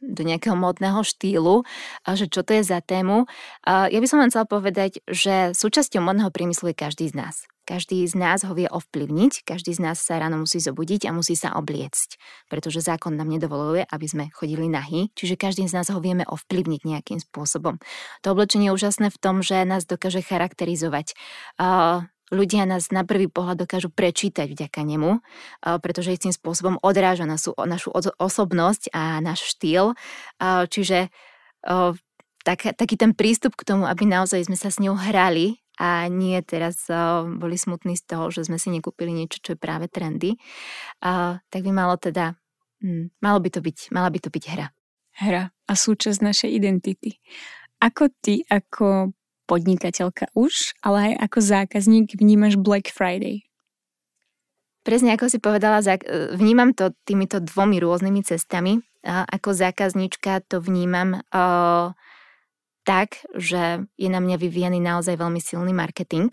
do 0.00 0.22
nejakého 0.24 0.56
modného 0.56 1.04
štýlu, 1.04 1.68
že 2.08 2.32
čo 2.32 2.40
to 2.40 2.56
je 2.56 2.64
za 2.64 2.80
tému. 2.80 3.28
Ja 3.68 3.92
by 3.92 4.06
som 4.08 4.24
len 4.24 4.32
chcela 4.32 4.48
povedať, 4.48 5.04
že 5.04 5.52
súčasťou 5.52 6.00
modného 6.00 6.32
priemyslu 6.32 6.72
je 6.72 6.80
každý 6.80 7.12
z 7.12 7.20
nás. 7.20 7.44
Každý 7.68 8.00
z 8.08 8.16
nás 8.16 8.48
ho 8.48 8.56
vie 8.56 8.64
ovplyvniť, 8.64 9.44
každý 9.44 9.76
z 9.76 9.84
nás 9.84 10.00
sa 10.00 10.16
ráno 10.16 10.40
musí 10.40 10.56
zobudiť 10.56 11.04
a 11.04 11.12
musí 11.12 11.36
sa 11.36 11.52
obliecť, 11.52 12.16
pretože 12.48 12.80
zákon 12.80 13.12
nám 13.12 13.28
nedovoluje, 13.28 13.84
aby 13.84 14.06
sme 14.08 14.24
chodili 14.32 14.72
nahy, 14.72 15.12
čiže 15.12 15.36
každý 15.36 15.68
z 15.68 15.76
nás 15.76 15.92
ho 15.92 16.00
vieme 16.00 16.24
ovplyvniť 16.24 16.88
nejakým 16.88 17.20
spôsobom. 17.20 17.76
To 18.24 18.32
oblečenie 18.32 18.72
je 18.72 18.76
úžasné 18.80 19.12
v 19.12 19.20
tom, 19.20 19.44
že 19.44 19.68
nás 19.68 19.84
dokáže 19.84 20.24
charakterizovať 20.24 21.12
ľudia 22.30 22.68
nás 22.68 22.92
na 22.92 23.02
prvý 23.02 23.26
pohľad 23.26 23.64
dokážu 23.64 23.88
prečítať 23.92 24.48
vďaka 24.48 24.80
nemu, 24.84 25.20
pretože 25.80 26.14
istým 26.14 26.34
spôsobom 26.34 26.76
odráža 26.80 27.24
našu, 27.24 27.56
našu 27.56 27.92
osobnosť 28.20 28.92
a 28.92 29.18
náš 29.24 29.56
štýl. 29.56 29.96
Čiže 30.42 31.08
tak, 32.44 32.58
taký 32.76 32.94
ten 32.96 33.12
prístup 33.12 33.56
k 33.56 33.66
tomu, 33.66 33.88
aby 33.88 34.04
naozaj 34.04 34.46
sme 34.46 34.56
sa 34.56 34.68
s 34.68 34.80
ňou 34.80 34.96
hrali 34.96 35.60
a 35.78 36.10
nie 36.10 36.36
teraz 36.42 36.90
boli 37.38 37.54
smutní 37.54 37.94
z 37.94 38.04
toho, 38.04 38.28
že 38.34 38.48
sme 38.48 38.58
si 38.58 38.68
nekúpili 38.72 39.14
niečo, 39.14 39.40
čo 39.40 39.50
je 39.54 39.58
práve 39.58 39.86
trendy, 39.86 40.36
tak 41.48 41.60
by 41.64 41.70
malo 41.70 41.94
teda 41.96 42.34
Mm, 42.78 43.10
malo 43.18 43.42
by 43.42 43.50
to 43.50 43.60
byť, 43.60 43.90
mala 43.90 44.06
by 44.10 44.18
to 44.22 44.30
byť 44.30 44.44
hra. 44.54 44.66
Hra 45.18 45.50
a 45.50 45.72
súčasť 45.74 46.22
našej 46.22 46.50
identity. 46.54 47.18
Ako 47.82 48.10
ty, 48.22 48.46
ako 48.46 49.14
podnikateľka 49.48 50.28
už, 50.36 50.76
ale 50.84 51.16
aj 51.16 51.32
ako 51.32 51.38
zákazník 51.40 52.12
vnímaš 52.20 52.60
Black 52.60 52.92
Friday? 52.92 53.48
Presne 54.84 55.16
ako 55.16 55.28
si 55.28 55.40
povedala, 55.40 55.80
vnímam 56.36 56.72
to 56.72 56.92
týmito 57.04 57.40
dvomi 57.40 57.76
rôznymi 57.76 58.24
cestami. 58.24 58.80
Ako 59.04 59.52
zákazníčka 59.52 60.44
to 60.48 60.64
vnímam 60.64 61.20
uh, 61.32 61.92
tak, 62.88 63.20
že 63.36 63.84
je 64.00 64.08
na 64.08 64.20
mňa 64.20 64.36
vyvíjaný 64.40 64.80
naozaj 64.80 65.20
veľmi 65.20 65.40
silný 65.44 65.76
marketing 65.76 66.32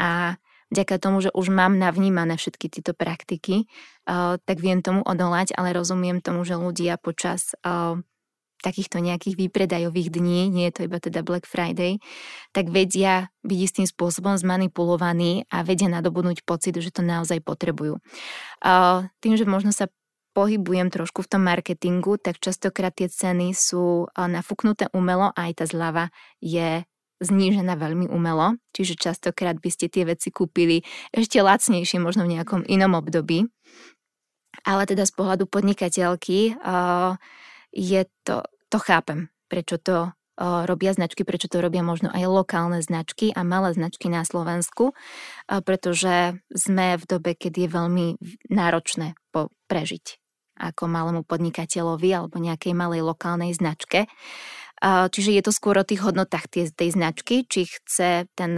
a 0.00 0.40
vďaka 0.72 0.96
tomu, 0.96 1.20
že 1.20 1.30
už 1.36 1.52
mám 1.52 1.76
navnímané 1.76 2.40
všetky 2.40 2.72
tieto 2.72 2.96
praktiky, 2.96 3.68
uh, 4.08 4.40
tak 4.42 4.64
viem 4.64 4.80
tomu 4.80 5.04
odolať, 5.04 5.52
ale 5.60 5.76
rozumiem 5.76 6.24
tomu, 6.24 6.40
že 6.48 6.56
ľudia 6.56 6.96
počas 6.96 7.52
uh, 7.68 8.00
takýchto 8.60 9.00
nejakých 9.00 9.40
výpredajových 9.40 10.08
dní, 10.12 10.52
nie 10.52 10.68
je 10.68 10.74
to 10.76 10.80
iba 10.86 11.00
teda 11.00 11.24
Black 11.24 11.48
Friday, 11.48 11.98
tak 12.52 12.68
vedia 12.68 13.32
byť 13.40 13.58
istým 13.58 13.86
spôsobom 13.88 14.36
zmanipulovaní 14.36 15.48
a 15.48 15.64
vedia 15.64 15.88
nadobudnúť 15.88 16.44
pocit, 16.44 16.76
že 16.76 16.92
to 16.92 17.00
naozaj 17.00 17.40
potrebujú. 17.40 17.98
Tým, 19.20 19.34
že 19.34 19.48
možno 19.48 19.72
sa 19.72 19.88
pohybujem 20.30 20.94
trošku 20.94 21.26
v 21.26 21.30
tom 21.32 21.42
marketingu, 21.42 22.14
tak 22.20 22.38
častokrát 22.38 22.94
tie 22.94 23.10
ceny 23.10 23.50
sú 23.50 24.06
nafúknuté 24.14 24.86
umelo 24.94 25.34
a 25.34 25.50
aj 25.50 25.52
tá 25.58 25.64
zľava 25.66 26.14
je 26.38 26.86
znížená 27.20 27.76
veľmi 27.76 28.08
umelo, 28.08 28.56
čiže 28.72 28.96
častokrát 28.96 29.60
by 29.60 29.68
ste 29.68 29.92
tie 29.92 30.08
veci 30.08 30.32
kúpili 30.32 30.80
ešte 31.12 31.42
lacnejšie, 31.44 32.00
možno 32.00 32.24
v 32.24 32.38
nejakom 32.38 32.64
inom 32.64 32.96
období. 32.96 33.44
Ale 34.64 34.88
teda 34.88 35.04
z 35.04 35.12
pohľadu 35.14 35.44
podnikateľky 35.44 36.56
uh, 36.56 37.20
je 37.74 38.06
to, 38.26 38.42
to 38.68 38.78
chápem, 38.78 39.30
prečo 39.50 39.78
to 39.78 40.12
robia 40.40 40.96
značky, 40.96 41.20
prečo 41.20 41.52
to 41.52 41.60
robia 41.60 41.84
možno 41.84 42.08
aj 42.08 42.24
lokálne 42.24 42.80
značky 42.80 43.28
a 43.28 43.44
malé 43.44 43.76
značky 43.76 44.08
na 44.08 44.24
Slovensku, 44.24 44.96
pretože 45.46 46.40
sme 46.48 46.96
v 46.96 47.04
dobe, 47.04 47.36
keď 47.36 47.52
je 47.60 47.68
veľmi 47.68 48.06
náročné 48.48 49.20
prežiť 49.68 50.16
ako 50.60 50.82
malému 50.88 51.28
podnikateľovi 51.28 52.10
alebo 52.12 52.40
nejakej 52.40 52.72
malej 52.72 53.04
lokálnej 53.04 53.52
značke. 53.52 54.08
Čiže 54.80 55.36
je 55.36 55.42
to 55.44 55.52
skôr 55.52 55.76
o 55.76 55.84
tých 55.84 56.00
hodnotách 56.00 56.48
tej, 56.48 56.88
značky, 56.88 57.44
či 57.44 57.68
chce 57.68 58.24
ten 58.32 58.52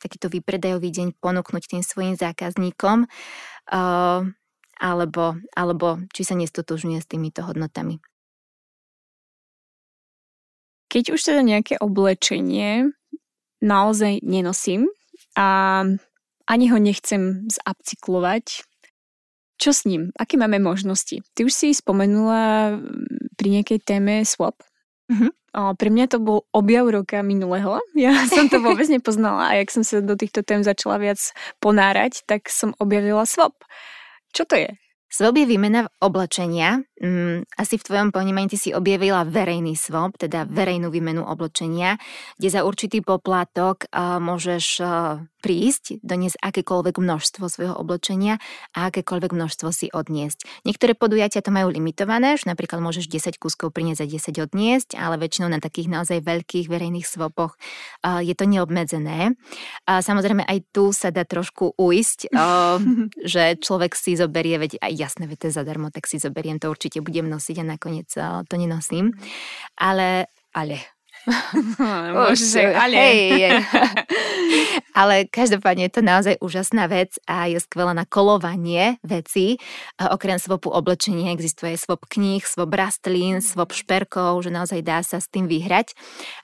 takýto 0.00 0.32
výpredajový 0.32 0.88
deň 0.88 1.08
ponúknuť 1.20 1.64
tým 1.68 1.84
svojim 1.84 2.16
zákazníkom, 2.16 3.04
alebo, 4.80 5.24
alebo 5.52 5.86
či 6.16 6.24
sa 6.24 6.32
nestotožňuje 6.32 7.00
s 7.04 7.08
týmito 7.12 7.44
hodnotami. 7.44 8.00
Keď 10.90 11.14
už 11.14 11.20
teda 11.22 11.46
nejaké 11.46 11.78
oblečenie 11.78 12.90
naozaj 13.62 14.20
nenosím 14.26 14.90
a 15.38 15.86
ani 16.50 16.66
ho 16.66 16.78
nechcem 16.82 17.46
zapcyklovať, 17.46 18.66
čo 19.60 19.70
s 19.76 19.84
ním? 19.84 20.10
Aké 20.16 20.40
máme 20.40 20.56
možnosti? 20.56 21.20
Ty 21.36 21.40
už 21.44 21.52
si 21.52 21.76
spomenula 21.76 22.74
mm, 22.80 23.36
pri 23.36 23.48
nejakej 23.60 23.78
téme 23.84 24.24
swap. 24.24 24.56
Uh-huh. 25.12 25.30
A 25.52 25.76
pre 25.76 25.92
mňa 25.92 26.16
to 26.16 26.18
bol 26.18 26.48
objav 26.50 26.88
roka 26.88 27.20
minulého. 27.20 27.78
Ja 27.94 28.16
som 28.26 28.48
to 28.48 28.64
vôbec 28.64 28.88
nepoznala 28.88 29.52
a 29.52 29.60
jak 29.60 29.68
som 29.68 29.84
sa 29.84 30.00
do 30.00 30.16
týchto 30.16 30.40
tém 30.40 30.64
začala 30.64 30.96
viac 30.96 31.20
ponárať, 31.60 32.24
tak 32.24 32.48
som 32.48 32.72
objavila 32.80 33.28
swap. 33.28 33.52
Čo 34.32 34.48
to 34.48 34.56
je? 34.56 34.72
Svob 35.10 35.42
je 35.42 35.46
výmena 35.46 35.90
oblečenia. 35.98 36.86
Mm, 37.02 37.42
asi 37.58 37.74
v 37.74 37.82
tvojom 37.82 38.08
ponímaní 38.14 38.46
ty 38.46 38.54
si 38.54 38.70
objavila 38.70 39.26
verejný 39.26 39.74
svob, 39.74 40.14
teda 40.14 40.46
verejnú 40.46 40.86
výmenu 40.86 41.26
oblečenia, 41.26 41.98
kde 42.38 42.48
za 42.48 42.62
určitý 42.62 43.02
poplatok 43.02 43.90
uh, 43.90 44.22
môžeš 44.22 44.64
uh, 44.78 45.18
prísť, 45.40 46.04
doniesť 46.04 46.38
akékoľvek 46.38 47.00
množstvo 47.00 47.44
svojho 47.48 47.74
oblečenia 47.74 48.38
a 48.76 48.92
akékoľvek 48.92 49.32
množstvo 49.32 49.68
si 49.72 49.88
odniesť. 49.88 50.44
Niektoré 50.68 50.92
podujatia 50.92 51.40
to 51.40 51.50
majú 51.50 51.72
limitované, 51.72 52.36
že 52.36 52.46
napríklad 52.46 52.84
môžeš 52.84 53.08
10 53.08 53.40
kúskov 53.40 53.72
priniesť 53.72 54.04
a 54.04 54.10
10 54.36 54.46
odniesť, 54.46 54.88
ale 55.00 55.16
väčšinou 55.16 55.48
na 55.48 55.58
takých 55.58 55.88
naozaj 55.88 56.20
veľkých 56.20 56.68
verejných 56.68 57.08
svopoch 57.08 57.56
je 58.04 58.34
to 58.36 58.44
neobmedzené. 58.44 59.34
A 59.88 60.04
samozrejme 60.04 60.44
aj 60.44 60.58
tu 60.70 60.92
sa 60.92 61.08
dá 61.08 61.24
trošku 61.24 61.74
uísť, 61.80 62.30
že 63.32 63.42
človek 63.58 63.96
si 63.96 64.14
zoberie, 64.14 64.60
veď 64.60 64.78
aj 64.78 64.92
jasné, 64.94 65.24
veď 65.24 65.36
to 65.40 65.46
je 65.48 65.54
zadarmo, 65.56 65.88
tak 65.88 66.04
si 66.04 66.20
zoberiem, 66.20 66.60
to 66.60 66.68
určite 66.68 67.00
budem 67.00 67.26
nosiť 67.26 67.56
a 67.62 67.64
nakoniec 67.64 68.10
to 68.46 68.54
nenosím. 68.54 69.16
Ale, 69.80 70.28
ale 70.52 70.99
Môže, 72.16 72.64
ale... 72.72 72.94
Hej, 72.96 73.60
ale 75.00 75.28
každopádne 75.28 75.88
je 75.88 75.92
to 75.92 76.02
naozaj 76.02 76.34
úžasná 76.40 76.88
vec 76.88 77.16
a 77.28 77.46
je 77.46 77.60
skvelá 77.60 77.92
na 77.92 78.08
kolovanie 78.08 78.96
vecí. 79.04 79.60
Okrem 80.00 80.40
svopu 80.40 80.72
oblečenia 80.72 81.32
existuje 81.36 81.76
svop 81.76 82.08
kníh, 82.08 82.40
svop 82.42 82.72
rastlín, 82.72 83.44
svop 83.44 83.76
šperkov, 83.76 84.40
že 84.44 84.50
naozaj 84.50 84.80
dá 84.80 85.04
sa 85.04 85.20
s 85.20 85.28
tým 85.28 85.44
vyhrať. 85.44 85.92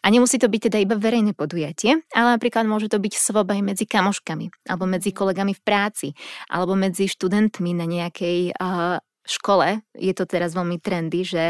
A 0.04 0.12
nemusí 0.12 0.36
to 0.36 0.50
byť 0.50 0.68
teda 0.70 0.78
iba 0.82 0.94
verejné 0.98 1.32
podujatie, 1.32 2.04
ale 2.12 2.28
napríklad 2.36 2.68
môže 2.68 2.92
to 2.92 3.00
byť 3.00 3.14
svop 3.16 3.48
aj 3.48 3.60
medzi 3.64 3.84
kamoškami, 3.88 4.68
alebo 4.68 4.84
medzi 4.84 5.10
kolegami 5.10 5.56
v 5.56 5.62
práci, 5.64 6.08
alebo 6.52 6.76
medzi 6.76 7.08
študentmi 7.08 7.72
na 7.72 7.86
nejakej 7.88 8.52
uh, 8.56 9.00
škole 9.26 9.82
je 9.92 10.12
to 10.14 10.24
teraz 10.24 10.54
veľmi 10.54 10.78
trendy, 10.80 11.26
že 11.26 11.44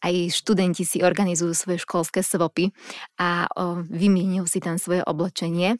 aj 0.00 0.14
študenti 0.32 0.82
si 0.82 1.04
organizujú 1.04 1.52
svoje 1.52 1.78
školské 1.84 2.24
svopy 2.24 2.72
a 3.20 3.46
vymieňujú 3.88 4.46
si 4.48 4.58
tam 4.58 4.80
svoje 4.80 5.04
oblečenie. 5.04 5.76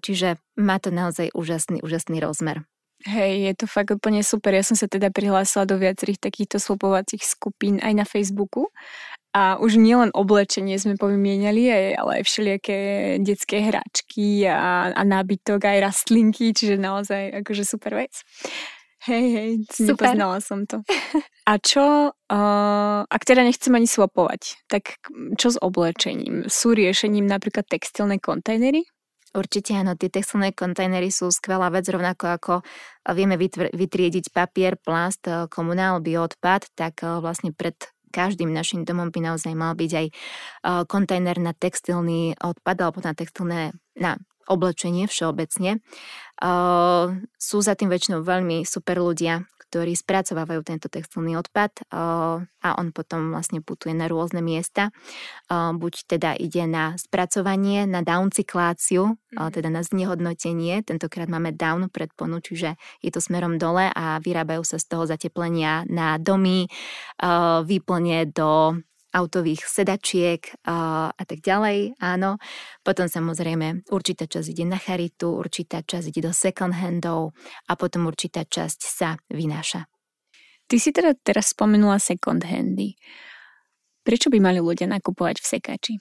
Čiže 0.00 0.40
má 0.56 0.80
to 0.80 0.90
naozaj 0.90 1.30
úžasný, 1.36 1.84
úžasný 1.84 2.18
rozmer. 2.24 2.64
Hej, 3.04 3.32
je 3.52 3.54
to 3.54 3.66
fakt 3.68 3.92
úplne 3.92 4.24
super. 4.24 4.56
Ja 4.56 4.64
som 4.64 4.74
sa 4.74 4.88
teda 4.88 5.12
prihlásila 5.12 5.68
do 5.68 5.76
viacerých 5.76 6.16
takýchto 6.16 6.56
swopovacích 6.56 7.22
skupín 7.22 7.78
aj 7.84 7.92
na 7.92 8.08
Facebooku 8.08 8.72
a 9.36 9.60
už 9.60 9.76
nielen 9.76 10.16
oblečenie 10.16 10.80
sme 10.80 10.96
povymieniali, 10.96 11.92
ale 11.92 12.18
aj 12.18 12.22
všelijaké 12.24 12.78
detské 13.20 13.68
hračky 13.68 14.48
a, 14.48 14.96
a 14.96 15.02
nábytok, 15.04 15.60
aj 15.60 15.92
rastlinky, 15.92 16.56
čiže 16.56 16.80
naozaj 16.80 17.44
akože 17.44 17.68
super 17.68 18.00
vec. 18.00 18.24
Hej, 19.06 19.26
hej, 19.30 19.50
Super. 19.70 20.12
nepoznala 20.12 20.38
som 20.42 20.66
to. 20.66 20.82
A 21.46 21.62
čo, 21.62 22.10
uh, 22.10 23.00
ak 23.06 23.22
teda 23.22 23.46
nechcem 23.46 23.70
ani 23.70 23.86
swapovať, 23.86 24.66
tak 24.66 24.98
čo 25.38 25.54
s 25.54 25.58
oblečením? 25.62 26.50
Sú 26.50 26.74
riešením 26.74 27.22
napríklad 27.22 27.70
textilné 27.70 28.18
kontajnery? 28.18 28.82
Určite 29.30 29.78
áno, 29.78 29.94
tie 29.94 30.10
textilné 30.10 30.50
kontajnery 30.56 31.14
sú 31.14 31.30
skvelá 31.30 31.70
vec, 31.70 31.86
rovnako 31.86 32.24
ako 32.34 32.54
vieme 33.14 33.38
vytriediť 33.70 34.32
papier, 34.32 34.80
plast, 34.80 35.28
komunál, 35.52 36.00
bioodpad, 36.00 36.72
tak 36.74 37.04
vlastne 37.04 37.52
pred 37.52 37.76
každým 38.10 38.48
našim 38.48 38.88
domom 38.88 39.12
by 39.12 39.20
naozaj 39.20 39.52
mal 39.52 39.76
byť 39.76 39.92
aj 39.92 40.06
kontajner 40.88 41.36
na 41.36 41.52
textilný 41.52 42.32
odpad 42.40 42.76
alebo 42.80 43.04
na 43.04 43.12
textilné, 43.12 43.76
na 43.92 44.16
oblečenie 44.48 45.04
všeobecne. 45.10 45.82
Uh, 46.36 47.16
sú 47.40 47.64
za 47.64 47.72
tým 47.72 47.88
väčšinou 47.88 48.20
veľmi 48.20 48.68
super 48.68 49.00
ľudia, 49.00 49.48
ktorí 49.66 49.96
spracovávajú 49.98 50.62
tento 50.62 50.86
textilný 50.86 51.34
odpad 51.40 51.88
uh, 51.90 52.44
a 52.44 52.68
on 52.76 52.92
potom 52.92 53.32
vlastne 53.32 53.64
putuje 53.64 53.96
na 53.96 54.06
rôzne 54.06 54.44
miesta. 54.44 54.94
Uh, 55.48 55.72
buď 55.72 55.94
teda 56.06 56.30
ide 56.36 56.68
na 56.68 56.94
spracovanie, 57.00 57.88
na 57.88 58.04
downcykláciu, 58.04 59.16
mm. 59.16 59.48
teda 59.48 59.68
na 59.72 59.80
znehodnotenie. 59.80 60.84
Tentokrát 60.84 61.26
máme 61.26 61.56
down 61.56 61.88
predponu, 61.88 62.44
čiže 62.44 62.76
je 63.00 63.10
to 63.10 63.18
smerom 63.18 63.56
dole 63.56 63.88
a 63.90 64.20
vyrábajú 64.20 64.62
sa 64.62 64.76
z 64.76 64.86
toho 64.92 65.08
zateplenia 65.08 65.88
na 65.88 66.20
domy, 66.20 66.68
výplne 67.64 68.28
do 68.28 68.80
autových 69.14 69.64
sedačiek 69.64 70.42
a, 70.66 71.08
a 71.10 71.22
tak 71.22 71.40
ďalej, 71.40 71.98
áno. 72.02 72.36
Potom 72.82 73.06
samozrejme 73.06 73.86
určitá 73.88 74.26
časť 74.26 74.48
ide 74.52 74.64
na 74.66 74.78
charitu, 74.80 75.32
určitá 75.36 75.82
časť 75.82 76.10
ide 76.10 76.28
do 76.28 76.32
second 76.34 76.74
handov 76.74 77.32
a 77.70 77.72
potom 77.78 78.10
určitá 78.10 78.42
časť 78.42 78.80
sa 78.82 79.16
vynáša. 79.30 79.86
Ty 80.66 80.76
si 80.82 80.90
teda 80.90 81.14
teraz 81.22 81.54
spomenula 81.54 82.02
second 82.02 82.42
handy. 82.42 82.98
Prečo 84.02 84.30
by 84.30 84.38
mali 84.38 84.58
ľudia 84.58 84.90
nakupovať 84.90 85.42
v 85.42 85.46
sekači? 85.46 85.94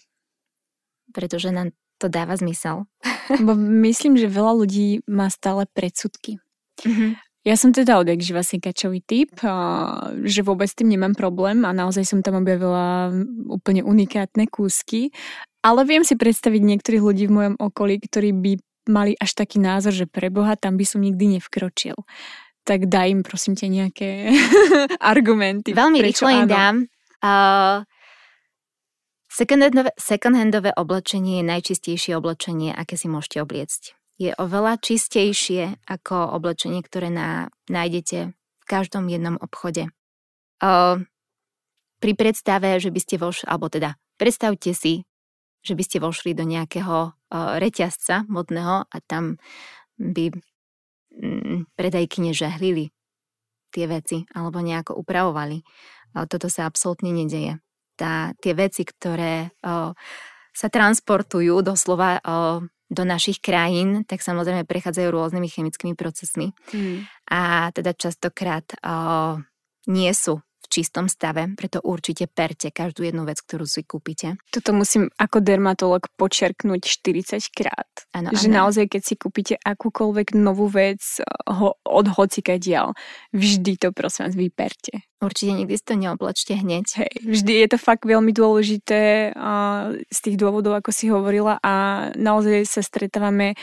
Pretože 1.13 1.53
nám 1.53 1.73
to 1.97 2.09
dáva 2.09 2.35
zmysel. 2.37 2.89
Bo 3.45 3.53
myslím, 3.57 4.17
že 4.17 4.29
veľa 4.29 4.53
ľudí 4.65 5.01
má 5.09 5.29
stále 5.29 5.65
predsudky. 5.69 6.37
Mm-hmm. 6.83 7.11
Ja 7.45 7.53
som 7.53 7.69
teda 7.69 8.01
odjak 8.01 8.25
živa 8.25 8.41
sekačový 8.41 9.05
typ, 9.05 9.37
že 10.25 10.41
vôbec 10.41 10.65
s 10.65 10.73
tým 10.73 10.89
nemám 10.89 11.13
problém 11.13 11.61
a 11.61 11.77
naozaj 11.77 12.01
som 12.01 12.25
tam 12.25 12.41
objavila 12.41 13.13
úplne 13.45 13.85
unikátne 13.85 14.49
kúsky. 14.49 15.13
Ale 15.61 15.85
viem 15.85 16.01
si 16.01 16.17
predstaviť 16.17 16.61
niektorých 16.65 17.05
ľudí 17.05 17.29
v 17.29 17.35
mojom 17.37 17.55
okolí, 17.61 18.01
ktorí 18.01 18.33
by 18.33 18.51
mali 18.89 19.13
až 19.17 19.37
taký 19.37 19.61
názor, 19.61 19.93
že 19.93 20.09
pre 20.09 20.33
Boha 20.33 20.57
tam 20.57 20.77
by 20.77 20.85
som 20.89 21.05
nikdy 21.05 21.37
nevkročil. 21.37 21.97
tak 22.65 22.89
daj 22.89 23.13
im 23.13 23.21
prosím 23.21 23.53
ťa 23.53 23.67
nejaké 23.69 24.09
argumenty. 25.13 25.77
Veľmi 25.77 26.01
rýchlo 26.01 26.33
im 26.33 26.49
dám. 26.49 26.75
Uh, 27.21 27.85
second-handové, 29.29 29.93
second-handové 30.01 30.73
oblečenie 30.73 31.41
je 31.41 31.45
najčistejšie 31.45 32.17
oblečenie, 32.17 32.73
aké 32.73 32.97
si 32.97 33.05
môžete 33.05 33.37
obliecť. 33.45 33.93
Je 34.15 34.31
oveľa 34.39 34.79
čistejšie 34.79 35.83
ako 35.83 36.35
oblečenie, 36.39 36.79
ktoré 36.79 37.11
na, 37.11 37.51
nájdete 37.67 38.31
v 38.31 38.65
každom 38.65 39.11
jednom 39.11 39.35
obchode. 39.41 39.91
Uh, 40.63 41.03
pri 41.99 42.13
predstave, 42.15 42.79
že 42.79 42.95
by 42.95 42.99
ste 43.03 43.15
vošli, 43.19 43.45
alebo 43.51 43.67
teda 43.67 43.99
predstavte 44.15 44.71
si, 44.71 45.03
že 45.65 45.73
by 45.75 45.83
ste 45.83 45.97
vošli 45.99 46.31
do 46.31 46.47
nejakého 46.47 47.11
uh, 47.11 47.59
reťazca 47.59 48.23
modného 48.31 48.87
a 48.87 48.97
tam 49.03 49.35
by 49.99 50.31
Mm, 51.15 51.63
predajkyne 51.79 52.35
žehlili 52.35 52.91
tie 53.71 53.87
veci 53.87 54.27
alebo 54.35 54.59
nejako 54.59 54.99
upravovali. 54.99 55.63
Toto 56.27 56.51
sa 56.51 56.67
absolútne 56.67 57.11
nedeje. 57.11 57.59
Tá, 57.95 58.35
tie 58.43 58.51
veci, 58.51 58.83
ktoré 58.83 59.55
o, 59.63 59.95
sa 60.51 60.67
transportujú 60.67 61.63
doslova 61.63 62.19
o, 62.19 62.19
do 62.85 63.01
našich 63.01 63.41
krajín, 63.41 64.05
tak 64.05 64.21
samozrejme 64.21 64.69
prechádzajú 64.69 65.09
rôznymi 65.09 65.49
chemickými 65.49 65.93
procesmi. 65.97 66.53
Mm. 66.69 67.09
A 67.33 67.73
teda 67.73 67.97
častokrát 67.97 68.65
o, 68.85 69.41
nie 69.89 70.13
sú 70.13 70.44
čistom 70.75 71.07
stave, 71.07 71.47
preto 71.55 71.79
určite 71.79 72.27
perte 72.27 72.67
každú 72.67 73.07
jednu 73.07 73.23
vec, 73.23 73.39
ktorú 73.39 73.63
si 73.63 73.87
kúpite. 73.87 74.35
Toto 74.51 74.75
musím 74.75 75.07
ako 75.15 75.39
dermatolog 75.39 76.11
počerknúť 76.19 76.83
40 76.83 77.39
krát. 77.55 77.87
Ano, 78.11 78.35
že 78.35 78.51
ano. 78.51 78.67
naozaj, 78.67 78.91
keď 78.91 79.01
si 79.07 79.15
kúpite 79.15 79.55
akúkoľvek 79.63 80.35
novú 80.35 80.67
vec 80.67 80.99
ho, 81.47 81.79
od 81.87 82.07
hocikadiaľ, 82.11 82.91
vždy 83.31 83.79
to 83.79 83.95
prosím 83.95 84.27
vás 84.27 84.35
vyperte. 84.35 85.07
Určite 85.23 85.55
nikdy 85.55 85.73
si 85.79 85.85
to 85.87 85.95
neoblečte 85.95 86.53
hneď. 86.59 86.85
Hej, 86.99 87.13
vždy 87.23 87.53
je 87.63 87.67
to 87.71 87.77
fakt 87.79 88.03
veľmi 88.03 88.35
dôležité 88.35 89.31
uh, 89.31 89.95
z 90.11 90.19
tých 90.19 90.35
dôvodov, 90.35 90.75
ako 90.75 90.91
si 90.91 91.07
hovorila 91.07 91.55
a 91.63 92.07
naozaj 92.19 92.67
sa 92.67 92.83
stretávame 92.83 93.55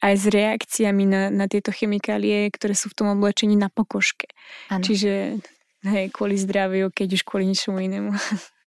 aj 0.00 0.14
s 0.16 0.24
reakciami 0.32 1.04
na, 1.04 1.22
na 1.28 1.44
tieto 1.44 1.74
chemikálie, 1.74 2.48
ktoré 2.48 2.72
sú 2.72 2.88
v 2.88 2.96
tom 2.96 3.08
oblečení 3.12 3.52
na 3.58 3.68
pokožke. 3.68 4.32
Ano. 4.72 4.80
Čiže 4.80 5.42
Hej, 5.80 6.12
kvôli 6.12 6.36
zdraviu, 6.36 6.92
keď 6.92 7.16
už 7.16 7.22
kvôli 7.24 7.48
ničomu 7.48 7.80
inému. 7.80 8.12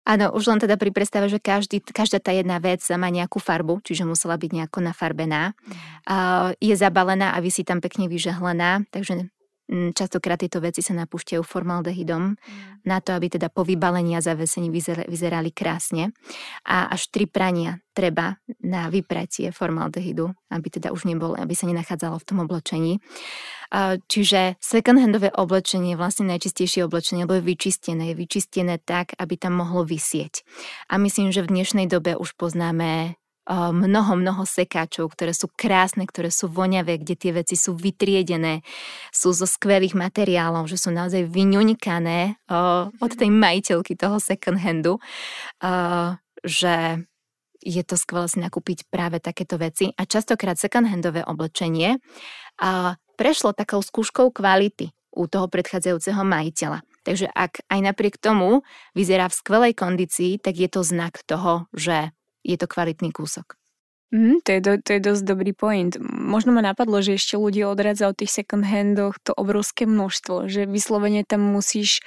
Áno, 0.01 0.33
už 0.33 0.49
len 0.49 0.59
teda 0.61 0.81
pri 0.81 0.89
predstave, 0.89 1.29
že 1.29 1.37
každý, 1.37 1.77
každá 1.81 2.17
tá 2.17 2.33
jedna 2.33 2.57
vec 2.57 2.81
má 2.97 3.05
nejakú 3.13 3.37
farbu, 3.37 3.85
čiže 3.85 4.01
musela 4.01 4.33
byť 4.33 4.49
nejako 4.49 4.81
nafarbená. 4.81 5.53
Uh, 6.09 6.57
je 6.57 6.73
zabalená 6.73 7.37
a 7.37 7.41
vysí 7.41 7.61
tam 7.61 7.77
pekne 7.85 8.09
vyžehlená, 8.09 8.85
takže 8.89 9.29
častokrát 9.95 10.35
tieto 10.35 10.59
veci 10.59 10.83
sa 10.83 10.91
napúšťajú 10.91 11.41
formaldehydom 11.41 12.23
mm. 12.35 12.83
na 12.83 12.99
to, 12.99 13.15
aby 13.15 13.31
teda 13.31 13.47
po 13.47 13.63
vybalení 13.63 14.19
a 14.19 14.21
zavesení 14.21 14.67
vyzerali, 14.67 15.07
vyzerali 15.07 15.49
krásne. 15.55 16.11
A 16.67 16.91
až 16.91 17.07
tri 17.07 17.23
prania 17.25 17.79
treba 17.95 18.39
na 18.63 18.91
vypratie 18.91 19.51
formaldehydu, 19.51 20.31
aby 20.51 20.67
teda 20.67 20.91
už 20.91 21.07
nebol, 21.07 21.35
aby 21.39 21.55
sa 21.55 21.67
nenachádzalo 21.67 22.19
v 22.19 22.27
tom 22.27 22.37
oblečení. 22.43 22.99
Čiže 24.11 24.59
second-handové 24.59 25.31
oblečenie 25.31 25.95
je 25.95 25.99
vlastne 25.99 26.27
najčistejšie 26.27 26.83
oblečenie, 26.83 27.23
lebo 27.23 27.39
je 27.39 27.47
vyčistené. 27.55 28.11
Je 28.11 28.19
vyčistené 28.19 28.75
tak, 28.83 29.15
aby 29.15 29.39
tam 29.39 29.55
mohlo 29.63 29.87
vysieť. 29.87 30.43
A 30.91 30.99
myslím, 30.99 31.31
že 31.31 31.43
v 31.43 31.51
dnešnej 31.55 31.87
dobe 31.87 32.19
už 32.19 32.35
poznáme 32.35 33.20
mnoho, 33.49 34.13
mnoho 34.21 34.45
sekáčov, 34.45 35.17
ktoré 35.17 35.33
sú 35.33 35.49
krásne, 35.49 36.05
ktoré 36.05 36.29
sú 36.29 36.45
voňavé, 36.45 37.01
kde 37.01 37.15
tie 37.17 37.31
veci 37.33 37.57
sú 37.57 37.73
vytriedené, 37.73 38.61
sú 39.09 39.33
zo 39.33 39.49
skvelých 39.49 39.97
materiálov, 39.97 40.69
že 40.69 40.77
sú 40.77 40.93
naozaj 40.93 41.25
vyňuňkané 41.25 42.47
od 43.01 43.11
tej 43.11 43.29
majiteľky 43.33 43.97
toho 43.97 44.21
second 44.21 44.61
handu, 44.61 45.01
že 46.45 47.01
je 47.61 47.83
to 47.85 47.93
skvelé 47.93 48.25
si 48.25 48.41
nakúpiť 48.41 48.89
práve 48.89 49.21
takéto 49.21 49.57
veci. 49.61 49.93
A 49.93 50.05
častokrát 50.09 50.57
second-handové 50.57 51.21
oblečenie 51.25 52.01
prešlo 53.17 53.53
takou 53.53 53.81
skúškou 53.85 54.33
kvality 54.33 54.89
u 55.13 55.29
toho 55.29 55.45
predchádzajúceho 55.45 56.25
majiteľa. 56.25 56.81
Takže 57.01 57.29
ak 57.29 57.65
aj 57.69 57.79
napriek 57.81 58.21
tomu 58.21 58.61
vyzerá 58.93 59.29
v 59.29 59.37
skvelej 59.37 59.73
kondícii, 59.77 60.37
tak 60.37 60.57
je 60.57 60.69
to 60.69 60.81
znak 60.85 61.21
toho, 61.25 61.65
že 61.73 62.13
je 62.41 62.57
to 62.57 62.67
kvalitný 62.67 63.13
kúsok. 63.13 63.57
Mm, 64.11 64.43
to, 64.43 64.49
je 64.51 64.59
do, 64.59 64.73
to 64.83 64.89
je 64.91 65.01
dosť 65.01 65.23
dobrý 65.23 65.55
point. 65.55 65.95
Možno 66.03 66.51
ma 66.51 66.59
napadlo, 66.59 66.99
že 66.99 67.15
ešte 67.15 67.39
ľudia 67.39 67.71
odradza 67.71 68.11
od 68.11 68.19
tých 68.19 68.43
second 68.43 68.67
handoch 68.67 69.15
to 69.23 69.31
obrovské 69.31 69.87
množstvo, 69.87 70.51
že 70.51 70.67
vyslovene 70.67 71.23
tam 71.23 71.39
musíš 71.39 72.03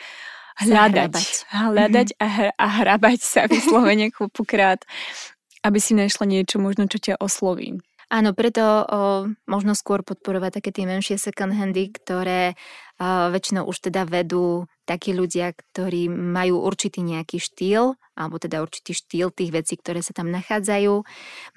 hľadať, 0.61 1.49
hľadať 1.49 2.09
mm-hmm. 2.13 2.21
a, 2.21 2.27
hr, 2.29 2.51
a 2.53 2.67
hrabať 2.85 3.19
sa 3.25 3.43
vyslovene 3.49 4.13
kopukrát, 4.17 4.85
aby 5.65 5.81
si 5.81 5.97
našla 5.97 6.29
niečo 6.29 6.61
možno, 6.61 6.85
čo 6.93 7.01
ťa 7.01 7.25
osloví. 7.25 7.81
Áno, 8.15 8.31
preto 8.31 8.63
o, 8.63 8.77
možno 9.51 9.75
skôr 9.75 10.07
podporovať 10.07 10.63
také 10.63 10.71
tie 10.71 10.87
menšie 10.87 11.19
second 11.19 11.51
handy, 11.51 11.91
ktoré 11.91 12.55
o, 12.55 12.55
väčšinou 13.35 13.67
už 13.67 13.91
teda 13.91 14.07
vedú 14.07 14.71
takí 14.87 15.11
ľudia, 15.11 15.51
ktorí 15.51 16.07
majú 16.07 16.63
určitý 16.63 17.03
nejaký 17.03 17.43
štýl, 17.43 17.99
alebo 18.15 18.39
teda 18.39 18.63
určitý 18.63 18.95
štýl 18.95 19.35
tých 19.35 19.51
vecí, 19.51 19.75
ktoré 19.75 19.99
sa 19.99 20.15
tam 20.15 20.31
nachádzajú. 20.31 20.95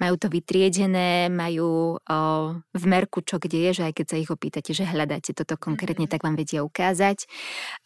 Majú 0.02 0.14
to 0.18 0.26
vytriedené, 0.26 1.30
majú 1.30 1.94
o, 1.94 2.18
v 2.58 2.84
merku, 2.90 3.22
čo 3.22 3.38
kde 3.38 3.70
je, 3.70 3.78
že 3.78 3.82
aj 3.86 3.94
keď 3.94 4.06
sa 4.10 4.16
ich 4.18 4.30
opýtate, 4.34 4.74
že 4.74 4.82
hľadáte 4.82 5.38
toto 5.38 5.54
konkrétne, 5.54 6.10
mhm. 6.10 6.12
tak 6.18 6.26
vám 6.26 6.34
vedia 6.34 6.66
ukázať. 6.66 7.30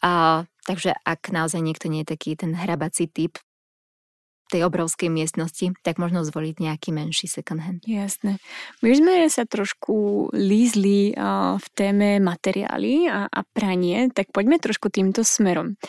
O, 0.01 0.49
takže 0.65 0.97
ak 1.05 1.29
naozaj 1.29 1.61
niekto 1.61 1.93
nie 1.93 2.01
je 2.01 2.17
taký 2.17 2.33
ten 2.33 2.57
hrabací 2.57 3.05
typ, 3.05 3.37
tej 4.51 4.67
obrovskej 4.67 5.09
miestnosti, 5.09 5.71
tak 5.81 5.97
možno 5.97 6.21
zvoliť 6.27 6.55
nejaký 6.59 6.89
menší 6.91 7.25
second 7.31 7.63
hand. 7.63 7.81
Jasné. 7.87 8.37
My 8.83 8.91
sme 8.93 9.13
sa 9.31 9.47
trošku 9.47 10.29
lízli 10.35 11.15
v 11.57 11.67
téme 11.73 12.19
materiály 12.19 13.07
a, 13.09 13.25
a 13.31 13.41
pranie, 13.47 14.11
tak 14.11 14.29
poďme 14.35 14.59
trošku 14.59 14.91
týmto 14.93 15.23
smerom. 15.25 15.79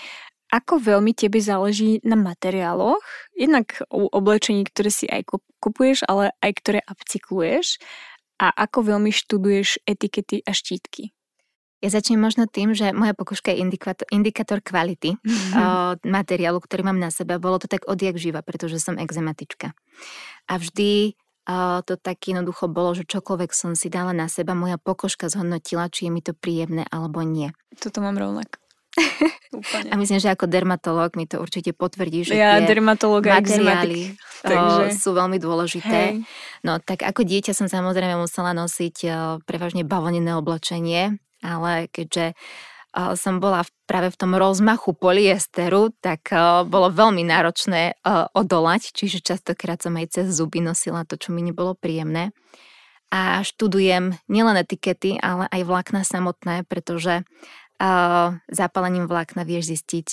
Ako 0.55 0.79
veľmi 0.79 1.11
tebe 1.19 1.43
záleží 1.43 1.99
na 2.07 2.15
materiáloch, 2.15 3.03
jednak 3.35 3.83
u 3.91 4.07
oblečení, 4.07 4.63
ktoré 4.63 4.91
si 4.93 5.11
aj 5.11 5.27
kupuješ, 5.59 6.07
ale 6.07 6.31
aj 6.39 6.51
ktoré 6.63 6.81
upcykluješ 6.87 7.83
a 8.39 8.55
ako 8.55 8.95
veľmi 8.95 9.11
študuješ 9.11 9.83
etikety 9.83 10.47
a 10.47 10.55
štítky? 10.55 11.11
Ja 11.83 11.89
začnem 11.93 12.21
možno 12.21 12.49
tým, 12.49 12.73
že 12.73 12.95
moja 12.97 13.13
pokožka 13.13 13.53
je 13.53 13.61
indikátor, 13.61 14.07
indikátor 14.09 14.59
kvality 14.65 15.19
mm-hmm. 15.19 15.53
o, 15.53 15.63
materiálu, 16.07 16.59
ktorý 16.63 16.87
mám 16.87 16.97
na 16.97 17.13
sebe. 17.13 17.37
Bolo 17.37 17.61
to 17.61 17.69
tak 17.69 17.85
odjak 17.85 18.17
živa, 18.17 18.41
pretože 18.41 18.81
som 18.81 18.97
exematička. 18.97 19.77
A 20.49 20.53
vždy 20.57 21.13
o, 21.45 21.85
to 21.85 22.01
tak 22.01 22.25
jednoducho 22.25 22.73
bolo, 22.73 22.97
že 22.97 23.05
čokoľvek 23.05 23.51
som 23.53 23.77
si 23.77 23.93
dala 23.93 24.17
na 24.17 24.33
seba, 24.33 24.57
moja 24.57 24.81
pokožka 24.81 25.29
zhodnotila, 25.29 25.93
či 25.93 26.09
je 26.09 26.11
mi 26.15 26.25
to 26.25 26.33
príjemné 26.33 26.89
alebo 26.89 27.21
nie. 27.21 27.53
Toto 27.77 28.01
mám 28.01 28.17
rovnako. 28.17 28.65
Úplne. 29.59 29.91
A 29.91 29.95
myslím, 29.99 30.23
že 30.23 30.31
ako 30.31 30.47
dermatológ 30.47 31.19
mi 31.19 31.27
to 31.27 31.43
určite 31.43 31.75
potvrdí, 31.75 32.31
že 32.31 32.39
ja, 32.39 32.63
tie 32.63 32.79
materiály 32.79 34.15
takže... 34.39 34.95
sú 34.95 35.11
veľmi 35.15 35.39
dôležité. 35.43 36.23
Hej. 36.23 36.23
No 36.63 36.79
tak 36.79 37.03
ako 37.03 37.27
dieťa 37.27 37.53
som 37.53 37.67
samozrejme 37.67 38.15
musela 38.19 38.55
nosiť 38.55 38.97
prevažne 39.45 39.83
bavlnené 39.83 40.39
oblečenie, 40.39 41.19
ale 41.45 41.93
keďže 41.93 42.33
som 43.19 43.43
bola 43.43 43.67
práve 43.91 44.15
v 44.15 44.19
tom 44.23 44.39
rozmachu 44.39 44.95
polyesteru, 44.95 45.91
tak 45.99 46.31
bolo 46.71 46.95
veľmi 46.95 47.27
náročné 47.27 47.99
odolať, 48.33 48.95
čiže 48.95 49.19
častokrát 49.19 49.83
som 49.83 49.99
aj 49.99 50.15
cez 50.15 50.31
zuby 50.31 50.63
nosila 50.63 51.03
to, 51.03 51.19
čo 51.19 51.35
mi 51.35 51.43
nebolo 51.43 51.75
príjemné. 51.75 52.31
A 53.11 53.43
študujem 53.43 54.15
nielen 54.31 54.57
etikety, 54.63 55.19
ale 55.19 55.51
aj 55.51 55.67
vlákna 55.67 56.07
samotné, 56.07 56.71
pretože 56.71 57.27
zapálením 58.47 59.11
vlákna 59.11 59.43
vieš 59.43 59.75
zistiť, 59.75 60.07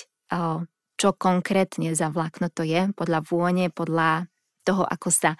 čo 0.98 1.10
konkrétne 1.14 1.94
za 1.94 2.10
vlákno 2.10 2.50
to 2.50 2.66
je, 2.66 2.90
podľa 2.98 3.22
vône, 3.30 3.70
podľa 3.70 4.26
toho, 4.66 4.90
ako 4.90 5.10
sa 5.14 5.38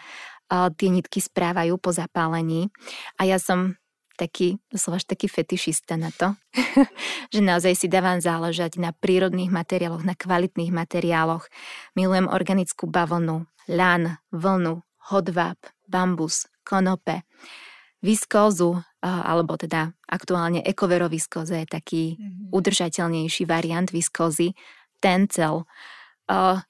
tie 0.50 0.90
nitky 0.94 1.18
správajú 1.18 1.82
po 1.82 1.90
zapálení. 1.90 2.70
A 3.18 3.26
ja 3.26 3.42
som 3.42 3.81
taký, 4.22 4.62
doslova 4.70 5.02
až 5.02 5.10
taký 5.10 5.26
fetišista 5.26 5.98
na 5.98 6.14
to, 6.14 6.38
že 7.34 7.42
naozaj 7.42 7.74
si 7.74 7.88
dávam 7.90 8.22
záležať 8.22 8.78
na 8.78 8.94
prírodných 8.94 9.50
materiáloch, 9.50 10.06
na 10.06 10.14
kvalitných 10.14 10.70
materiáloch. 10.70 11.50
Milujem 11.98 12.30
organickú 12.30 12.86
bavlnu, 12.86 13.50
ľan, 13.66 14.22
vlnu, 14.30 14.86
hodváb, 15.10 15.58
bambus, 15.90 16.46
konope, 16.62 17.26
viskózu, 18.06 18.78
alebo 19.02 19.58
teda 19.58 19.98
aktuálne 20.06 20.62
ekoveroviskóza 20.62 21.66
je 21.66 21.68
taký 21.68 22.04
mm-hmm. 22.18 22.54
udržateľnejší 22.54 23.44
variant 23.50 23.90
viskózy, 23.90 24.54
tencel. 25.02 25.66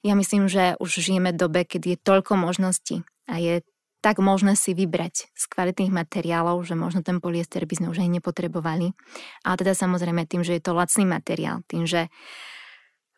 Ja 0.00 0.14
myslím, 0.16 0.48
že 0.48 0.80
už 0.80 1.04
žijeme 1.04 1.36
v 1.36 1.40
dobe, 1.40 1.60
keď 1.68 1.82
je 1.84 1.96
toľko 2.00 2.40
možností 2.40 3.04
a 3.28 3.36
je 3.38 3.60
tak 4.02 4.18
možné 4.18 4.58
si 4.58 4.74
vybrať 4.74 5.30
z 5.30 5.44
kvalitných 5.46 5.94
materiálov, 5.94 6.66
že 6.66 6.74
možno 6.74 7.06
ten 7.06 7.22
polyester 7.22 7.62
by 7.62 7.74
sme 7.78 7.86
už 7.94 8.02
aj 8.02 8.10
nepotrebovali. 8.18 8.90
Ale 9.46 9.54
teda 9.54 9.78
samozrejme 9.78 10.26
tým, 10.26 10.42
že 10.42 10.58
je 10.58 10.62
to 10.62 10.74
lacný 10.74 11.06
materiál, 11.06 11.62
tým, 11.70 11.86
že 11.86 12.10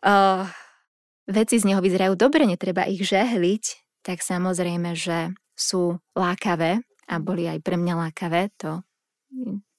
uh, 0.05 0.45
veci 1.25 1.57
z 1.57 1.65
neho 1.73 1.81
vyzerajú 1.81 2.21
dobre, 2.21 2.45
netreba 2.45 2.85
ich 2.85 3.01
žehliť, 3.01 3.65
tak 4.05 4.21
samozrejme, 4.21 4.93
že 4.93 5.33
sú 5.57 5.97
lákavé 6.13 6.85
a 7.09 7.15
boli 7.17 7.49
aj 7.49 7.65
pre 7.65 7.81
mňa 7.81 7.95
lákavé, 8.09 8.53
to 8.61 8.85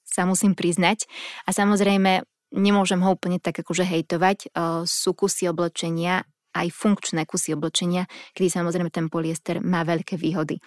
sa 0.02 0.26
musím 0.26 0.58
priznať. 0.58 1.06
A 1.46 1.54
samozrejme, 1.54 2.26
nemôžem 2.50 2.98
ho 3.06 3.14
úplne 3.14 3.38
tak 3.38 3.62
akože 3.62 3.86
hejtovať. 3.86 4.50
Uh, 4.52 4.82
sú 4.90 5.14
kusy 5.14 5.46
oblečenia 5.46 6.26
aj 6.56 6.72
funkčné 6.72 7.28
kusy 7.28 7.52
oblečenia, 7.52 8.08
kedy 8.32 8.48
samozrejme 8.48 8.88
ten 8.90 9.12
polyester 9.12 9.60
má 9.60 9.84
veľké 9.84 10.16
výhody. 10.16 10.64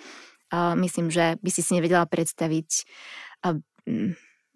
Myslím, 0.52 1.08
že 1.08 1.40
by 1.40 1.50
si 1.52 1.60
si 1.64 1.76
nevedela 1.76 2.04
predstaviť 2.08 2.68
uh, 3.44 3.60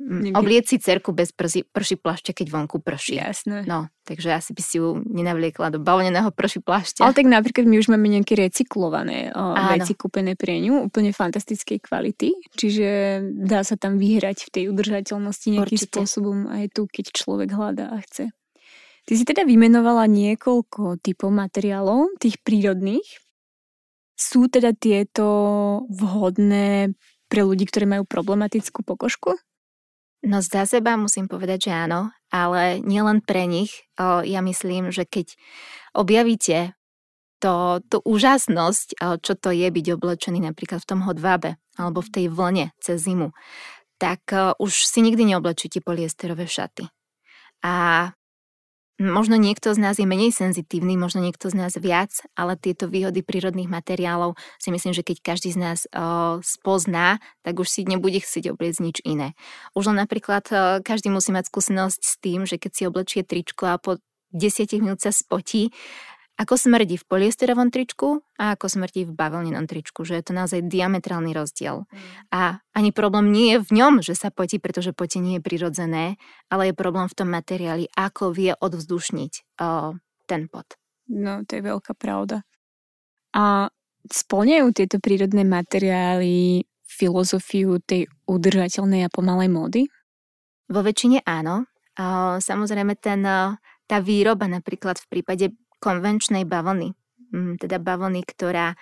Niekde. 0.03 0.35
oblieť 0.35 0.65
si 0.67 0.77
cerku 0.83 1.15
bez 1.15 1.31
prsi, 1.31 1.63
prší 1.63 1.95
plášťa, 1.95 2.35
keď 2.35 2.47
vonku 2.51 2.83
prší. 2.83 3.23
Jasné. 3.23 3.63
No, 3.71 3.87
takže 4.03 4.35
asi 4.35 4.51
by 4.51 4.63
si 4.65 4.83
ju 4.83 4.99
nenavliekla 4.99 5.71
do 5.71 5.79
bavlneného 5.79 6.35
prší 6.35 6.59
plášťa. 6.59 7.07
Ale 7.07 7.15
tak 7.15 7.31
napríklad 7.31 7.71
my 7.71 7.79
už 7.79 7.87
máme 7.87 8.11
nejaké 8.11 8.35
recyklované 8.35 9.31
o, 9.31 9.55
veci 9.79 9.95
kúpené 9.95 10.35
pre 10.35 10.59
ňu, 10.59 10.91
úplne 10.91 11.15
fantastickej 11.15 11.87
kvality, 11.87 12.35
čiže 12.51 13.21
dá 13.47 13.63
sa 13.63 13.79
tam 13.79 13.95
vyhrať 13.95 14.51
v 14.51 14.51
tej 14.51 14.65
udržateľnosti 14.75 15.49
nejakým 15.55 15.79
Určite. 15.79 16.03
spôsobom 16.03 16.51
aj 16.51 16.75
tu, 16.75 16.91
keď 16.91 17.05
človek 17.15 17.55
hľadá 17.55 17.95
a 17.95 18.03
chce. 18.03 18.35
Ty 19.03 19.13
si 19.19 19.25
teda 19.27 19.43
vymenovala 19.43 20.07
niekoľko 20.07 21.03
typov 21.03 21.35
materiálov, 21.35 22.15
tých 22.23 22.39
prírodných. 22.39 23.07
Sú 24.15 24.47
teda 24.47 24.71
tieto 24.71 25.27
vhodné 25.91 26.95
pre 27.27 27.43
ľudí, 27.43 27.67
ktorí 27.67 27.89
majú 27.89 28.05
problematickú 28.07 28.87
pokožku? 28.87 29.35
No 30.23 30.39
zdá 30.39 30.63
seba 30.71 30.95
musím 30.95 31.27
povedať, 31.27 31.67
že 31.67 31.73
áno, 31.75 32.15
ale 32.31 32.79
nielen 32.79 33.27
pre 33.27 33.51
nich. 33.51 33.83
O, 33.99 34.23
ja 34.23 34.39
myslím, 34.39 34.95
že 34.95 35.03
keď 35.03 35.35
objavíte 35.99 36.79
to, 37.43 37.83
tú 37.91 37.99
úžasnosť, 38.07 38.89
o, 39.03 39.19
čo 39.19 39.35
to 39.35 39.51
je 39.51 39.67
byť 39.67 39.87
oblečený 39.99 40.47
napríklad 40.47 40.79
v 40.79 40.89
tom 40.95 41.03
hodvábe 41.03 41.59
alebo 41.75 42.07
v 42.07 42.13
tej 42.15 42.27
vlne 42.31 42.71
cez 42.79 43.03
zimu, 43.03 43.35
tak 43.99 44.23
o, 44.31 44.55
už 44.63 44.87
si 44.87 45.03
nikdy 45.03 45.35
neoblečíte 45.35 45.83
poliesterové 45.83 46.47
šaty. 46.47 46.87
A 47.67 48.07
Možno 49.03 49.35
niekto 49.35 49.75
z 49.75 49.83
nás 49.83 49.99
je 49.99 50.07
menej 50.07 50.31
senzitívny, 50.31 50.95
možno 50.95 51.27
niekto 51.27 51.51
z 51.51 51.59
nás 51.59 51.75
viac, 51.75 52.23
ale 52.39 52.55
tieto 52.55 52.87
výhody 52.87 53.27
prírodných 53.27 53.67
materiálov 53.67 54.39
si 54.63 54.71
myslím, 54.71 54.95
že 54.95 55.03
keď 55.03 55.35
každý 55.35 55.51
z 55.51 55.59
nás 55.59 55.79
o, 55.91 56.39
spozná, 56.39 57.19
tak 57.43 57.59
už 57.59 57.67
si 57.67 57.83
nebude 57.83 58.23
chcieť 58.23 58.55
obliecť 58.55 58.79
nič 58.79 58.97
iné. 59.03 59.35
Už 59.75 59.91
len 59.91 59.99
napríklad 59.99 60.45
o, 60.55 60.55
každý 60.87 61.11
musí 61.11 61.35
mať 61.35 61.51
skúsenosť 61.51 61.99
s 61.99 62.15
tým, 62.23 62.47
že 62.47 62.63
keď 62.63 62.71
si 62.71 62.83
oblečie 62.87 63.23
tričko 63.27 63.75
a 63.75 63.83
po 63.83 63.99
10 64.31 64.71
minút 64.79 65.03
sa 65.03 65.11
spotí, 65.11 65.75
ako 66.41 66.55
smrdí 66.57 66.97
v 66.97 67.07
poliesterovom 67.07 67.69
tričku 67.69 68.25
a 68.41 68.57
ako 68.57 68.67
smrdí 68.67 69.05
v 69.05 69.13
bavlnenom 69.13 69.69
tričku, 69.69 70.03
že 70.03 70.17
je 70.19 70.25
to 70.25 70.33
naozaj 70.33 70.65
diametrálny 70.65 71.37
rozdiel. 71.37 71.85
Mm. 71.85 71.99
A 72.33 72.41
ani 72.73 72.91
problém 72.91 73.31
nie 73.31 73.55
je 73.55 73.59
v 73.63 73.71
ňom, 73.79 73.95
že 74.01 74.17
sa 74.17 74.33
potí, 74.33 74.57
pretože 74.57 74.97
potenie 74.97 75.39
je 75.39 75.45
prirodzené, 75.45 76.17
ale 76.49 76.73
je 76.73 76.75
problém 76.75 77.07
v 77.07 77.17
tom 77.17 77.29
materiáli, 77.29 77.87
ako 77.95 78.33
vie 78.33 78.57
odvzdušniť 78.57 79.33
o, 79.61 79.95
ten 80.25 80.49
pot. 80.49 80.67
No, 81.13 81.45
to 81.45 81.61
je 81.61 81.63
veľká 81.63 81.93
pravda. 81.95 82.43
A 83.37 83.69
splňajú 84.09 84.67
tieto 84.73 84.97
prírodné 84.99 85.45
materiály 85.45 86.65
filozofiu 86.85 87.81
tej 87.81 88.09
udržateľnej 88.29 89.05
a 89.05 89.13
pomalej 89.13 89.49
módy? 89.53 89.83
Vo 90.73 90.81
väčšine 90.81 91.25
áno. 91.25 91.69
Samozrejme, 92.41 92.97
ten, 92.97 93.25
tá 93.85 93.97
výroba 94.01 94.49
napríklad 94.49 94.97
v 95.01 95.07
prípade 95.09 95.53
konvenčnej 95.83 96.47
bavlny, 96.47 96.95
mm, 97.35 97.59
teda 97.59 97.83
bavlny, 97.83 98.23
ktorá 98.23 98.79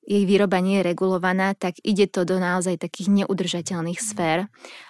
jej 0.00 0.24
výroba 0.24 0.58
nie 0.64 0.80
je 0.80 0.88
regulovaná, 0.88 1.52
tak 1.52 1.76
ide 1.84 2.08
to 2.08 2.24
do 2.24 2.40
naozaj 2.40 2.80
takých 2.80 3.12
neudržateľných 3.22 4.00
sfér. 4.00 4.48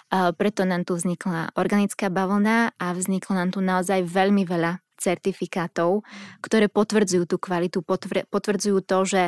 Preto 0.09 0.63
nám 0.63 0.87
tu 0.87 0.95
vznikla 0.95 1.51
organická 1.59 2.07
bavlna 2.07 2.71
a 2.79 2.95
vzniklo 2.95 3.35
nám 3.35 3.51
tu 3.51 3.59
naozaj 3.59 4.07
veľmi 4.07 4.47
veľa 4.47 4.79
certifikátov, 4.95 6.07
ktoré 6.39 6.71
potvrdzujú 6.71 7.27
tú 7.27 7.37
kvalitu, 7.41 7.83
potvrdzujú 8.31 8.79
to, 8.85 8.97
že 9.03 9.23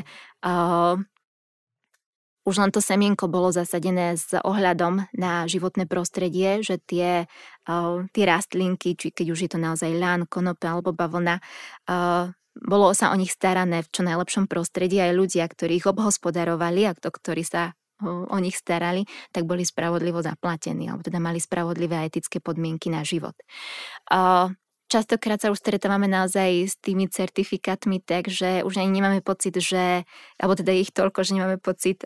už 2.44 2.56
len 2.60 2.72
to 2.76 2.84
semienko 2.84 3.32
bolo 3.32 3.56
zasadené 3.56 4.20
s 4.20 4.36
ohľadom 4.36 5.08
na 5.16 5.48
životné 5.48 5.88
prostredie, 5.88 6.60
že 6.60 6.80
tie, 6.84 7.26
uh, 7.68 7.98
tie 8.12 8.24
rastlinky, 8.28 9.00
či 9.00 9.16
keď 9.16 9.28
už 9.32 9.40
je 9.48 9.50
to 9.56 9.60
naozaj 9.60 9.92
lán, 9.96 10.28
konope 10.28 10.68
alebo 10.68 10.92
bavlna, 10.92 11.40
uh, 11.88 12.32
bolo 12.54 12.94
sa 12.94 13.10
o 13.10 13.18
nich 13.18 13.34
starané 13.34 13.82
v 13.82 13.90
čo 13.90 14.02
najlepšom 14.06 14.46
prostredí 14.46 15.02
aj 15.02 15.18
ľudia, 15.18 15.46
ktorí 15.50 15.82
ich 15.82 15.90
obhospodarovali 15.90 16.86
a 16.86 16.94
to, 16.94 17.10
ktorí 17.10 17.42
sa 17.42 17.74
o 18.04 18.38
nich 18.40 18.60
starali, 18.60 19.08
tak 19.32 19.48
boli 19.48 19.64
spravodlivo 19.64 20.20
zaplatení, 20.20 20.92
alebo 20.92 21.08
teda 21.08 21.24
mali 21.24 21.40
spravodlivé 21.40 22.04
a 22.04 22.08
etické 22.08 22.44
podmienky 22.44 22.92
na 22.92 23.06
život. 23.08 23.38
Uh, 24.12 24.52
častokrát 24.94 25.42
sa 25.42 25.50
už 25.50 25.58
stretávame 25.58 26.06
naozaj 26.06 26.70
s 26.70 26.76
tými 26.78 27.10
certifikátmi 27.10 27.98
tak, 27.98 28.30
že 28.30 28.62
už 28.62 28.78
ani 28.78 29.02
nemáme 29.02 29.26
pocit, 29.26 29.58
že, 29.58 30.06
alebo 30.38 30.54
teda 30.54 30.70
ich 30.70 30.94
toľko, 30.94 31.26
že 31.26 31.34
nemáme 31.34 31.58
pocit, 31.58 32.06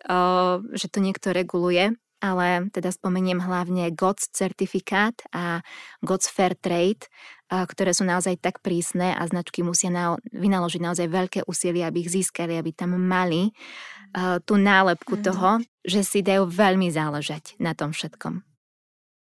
že 0.72 0.88
to 0.88 1.04
niekto 1.04 1.36
reguluje, 1.36 1.92
ale 2.24 2.72
teda 2.72 2.96
spomeniem 2.96 3.44
hlavne 3.44 3.92
GOTS 3.92 4.32
certifikát 4.32 5.20
a 5.36 5.60
GOTS 6.00 6.32
Fair 6.32 6.56
Trade, 6.56 7.12
ktoré 7.52 7.92
sú 7.92 8.08
naozaj 8.08 8.40
tak 8.40 8.64
prísne 8.64 9.12
a 9.12 9.22
značky 9.28 9.68
musia 9.68 9.92
na, 9.92 10.16
vynaložiť 10.32 10.80
naozaj 10.80 11.08
veľké 11.12 11.40
úsilie, 11.44 11.84
aby 11.84 12.08
ich 12.08 12.14
získali, 12.16 12.56
aby 12.56 12.72
tam 12.72 12.96
mali 12.96 13.52
tú 14.48 14.56
nálepku 14.56 15.20
mm. 15.20 15.24
toho, 15.28 15.60
že 15.84 16.02
si 16.08 16.20
dajú 16.24 16.48
veľmi 16.48 16.88
záležať 16.88 17.60
na 17.60 17.76
tom 17.76 17.92
všetkom. 17.92 18.47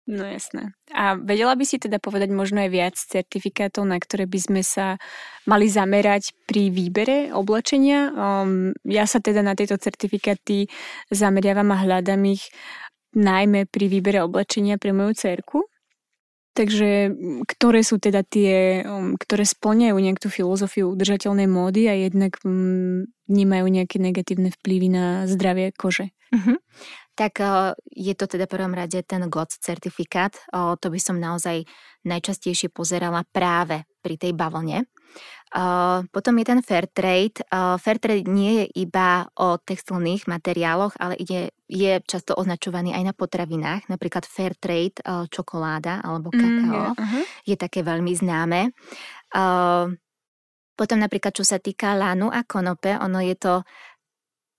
No 0.02 0.26
jasné. 0.26 0.74
A 0.90 1.14
vedela 1.14 1.54
by 1.54 1.62
si 1.62 1.78
teda 1.78 2.02
povedať 2.02 2.34
možno 2.34 2.58
aj 2.58 2.70
viac 2.74 2.96
certifikátov, 2.98 3.86
na 3.86 4.02
ktoré 4.02 4.26
by 4.26 4.38
sme 4.42 4.62
sa 4.66 4.98
mali 5.46 5.70
zamerať 5.70 6.34
pri 6.42 6.74
výbere 6.74 7.30
oblečenia? 7.30 8.10
Um, 8.10 8.74
ja 8.82 9.06
sa 9.06 9.22
teda 9.22 9.46
na 9.46 9.54
tieto 9.54 9.78
certifikáty 9.78 10.66
zameriavam 11.06 11.70
a 11.70 11.86
hľadám 11.86 12.18
ich 12.34 12.50
najmä 13.14 13.70
pri 13.70 13.86
výbere 13.86 14.26
oblečenia 14.26 14.74
pre 14.74 14.90
moju 14.90 15.14
cerku. 15.14 15.70
Takže 16.52 17.14
ktoré 17.48 17.80
sú 17.86 18.02
teda 18.02 18.26
tie, 18.26 18.82
um, 18.82 19.14
ktoré 19.14 19.46
splňajú 19.46 19.96
nejakú 20.02 20.28
filozofiu 20.28 20.98
udržateľnej 20.98 21.46
módy 21.46 21.86
a 21.86 21.94
jednak 21.94 22.42
um, 22.42 23.06
nemajú 23.30 23.70
nejaké 23.70 24.02
negatívne 24.02 24.50
vplyvy 24.50 24.88
na 24.90 25.30
zdravie 25.30 25.70
kože? 25.78 26.10
Uh-huh 26.34 26.58
tak 27.14 27.40
eh, 27.40 27.72
je 27.92 28.14
to 28.16 28.26
teda 28.26 28.48
prvom 28.48 28.72
rade 28.72 29.00
ten 29.04 29.22
GOTS 29.28 29.60
certifikát. 29.60 30.32
To 30.52 30.86
by 30.88 31.00
som 31.00 31.20
naozaj 31.20 31.64
najčastejšie 32.02 32.72
pozerala 32.72 33.22
práve 33.30 33.86
pri 34.02 34.18
tej 34.18 34.32
bavlne. 34.34 34.90
Potom 36.08 36.34
je 36.40 36.44
ten 36.48 36.60
fair 36.64 36.88
trade. 36.88 37.44
Fair 37.52 37.98
trade 38.00 38.24
nie 38.24 38.64
je 38.64 38.88
iba 38.88 39.28
o 39.36 39.60
textilných 39.60 40.24
materiáloch, 40.24 40.96
ale 40.96 41.20
ide, 41.20 41.52
je 41.68 42.00
často 42.08 42.32
označovaný 42.32 42.96
aj 42.96 43.12
na 43.12 43.14
potravinách. 43.14 43.92
Napríklad 43.92 44.24
fair 44.24 44.56
trade 44.56 44.96
eh, 45.04 45.28
čokoláda 45.28 46.00
alebo 46.00 46.32
kakao 46.32 46.48
mm, 46.48 46.72
yeah, 46.72 46.92
uh-huh. 46.96 47.24
je 47.44 47.56
také 47.60 47.84
veľmi 47.84 48.12
známe. 48.16 48.72
Potom 50.72 50.98
napríklad, 50.98 51.36
čo 51.36 51.44
sa 51.44 51.60
týka 51.60 51.92
lánu 51.92 52.32
a 52.32 52.48
konope, 52.48 52.96
ono 52.96 53.20
je 53.20 53.36
to 53.36 53.54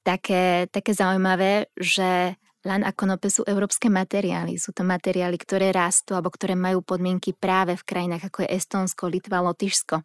také, 0.05 0.69
také 0.69 0.93
zaujímavé, 0.93 1.73
že 1.73 2.37
Lan 2.64 2.88
a 2.88 2.95
konope 2.95 3.28
sú 3.28 3.43
európske 3.43 3.91
materiály. 3.91 4.55
Sú 4.55 4.72
to 4.72 4.88
materiály, 4.88 5.36
ktoré 5.36 5.76
rastú 5.76 6.16
alebo 6.16 6.32
ktoré 6.32 6.55
majú 6.55 6.80
podmienky 6.80 7.36
práve 7.36 7.76
v 7.76 7.84
krajinách 7.84 8.32
ako 8.32 8.47
je 8.47 8.55
Estónsko, 8.55 9.11
Litva, 9.11 9.43
Lotyšsko. 9.43 9.99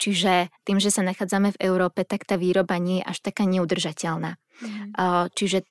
Čiže 0.00 0.48
tým, 0.64 0.80
že 0.80 0.88
sa 0.88 1.04
nachádzame 1.04 1.52
v 1.52 1.60
Európe, 1.60 2.08
tak 2.08 2.24
tá 2.24 2.40
výroba 2.40 2.80
nie 2.80 3.04
je 3.04 3.08
až 3.12 3.18
taká 3.20 3.44
neudržateľná. 3.44 4.40
Mm. 4.64 5.28
Čiže 5.36 5.68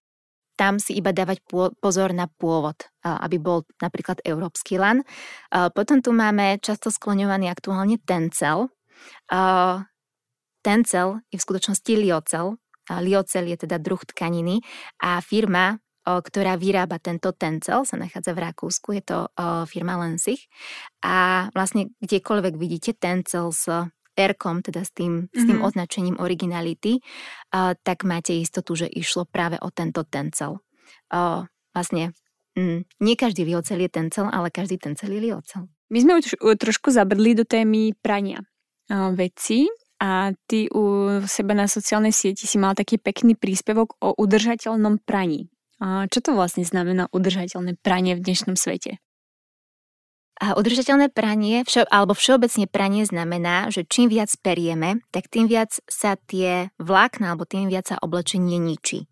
tam 0.53 0.77
si 0.77 0.93
iba 0.93 1.09
dávať 1.09 1.41
pozor 1.81 2.13
na 2.13 2.29
pôvod, 2.29 2.77
aby 3.01 3.41
bol 3.41 3.65
napríklad 3.81 4.21
európsky 4.21 4.77
lan. 4.77 5.01
Potom 5.49 6.05
tu 6.05 6.13
máme 6.13 6.61
často 6.61 6.93
skloňovaný 6.93 7.49
aktuálne 7.49 7.97
tencel. 7.97 8.69
Tencel 10.61 11.07
je 11.33 11.37
v 11.41 11.45
skutočnosti 11.49 11.93
liocel, 11.97 12.60
Liocel 12.99 13.47
je 13.47 13.63
teda 13.63 13.79
druh 13.79 14.01
tkaniny 14.03 14.59
a 14.99 15.23
firma, 15.23 15.79
ktorá 16.01 16.57
vyrába 16.57 16.97
tento 16.97 17.31
tencel, 17.31 17.85
sa 17.85 17.95
nachádza 17.95 18.33
v 18.33 18.43
Rakúsku, 18.49 18.97
je 18.97 19.03
to 19.05 19.17
firma 19.69 20.01
Lensich. 20.01 20.49
A 21.05 21.47
vlastne 21.53 21.93
kdekoľvek 22.01 22.57
vidíte 22.57 22.97
tencel 22.97 23.53
s 23.53 23.69
r 24.21 24.33
teda 24.35 24.81
s 24.83 24.91
tým, 24.91 25.25
mm-hmm. 25.25 25.39
s 25.39 25.43
tým 25.47 25.59
mhm. 25.61 25.65
označením 25.65 26.17
originality, 26.19 26.99
tak 27.81 28.03
máte 28.03 28.35
istotu, 28.35 28.75
že 28.75 28.87
išlo 28.91 29.25
práve 29.25 29.57
o 29.61 29.69
tento 29.71 30.03
tencel. 30.03 30.59
Vlastne 31.71 32.11
mm, 32.59 32.79
nie 32.99 33.15
každý 33.15 33.47
liocel 33.47 33.79
je 33.81 33.89
tencel, 33.89 34.27
ale 34.27 34.51
každý 34.51 34.77
tencel 34.77 35.15
je 35.15 35.31
liocel. 35.31 35.63
My 35.91 35.99
sme 35.99 36.13
už 36.19 36.39
trošku 36.59 36.91
zabrdli 36.91 37.35
do 37.35 37.43
témy 37.43 37.95
prania 37.99 38.43
veci 39.15 39.67
a 40.01 40.33
ty 40.49 40.65
u 40.73 41.13
seba 41.29 41.53
na 41.53 41.69
sociálnej 41.69 42.09
sieti 42.09 42.49
si 42.49 42.57
mal 42.57 42.73
taký 42.73 42.97
pekný 42.97 43.37
príspevok 43.37 44.01
o 44.01 44.17
udržateľnom 44.17 45.05
praní. 45.05 45.53
A 45.77 46.09
čo 46.09 46.25
to 46.25 46.33
vlastne 46.33 46.65
znamená 46.65 47.05
udržateľné 47.13 47.77
pranie 47.85 48.17
v 48.17 48.25
dnešnom 48.25 48.57
svete? 48.57 48.97
A 50.41 50.57
udržateľné 50.57 51.13
pranie, 51.13 51.61
všo, 51.61 51.85
alebo 51.85 52.17
všeobecne 52.17 52.65
pranie 52.65 53.05
znamená, 53.05 53.69
že 53.69 53.85
čím 53.85 54.09
viac 54.09 54.33
perieme, 54.41 55.05
tak 55.13 55.29
tým 55.29 55.45
viac 55.45 55.69
sa 55.85 56.17
tie 56.17 56.73
vlákna, 56.81 57.37
alebo 57.37 57.45
tým 57.45 57.69
viac 57.69 57.93
sa 57.93 58.01
oblečenie 58.01 58.57
ničí. 58.57 59.05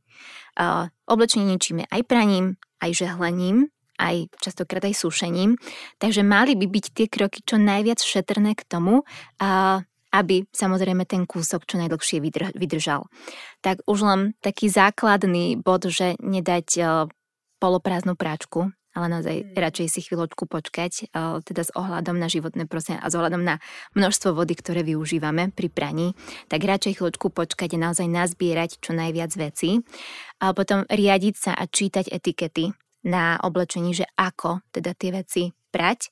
Uh, 0.57 0.89
oblečenie 1.05 1.45
ničíme 1.53 1.85
aj 1.85 2.01
praním, 2.09 2.57
aj 2.81 2.97
žehlením, 2.97 3.69
aj 4.01 4.25
častokrát 4.41 4.89
aj 4.89 4.97
sušením. 4.97 5.53
Takže 6.01 6.25
mali 6.25 6.57
by 6.57 6.65
byť 6.65 6.85
tie 6.97 7.05
kroky 7.05 7.45
čo 7.45 7.61
najviac 7.61 8.01
šetrné 8.01 8.57
k 8.57 8.65
tomu, 8.65 9.05
uh, 9.05 9.85
aby 10.09 10.45
samozrejme 10.49 11.05
ten 11.05 11.29
kúsok 11.29 11.65
čo 11.69 11.77
najdlhšie 11.77 12.19
vydržal. 12.55 13.05
Tak 13.61 13.85
už 13.85 13.99
len 14.01 14.21
taký 14.41 14.69
základný 14.69 15.59
bod, 15.59 15.89
že 15.89 16.17
nedať 16.17 16.67
uh, 16.81 17.05
poloprázdnu 17.59 18.15
práčku, 18.15 18.71
ale 18.95 19.05
naozaj 19.11 19.35
mm. 19.45 19.53
radšej 19.53 19.87
si 19.91 19.99
chvíľočku 20.01 20.49
počkať, 20.49 21.13
teda 21.45 21.61
s 21.61 21.71
ohľadom 21.75 22.17
na 22.17 22.25
životné 22.25 22.65
prostredie 22.65 23.03
a 23.03 23.11
s 23.11 23.13
ohľadom 23.13 23.43
na 23.45 23.61
množstvo 23.93 24.33
vody, 24.33 24.57
ktoré 24.57 24.81
využívame 24.81 25.53
pri 25.53 25.69
praní, 25.69 26.17
tak 26.49 26.65
radšej 26.65 26.97
chvíľočku 26.97 27.29
počkať 27.29 27.77
a 27.77 27.91
naozaj 27.91 28.07
nazbierať 28.09 28.81
čo 28.81 28.97
najviac 28.97 29.31
vecí 29.37 29.85
a 30.41 30.55
potom 30.57 30.89
riadiť 30.89 31.35
sa 31.37 31.51
a 31.53 31.69
čítať 31.69 32.09
etikety 32.09 32.73
na 33.05 33.37
oblečení, 33.39 33.93
že 33.95 34.09
ako 34.17 34.65
teda 34.73 34.91
tie 34.97 35.11
veci 35.13 35.43
prať. 35.69 36.09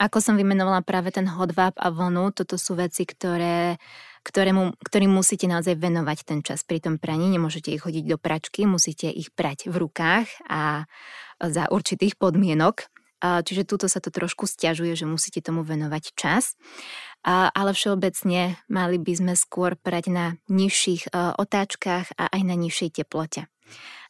Ako 0.00 0.24
som 0.24 0.40
vymenovala 0.40 0.80
práve 0.80 1.12
ten 1.12 1.28
hodváb 1.28 1.76
a 1.76 1.92
vlnu, 1.92 2.32
toto 2.32 2.56
sú 2.56 2.72
veci, 2.72 3.04
ktoré 3.04 3.76
ktorému, 4.20 4.76
ktorým 4.84 5.12
musíte 5.12 5.48
naozaj 5.48 5.80
venovať 5.80 6.18
ten 6.28 6.40
čas 6.44 6.60
pri 6.60 6.80
tom 6.80 7.00
praní. 7.00 7.32
Nemôžete 7.32 7.72
ich 7.72 7.80
hodiť 7.80 8.04
do 8.04 8.20
pračky, 8.20 8.68
musíte 8.68 9.08
ich 9.08 9.32
prať 9.32 9.72
v 9.72 9.80
rukách 9.80 10.28
a 10.44 10.84
za 11.40 11.72
určitých 11.72 12.20
podmienok. 12.20 12.84
Čiže 13.20 13.68
túto 13.68 13.88
sa 13.88 14.00
to 14.00 14.08
trošku 14.08 14.48
stiažuje, 14.48 14.96
že 14.96 15.08
musíte 15.08 15.44
tomu 15.44 15.64
venovať 15.64 16.16
čas. 16.16 16.56
Ale 17.28 17.76
všeobecne 17.76 18.60
mali 18.68 18.96
by 18.96 19.12
sme 19.12 19.32
skôr 19.36 19.76
prať 19.76 20.08
na 20.08 20.26
nižších 20.48 21.12
e, 21.12 21.36
otáčkach 21.36 22.16
a 22.16 22.32
aj 22.32 22.42
na 22.48 22.56
nižšej 22.56 22.96
teplote. 22.96 23.44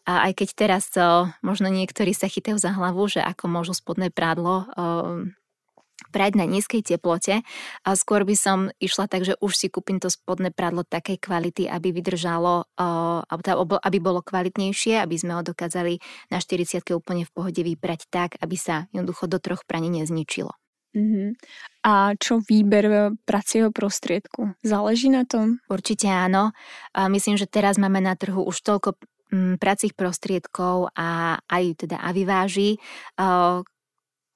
A 0.06 0.30
aj 0.30 0.32
keď 0.38 0.48
teraz 0.54 0.94
možno 1.42 1.66
niektorí 1.66 2.14
sa 2.14 2.30
chytajú 2.30 2.54
za 2.54 2.70
hlavu, 2.70 3.02
že 3.10 3.18
ako 3.18 3.50
môžu 3.50 3.74
spodné 3.74 4.14
prádlo 4.14 4.70
prať 6.10 6.36
na 6.36 6.44
nízkej 6.44 6.82
teplote 6.82 7.46
a 7.86 7.90
skôr 7.94 8.26
by 8.26 8.34
som 8.34 8.58
išla 8.82 9.06
tak, 9.06 9.22
že 9.22 9.38
už 9.38 9.54
si 9.54 9.70
kúpim 9.70 10.02
to 10.02 10.10
spodné 10.10 10.50
prádlo 10.50 10.82
takej 10.82 11.22
kvality, 11.22 11.70
aby 11.70 11.94
vydržalo, 11.94 12.66
aby 13.80 13.98
bolo 14.02 14.20
kvalitnejšie, 14.20 14.98
aby 14.98 15.16
sme 15.16 15.38
ho 15.38 15.42
dokázali 15.46 16.02
na 16.28 16.42
40 16.42 16.82
úplne 16.92 17.22
v 17.24 17.32
pohode 17.32 17.62
vyprať 17.62 18.10
tak, 18.10 18.30
aby 18.42 18.58
sa 18.58 18.90
jednoducho 18.90 19.30
do 19.30 19.38
troch 19.38 19.62
praní 19.64 19.88
nezničilo. 19.88 20.50
Uh-huh. 20.90 21.38
A 21.86 22.18
čo 22.18 22.42
výber 22.42 23.14
pracieho 23.22 23.70
prostriedku? 23.70 24.58
Záleží 24.66 25.06
na 25.06 25.22
tom? 25.22 25.62
Určite 25.70 26.10
áno. 26.10 26.50
A 26.90 27.06
myslím, 27.06 27.38
že 27.38 27.46
teraz 27.46 27.78
máme 27.78 28.02
na 28.02 28.18
trhu 28.18 28.42
už 28.42 28.58
toľko 28.58 28.98
mm, 29.30 29.62
pracích 29.62 29.94
prostriedkov 29.94 30.90
a 30.98 31.38
aj 31.46 31.86
teda 31.86 32.02
aviváží, 32.02 32.82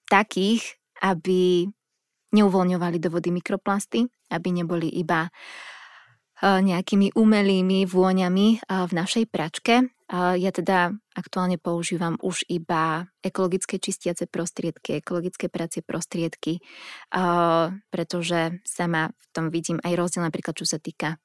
takých, 0.07 0.79
aby 1.05 1.69
neuvoľňovali 2.35 2.99
do 2.99 3.09
vody 3.13 3.31
mikroplasty, 3.31 4.09
aby 4.33 4.49
neboli 4.51 4.89
iba 4.91 5.29
e, 5.29 5.31
nejakými 6.43 7.15
umelými 7.15 7.87
vôňami 7.87 8.47
e, 8.51 8.59
v 8.65 8.93
našej 8.93 9.31
pračke. 9.31 9.93
Ja 10.15 10.53
teda 10.53 10.93
aktuálne 11.17 11.57
používam 11.57 12.21
už 12.21 12.45
iba 12.53 13.09
ekologické 13.25 13.81
čistiace 13.81 14.29
prostriedky, 14.29 15.01
ekologické 15.01 15.49
pracie 15.49 15.81
prostriedky, 15.81 16.61
e, 16.61 16.63
pretože 17.89 18.61
sama 18.69 19.09
v 19.09 19.27
tom 19.33 19.49
vidím 19.49 19.81
aj 19.81 19.93
rozdiel 19.97 20.29
napríklad, 20.29 20.55
čo 20.61 20.69
sa 20.69 20.77
týka 20.77 21.17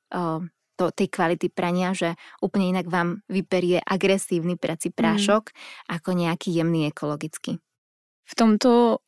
to, 0.79 0.95
tej 0.95 1.11
kvality 1.11 1.51
prania, 1.51 1.91
že 1.91 2.15
úplne 2.39 2.71
inak 2.71 2.87
vám 2.87 3.19
vyperie 3.27 3.83
agresívny 3.83 4.55
prací 4.55 4.95
prášok 4.95 5.51
mm. 5.51 5.55
ako 5.99 6.09
nejaký 6.15 6.55
jemný 6.55 6.87
ekologický. 6.87 7.59
V 8.29 8.33
tomto 8.37 9.03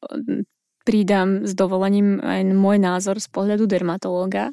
pridám 0.83 1.45
s 1.45 1.53
dovolením 1.53 2.21
aj 2.21 2.41
môj 2.51 2.77
názor 2.81 3.21
z 3.21 3.27
pohľadu 3.29 3.69
dermatológa, 3.69 4.51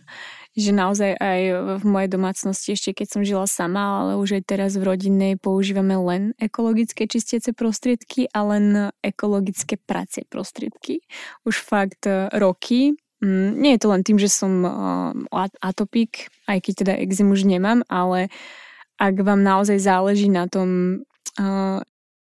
že 0.59 0.75
naozaj 0.75 1.15
aj 1.15 1.41
v 1.79 1.85
mojej 1.87 2.11
domácnosti, 2.11 2.75
ešte 2.75 2.91
keď 2.91 3.07
som 3.07 3.23
žila 3.23 3.47
sama, 3.47 4.03
ale 4.03 4.19
už 4.19 4.43
aj 4.43 4.43
teraz 4.51 4.75
v 4.75 4.91
rodinnej 4.91 5.33
používame 5.39 5.95
len 5.95 6.23
ekologické 6.43 7.07
čistiace 7.07 7.55
prostriedky 7.55 8.27
a 8.35 8.43
len 8.43 8.91
ekologické 8.99 9.79
pracie 9.79 10.27
prostriedky. 10.27 11.07
Už 11.47 11.63
fakt 11.63 12.11
e, 12.11 12.27
roky. 12.35 12.99
Mm, 13.23 13.51
nie 13.55 13.73
je 13.79 13.81
to 13.87 13.89
len 13.95 14.03
tým, 14.03 14.19
že 14.19 14.27
som 14.27 14.53
e, 14.67 14.71
atopik, 15.63 16.27
aj 16.51 16.59
keď 16.59 16.75
teda 16.75 16.95
exim 17.07 17.31
už 17.31 17.47
nemám, 17.47 17.87
ale 17.87 18.27
ak 18.99 19.15
vám 19.23 19.47
naozaj 19.47 19.79
záleží 19.79 20.27
na 20.27 20.51
tom, 20.51 21.03
e, 21.39 21.47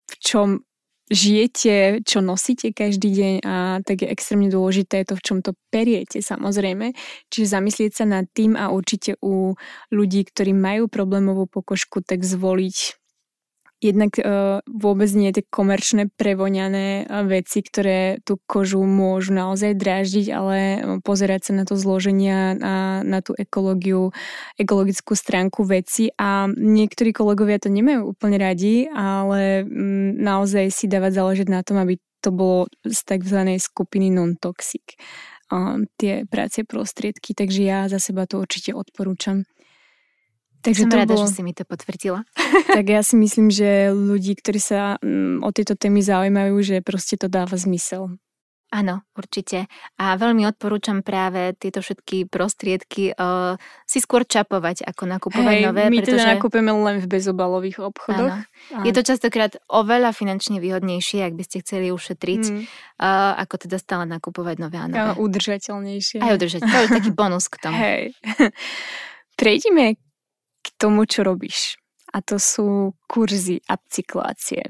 v 0.09 0.15
čom 0.21 0.68
žijete, 1.09 2.05
čo 2.05 2.21
nosíte 2.21 2.73
každý 2.73 3.09
deň 3.13 3.35
a 3.45 3.55
tak 3.81 4.05
je 4.05 4.09
extrémne 4.13 4.53
dôležité 4.53 5.09
to, 5.09 5.17
v 5.17 5.25
čom 5.25 5.39
to 5.41 5.57
periete 5.73 6.21
samozrejme. 6.21 6.93
Čiže 7.33 7.55
zamyslieť 7.57 7.93
sa 7.93 8.05
nad 8.05 8.29
tým 8.29 8.55
a 8.55 8.69
určite 8.69 9.17
u 9.25 9.57
ľudí, 9.89 10.29
ktorí 10.29 10.53
majú 10.53 10.87
problémovú 10.93 11.49
pokožku, 11.49 12.05
tak 12.05 12.27
zvoliť 12.27 12.98
jednak 13.79 14.19
uh, 14.19 14.59
vôbec 14.67 15.07
nie 15.15 15.31
tie 15.31 15.47
komerčné 15.47 16.11
prevoňané 16.19 17.07
veci, 17.31 17.63
ktoré 17.63 18.19
tú 18.27 18.43
kožu 18.47 18.83
môžu 18.83 19.31
naozaj 19.35 19.79
dráždiť, 19.79 20.27
ale 20.35 20.59
pozerať 21.07 21.51
sa 21.51 21.53
na 21.55 21.65
to 21.65 21.79
zloženia, 21.79 22.59
na, 22.59 23.07
na 23.07 23.19
tú 23.23 23.39
ekológiu, 23.39 24.11
ekologickú 24.59 25.15
stránku 25.15 25.63
veci 25.63 26.11
a 26.19 26.51
niektorí 26.51 27.15
kolegovia 27.15 27.63
to 27.63 27.71
nemajú 27.71 28.15
úplne 28.15 28.39
radi, 28.43 28.91
ale 28.91 29.63
um, 29.63 30.15
naozaj 30.19 30.75
si 30.75 30.91
dávať 30.91 31.23
záležať 31.23 31.47
na 31.47 31.63
tom, 31.63 31.79
aby 31.79 32.03
to 32.19 32.35
bolo 32.35 32.67
z 32.83 32.99
tzv. 33.07 33.39
skupiny 33.63 34.11
non-toxic 34.11 34.99
uh, 35.55 35.79
tie 35.95 36.27
práce 36.27 36.67
prostriedky, 36.67 37.31
takže 37.31 37.61
ja 37.63 37.87
za 37.87 38.03
seba 38.03 38.27
to 38.27 38.43
určite 38.43 38.75
odporúčam. 38.75 39.47
Takže 40.59 40.85
Som 40.87 40.91
to 40.91 40.99
rada, 40.99 41.15
bolo... 41.15 41.25
že 41.27 41.39
si 41.39 41.43
mi 41.47 41.55
to 41.55 41.63
potvrdila. 41.63 42.27
tak 42.77 42.87
ja 42.87 43.01
si 43.07 43.15
myslím, 43.15 43.49
že 43.53 43.95
ľudí, 43.95 44.35
ktorí 44.39 44.61
sa 44.61 44.99
mm, 44.99 45.47
o 45.47 45.49
tieto 45.55 45.79
témy 45.79 46.03
zaujímajú, 46.03 46.55
že 46.63 46.77
proste 46.83 47.15
to 47.15 47.31
dáva 47.31 47.55
zmysel. 47.55 48.19
Áno, 48.69 49.01
určite. 49.17 49.65
A 49.97 50.13
veľmi 50.21 50.45
odporúčam 50.45 51.01
práve 51.01 51.57
tieto 51.57 51.81
všetky 51.81 52.29
prostriedky 52.29 53.17
uh, 53.17 53.57
si 53.89 53.97
skôr 53.97 54.29
čapovať, 54.29 54.85
ako 54.85 55.09
nakupovať 55.09 55.55
Hej, 55.57 55.65
nové. 55.65 55.83
my 55.89 56.05
teda 56.05 56.05
pretože... 56.05 56.21
teda 56.21 56.33
nakupujeme 56.37 56.73
len 56.77 56.97
v 57.01 57.07
bezobalových 57.09 57.81
obchodoch. 57.81 58.45
Áno. 58.45 58.45
Áno. 58.77 58.85
Je 58.85 58.93
to 58.93 59.01
častokrát 59.01 59.57
oveľa 59.73 60.13
finančne 60.13 60.61
výhodnejšie, 60.61 61.25
ak 61.25 61.33
by 61.33 61.45
ste 61.49 61.65
chceli 61.65 61.89
ušetriť, 61.97 62.43
mm. 62.45 62.61
uh, 63.01 63.41
ako 63.41 63.55
teda 63.57 63.81
stále 63.81 64.05
nakupovať 64.05 64.61
nové 64.61 64.77
a 64.77 64.85
nové. 64.85 65.01
A 65.01 65.17
udržateľnejšie. 65.17 66.21
Aj 66.21 66.37
udržateľ. 66.37 66.69
To 66.69 66.77
je 66.85 66.89
taký 66.93 67.11
bonus 67.17 67.49
k 67.49 67.57
tomu. 67.65 67.73
Hej. 67.81 68.13
Prejdime 69.41 70.08
k 70.63 70.67
tomu, 70.77 71.09
čo 71.09 71.23
robíš. 71.27 71.79
A 72.11 72.25
to 72.25 72.41
sú 72.41 72.97
kurzy 73.05 73.61
upcyklácie. 73.69 74.65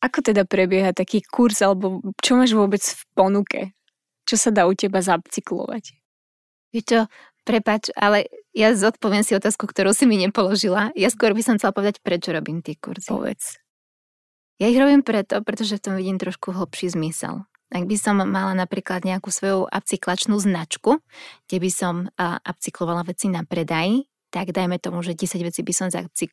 Ako 0.00 0.24
teda 0.24 0.48
prebieha 0.48 0.96
taký 0.96 1.20
kurz, 1.20 1.60
alebo 1.60 2.00
čo 2.22 2.38
máš 2.38 2.56
vôbec 2.56 2.80
v 2.80 3.02
ponuke? 3.12 3.60
Čo 4.24 4.36
sa 4.38 4.50
dá 4.54 4.64
u 4.64 4.72
teba 4.72 5.02
zapcyklovať? 5.02 5.92
Vieš 6.70 6.84
čo, 6.86 7.00
prepač, 7.42 7.90
ale 7.98 8.30
ja 8.54 8.72
zodpoviem 8.72 9.26
si 9.26 9.34
otázku, 9.34 9.66
ktorú 9.66 9.90
si 9.90 10.06
mi 10.06 10.16
nepoložila. 10.22 10.94
Ja 10.94 11.10
skôr 11.10 11.34
by 11.34 11.42
som 11.42 11.58
chcela 11.58 11.74
povedať, 11.74 11.98
prečo 12.00 12.30
robím 12.30 12.62
tie 12.62 12.78
kurzy. 12.78 13.10
Povedz. 13.10 13.58
Ja 14.62 14.70
ich 14.70 14.78
robím 14.78 15.02
preto, 15.02 15.42
pretože 15.42 15.76
v 15.76 15.84
tom 15.84 15.94
vidím 15.98 16.20
trošku 16.20 16.54
hlbší 16.54 16.94
zmysel. 16.94 17.48
Ak 17.70 17.86
by 17.86 17.96
som 17.98 18.18
mala 18.22 18.54
napríklad 18.54 19.06
nejakú 19.06 19.30
svoju 19.30 19.70
upcyklačnú 19.70 20.38
značku, 20.38 20.98
kde 21.46 21.58
by 21.58 21.70
som 21.70 21.94
upcyklovala 22.18 23.06
veci 23.06 23.30
na 23.30 23.46
predaj, 23.46 24.04
tak 24.30 24.54
dajme 24.54 24.78
tomu, 24.78 25.02
že 25.02 25.18
10 25.18 25.42
vecí 25.42 25.60
by 25.60 25.72
som 25.74 25.88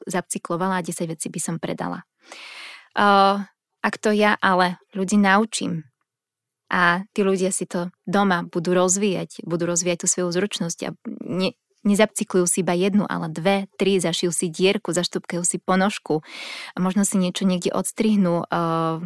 zapcyklovala 0.06 0.80
a 0.80 0.86
10 0.86 1.10
vecí 1.10 1.28
by 1.28 1.39
som 1.41 1.56
predala. 1.58 2.06
Uh, 2.98 3.45
ak 3.82 3.98
to 4.02 4.14
ja 4.14 4.38
ale 4.41 4.82
ľudí 4.93 5.18
naučím 5.18 5.86
a 6.70 7.06
tí 7.14 7.22
ľudia 7.22 7.54
si 7.54 7.70
to 7.70 7.93
doma 8.06 8.45
budú 8.45 8.74
rozvíjať, 8.74 9.45
budú 9.45 9.70
rozvíjať 9.70 10.04
tú 10.04 10.08
svoju 10.10 10.30
zručnosť 10.34 10.80
a 10.86 10.89
ne, 11.24 11.54
nezapcyklujú 11.88 12.45
si 12.50 12.66
iba 12.66 12.76
jednu, 12.76 13.08
ale 13.08 13.32
dve, 13.32 13.58
tri, 13.80 14.02
zašijú 14.02 14.32
si 14.34 14.52
dierku, 14.52 14.91
zaštupkajú 14.91 15.43
si 15.48 15.58
ponožku 15.62 16.26
a 16.76 16.78
možno 16.84 17.08
si 17.08 17.16
niečo 17.22 17.48
niekde 17.48 17.72
odstrihnú, 17.72 18.43
uh, 18.43 19.00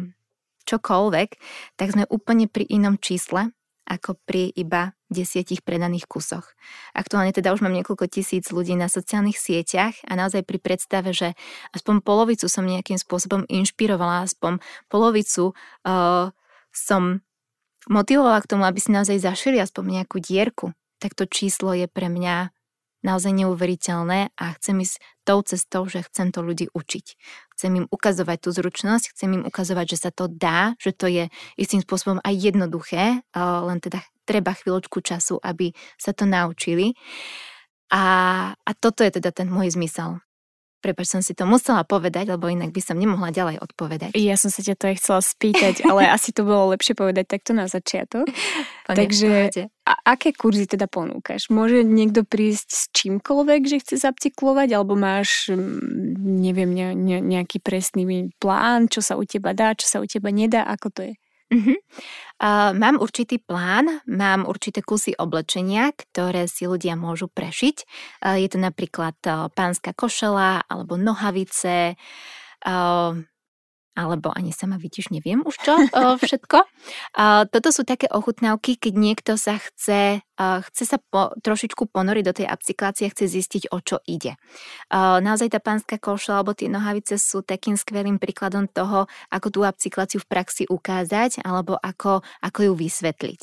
čokoľvek, 0.62 1.28
tak 1.74 1.88
sme 1.90 2.06
úplne 2.06 2.46
pri 2.46 2.66
inom 2.66 2.98
čísle, 2.98 3.50
ako 3.86 4.16
pri 4.24 4.50
iba 4.54 4.94
desiatich 5.12 5.60
predaných 5.60 6.08
kusoch. 6.08 6.54
Aktuálne 6.96 7.34
teda 7.34 7.52
už 7.52 7.60
mám 7.60 7.76
niekoľko 7.76 8.08
tisíc 8.08 8.48
ľudí 8.48 8.72
na 8.78 8.88
sociálnych 8.88 9.36
sieťach 9.36 9.92
a 10.08 10.12
naozaj 10.16 10.46
pri 10.46 10.58
predstave, 10.62 11.12
že 11.12 11.34
aspoň 11.76 12.00
polovicu 12.00 12.48
som 12.48 12.64
nejakým 12.64 12.96
spôsobom 12.96 13.44
inšpirovala, 13.50 14.24
aspoň 14.24 14.62
polovicu 14.88 15.52
uh, 15.52 16.32
som 16.72 17.20
motivovala 17.90 18.40
k 18.40 18.50
tomu, 18.50 18.64
aby 18.64 18.78
si 18.78 18.94
naozaj 18.94 19.18
zašili 19.20 19.58
aspoň 19.58 20.02
nejakú 20.02 20.22
dierku, 20.22 20.72
tak 21.02 21.18
to 21.18 21.26
číslo 21.26 21.74
je 21.74 21.90
pre 21.90 22.06
mňa 22.06 22.54
naozaj 23.02 23.34
neuveriteľné 23.34 24.34
a 24.38 24.44
chcem 24.58 24.82
ísť 24.82 24.96
tou 25.22 25.42
cestou, 25.42 25.86
že 25.86 26.06
chcem 26.06 26.34
to 26.34 26.42
ľudí 26.42 26.70
učiť. 26.74 27.06
Chcem 27.54 27.72
im 27.78 27.86
ukazovať 27.90 28.38
tú 28.42 28.50
zručnosť, 28.50 29.14
chcem 29.14 29.30
im 29.38 29.44
ukazovať, 29.46 29.86
že 29.94 29.98
sa 30.08 30.10
to 30.10 30.26
dá, 30.26 30.74
že 30.82 30.90
to 30.94 31.06
je 31.06 31.30
istým 31.54 31.82
spôsobom 31.82 32.18
aj 32.22 32.34
jednoduché, 32.34 33.22
len 33.38 33.78
teda 33.78 34.02
treba 34.26 34.54
chvíľočku 34.54 35.02
času, 35.02 35.38
aby 35.42 35.74
sa 35.98 36.14
to 36.14 36.26
naučili. 36.26 36.94
A, 37.92 38.04
a 38.56 38.70
toto 38.72 39.04
je 39.04 39.20
teda 39.20 39.30
ten 39.30 39.52
môj 39.52 39.76
zmysel. 39.76 40.22
Prepač, 40.82 41.14
som 41.14 41.22
si 41.22 41.30
to 41.30 41.46
musela 41.46 41.86
povedať, 41.86 42.34
lebo 42.34 42.50
inak 42.50 42.74
by 42.74 42.82
som 42.82 42.98
nemohla 42.98 43.30
ďalej 43.30 43.62
odpovedať. 43.62 44.10
Ja 44.18 44.34
som 44.34 44.50
sa 44.50 44.66
ťa 44.66 44.74
to 44.74 44.84
aj 44.90 44.96
chcela 44.98 45.20
spýtať, 45.22 45.74
ale 45.90 46.10
asi 46.10 46.34
to 46.34 46.42
bolo 46.42 46.74
lepšie 46.74 46.98
povedať 46.98 47.30
takto 47.30 47.54
na 47.54 47.70
začiatok. 47.70 48.26
Takže 48.90 49.70
a 49.82 50.14
aké 50.14 50.34
kurzy 50.34 50.66
teda 50.66 50.90
ponúkaš? 50.90 51.50
Môže 51.50 51.82
niekto 51.86 52.22
prísť 52.26 52.68
s 52.70 52.82
čímkoľvek, 52.94 53.60
že 53.66 53.80
chce 53.82 53.94
zapcyklovať, 54.02 54.68
alebo 54.74 54.94
máš, 54.94 55.50
mm, 55.50 56.18
neviem, 56.18 56.70
ne, 56.70 56.88
ne, 56.94 57.18
nejaký 57.18 57.62
presný 57.62 58.30
plán, 58.42 58.86
čo 58.90 59.02
sa 59.02 59.14
u 59.18 59.22
teba 59.26 59.54
dá, 59.54 59.74
čo 59.74 59.86
sa 59.86 59.98
u 60.02 60.06
teba 60.06 60.34
nedá, 60.34 60.66
ako 60.66 60.88
to 60.90 61.00
je? 61.10 61.14
Uh-huh. 61.52 61.76
Uh, 62.40 62.72
mám 62.72 62.96
určitý 62.96 63.36
plán, 63.36 64.00
mám 64.08 64.48
určité 64.48 64.80
kusy 64.80 65.12
oblečenia, 65.14 65.92
ktoré 65.92 66.48
si 66.48 66.64
ľudia 66.64 66.96
môžu 66.96 67.28
prešiť. 67.28 67.76
Uh, 68.24 68.40
je 68.40 68.48
to 68.48 68.58
napríklad 68.58 69.14
uh, 69.28 69.52
pánska 69.52 69.92
košela 69.92 70.64
alebo 70.66 70.96
nohavice, 70.96 71.94
uh, 72.64 73.12
alebo 73.92 74.32
ani 74.32 74.56
sama 74.56 74.80
vidíš, 74.80 75.12
neviem 75.12 75.44
už 75.44 75.52
čo 75.60 75.76
všetko. 76.24 76.64
Toto 77.52 77.68
sú 77.68 77.84
také 77.84 78.08
ochutnávky, 78.08 78.80
keď 78.80 78.94
niekto 78.96 79.32
sa 79.36 79.60
chce, 79.60 80.24
chce 80.68 80.84
sa 80.84 80.98
po, 80.98 81.34
trošičku 81.42 81.90
ponoriť 81.90 82.24
do 82.24 82.34
tej 82.36 82.46
upcyklácie, 82.48 83.10
chce 83.10 83.26
zistiť, 83.28 83.62
o 83.74 83.78
čo 83.82 84.00
ide. 84.08 84.38
Naozaj 84.94 85.52
tá 85.52 85.60
pánska 85.60 86.00
koša 86.00 86.40
alebo 86.40 86.56
tie 86.56 86.70
nohavice 86.72 87.20
sú 87.20 87.44
takým 87.44 87.76
skvelým 87.76 88.16
príkladom 88.16 88.70
toho, 88.70 89.10
ako 89.28 89.46
tú 89.52 89.58
upcykláciu 89.66 90.24
v 90.24 90.30
praxi 90.30 90.64
ukázať 90.70 91.44
alebo 91.44 91.76
ako, 91.76 92.24
ako 92.40 92.58
ju 92.66 92.72
vysvetliť. 92.72 93.40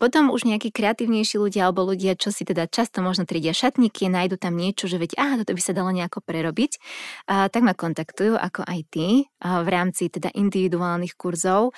Potom 0.00 0.34
už 0.34 0.50
nejakí 0.50 0.74
kreatívnejší 0.74 1.38
ľudia 1.38 1.70
alebo 1.70 1.86
ľudia, 1.86 2.18
čo 2.18 2.34
si 2.34 2.42
teda 2.42 2.66
často 2.66 2.98
možno 2.98 3.22
tridia 3.28 3.54
šatníky, 3.54 4.10
nájdu 4.10 4.34
tam 4.34 4.58
niečo, 4.58 4.90
že 4.90 4.98
veď, 4.98 5.14
aha, 5.14 5.34
toto 5.46 5.54
by 5.54 5.62
sa 5.62 5.76
dalo 5.76 5.94
nejako 5.94 6.18
prerobiť, 6.26 6.72
tak 7.28 7.62
ma 7.62 7.78
kontaktujú 7.78 8.34
ako 8.34 8.66
aj 8.66 8.80
ty 8.90 9.30
v 9.38 9.68
rámci 9.70 10.10
teda 10.10 10.34
individuálnych 10.34 11.14
kurzov, 11.14 11.70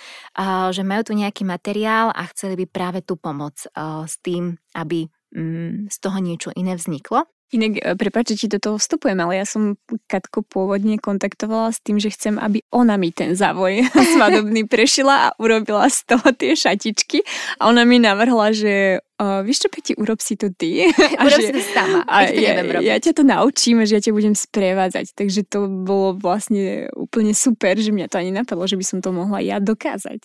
že 0.72 0.80
majú 0.80 1.02
tu 1.04 1.12
nejaký 1.12 1.44
materiál 1.44 2.08
a 2.08 2.24
chceli 2.32 2.56
by 2.64 2.66
práve 2.72 3.04
tú 3.04 3.20
pomoc 3.20 3.60
s 4.08 4.14
tým, 4.24 4.39
aby 4.74 5.08
mm, 5.34 5.90
z 5.90 5.96
toho 6.00 6.18
niečo 6.18 6.50
iné 6.54 6.74
vzniklo. 6.76 7.26
Inak, 7.50 7.82
e, 7.82 7.98
prepáč, 7.98 8.34
že 8.34 8.46
ti 8.46 8.48
do 8.54 8.62
toho 8.62 8.78
vstupujem, 8.78 9.18
ale 9.18 9.42
ja 9.42 9.46
som 9.46 9.74
Katko 10.06 10.46
pôvodne 10.46 11.02
kontaktovala 11.02 11.74
s 11.74 11.82
tým, 11.82 11.98
že 11.98 12.14
chcem, 12.14 12.38
aby 12.38 12.62
ona 12.70 12.94
mi 12.94 13.10
ten 13.10 13.34
závoj 13.34 13.90
svadobný 14.14 14.70
prešila 14.70 15.30
a 15.30 15.34
urobila 15.34 15.90
z 15.90 16.14
toho 16.14 16.30
tie 16.30 16.54
šatičky. 16.54 17.26
A 17.58 17.66
ona 17.66 17.82
mi 17.82 17.98
navrhla, 17.98 18.54
že 18.54 19.02
uh, 19.02 19.42
víš 19.42 19.66
čo, 19.66 19.68
Peti, 19.68 19.98
urob 19.98 20.22
si 20.22 20.38
to 20.38 20.54
ty. 20.54 20.86
A 21.18 21.22
urob 21.26 21.42
že, 21.42 21.50
si 21.50 21.54
to 21.58 21.62
sama. 21.74 22.06
A 22.06 22.30
ja, 22.30 22.62
ja 22.62 22.96
ťa 23.02 23.18
to 23.18 23.26
naučím, 23.26 23.82
že 23.82 23.98
ja 23.98 24.02
ťa 24.02 24.14
budem 24.14 24.38
sprevádzať. 24.38 25.18
Takže 25.18 25.42
to 25.50 25.66
bolo 25.66 26.14
vlastne 26.14 26.86
úplne 26.94 27.34
super, 27.34 27.74
že 27.74 27.90
mňa 27.90 28.14
to 28.14 28.22
ani 28.22 28.30
napadlo, 28.30 28.62
že 28.70 28.78
by 28.78 28.86
som 28.86 29.02
to 29.02 29.10
mohla 29.10 29.42
ja 29.42 29.58
dokázať. 29.58 30.22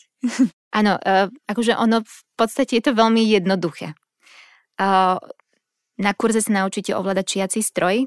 Áno, 0.78 0.94
uh, 1.02 1.34
akože 1.50 1.74
ono 1.74 2.06
v 2.06 2.20
podstate 2.38 2.78
je 2.78 2.86
to 2.86 2.94
veľmi 2.94 3.26
jednoduché. 3.26 3.98
Na 5.96 6.12
kurze 6.20 6.44
sa 6.44 6.52
naučíte 6.52 6.92
ovládať 6.92 7.26
šiaci 7.40 7.60
stroj. 7.64 8.06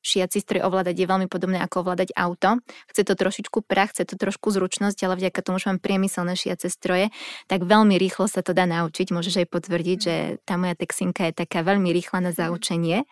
Šiaci 0.00 0.40
stroj 0.40 0.64
ovládať 0.64 0.96
je 0.96 1.04
veľmi 1.04 1.28
podobné 1.28 1.60
ako 1.60 1.84
ovládať 1.84 2.16
auto. 2.16 2.64
Chce 2.88 3.04
to 3.04 3.12
trošičku 3.12 3.60
prach, 3.68 3.92
chce 3.92 4.08
to 4.08 4.16
trošku 4.16 4.48
zručnosť, 4.48 4.96
ale 5.04 5.20
vďaka 5.20 5.44
tomu, 5.44 5.60
že 5.60 5.68
mám 5.68 5.76
priemyselné 5.76 6.40
šiace 6.40 6.72
stroje, 6.72 7.12
tak 7.52 7.68
veľmi 7.68 8.00
rýchlo 8.00 8.24
sa 8.24 8.40
to 8.40 8.56
dá 8.56 8.64
naučiť. 8.64 9.12
Môžeš 9.12 9.44
aj 9.44 9.52
potvrdiť, 9.52 9.98
že 10.00 10.14
tá 10.48 10.56
moja 10.56 10.72
texinka 10.72 11.28
je 11.28 11.44
taká 11.44 11.60
veľmi 11.60 11.92
rýchla 11.92 12.24
na 12.24 12.32
zaučenie. 12.32 13.04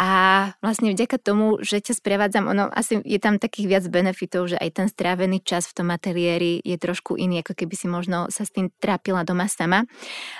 A 0.00 0.10
vlastne 0.64 0.96
vďaka 0.96 1.20
tomu, 1.20 1.60
že 1.60 1.84
ťa 1.84 2.00
sprevádzam, 2.00 2.48
ono 2.48 2.72
asi 2.72 3.04
je 3.04 3.20
tam 3.20 3.36
takých 3.36 3.68
viac 3.68 3.84
benefitov, 3.92 4.48
že 4.48 4.56
aj 4.56 4.70
ten 4.72 4.86
strávený 4.88 5.44
čas 5.44 5.68
v 5.68 5.76
tom 5.76 5.92
ateliéri 5.92 6.56
je 6.64 6.80
trošku 6.80 7.20
iný, 7.20 7.44
ako 7.44 7.52
keby 7.52 7.74
si 7.76 7.84
možno 7.84 8.32
sa 8.32 8.48
s 8.48 8.50
tým 8.50 8.72
trápila 8.80 9.28
doma 9.28 9.44
sama. 9.44 9.84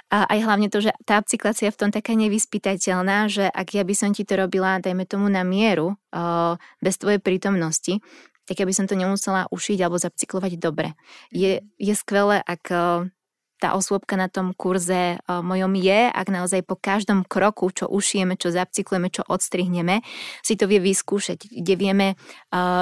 A 0.09 0.25
aj 0.33 0.49
hlavne 0.49 0.73
to, 0.73 0.81
že 0.81 0.97
tá 1.05 1.21
upcyklácia 1.21 1.69
je 1.69 1.77
v 1.77 1.81
tom 1.85 1.91
taká 1.93 2.17
nevyspytateľná, 2.17 3.29
že 3.29 3.53
ak 3.53 3.77
ja 3.77 3.85
by 3.85 3.93
som 3.93 4.17
ti 4.17 4.25
to 4.25 4.41
robila, 4.41 4.81
dajme 4.81 5.05
tomu 5.05 5.29
na 5.29 5.45
mieru, 5.45 6.01
bez 6.81 6.97
tvojej 6.97 7.21
prítomnosti, 7.21 8.01
tak 8.49 8.57
ja 8.57 8.65
by 8.65 8.73
som 8.73 8.89
to 8.89 8.97
nemusela 8.97 9.45
ušiť 9.53 9.77
alebo 9.77 10.01
zapcyklovať 10.01 10.57
dobre. 10.57 10.97
Je, 11.29 11.61
je 11.77 11.95
skvelé, 11.95 12.41
ak 12.49 12.65
tá 13.61 13.77
osôbka 13.77 14.17
na 14.17 14.33
tom 14.33 14.57
kurze 14.57 15.21
mojom 15.29 15.77
je, 15.77 16.09
ak 16.09 16.33
naozaj 16.33 16.65
po 16.65 16.81
každom 16.81 17.29
kroku, 17.29 17.69
čo 17.71 17.87
ušijeme, 17.93 18.41
čo 18.41 18.49
zapcyklujeme, 18.49 19.13
čo 19.13 19.23
odstrihneme, 19.29 20.01
si 20.41 20.57
to 20.57 20.65
vie 20.65 20.81
vyskúšať, 20.81 21.53
kde 21.53 21.75
vieme, 21.77 22.09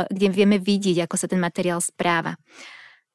kde 0.06 0.28
vieme 0.30 0.62
vidieť, 0.62 1.04
ako 1.04 1.18
sa 1.18 1.26
ten 1.26 1.42
materiál 1.42 1.82
správa. 1.82 2.38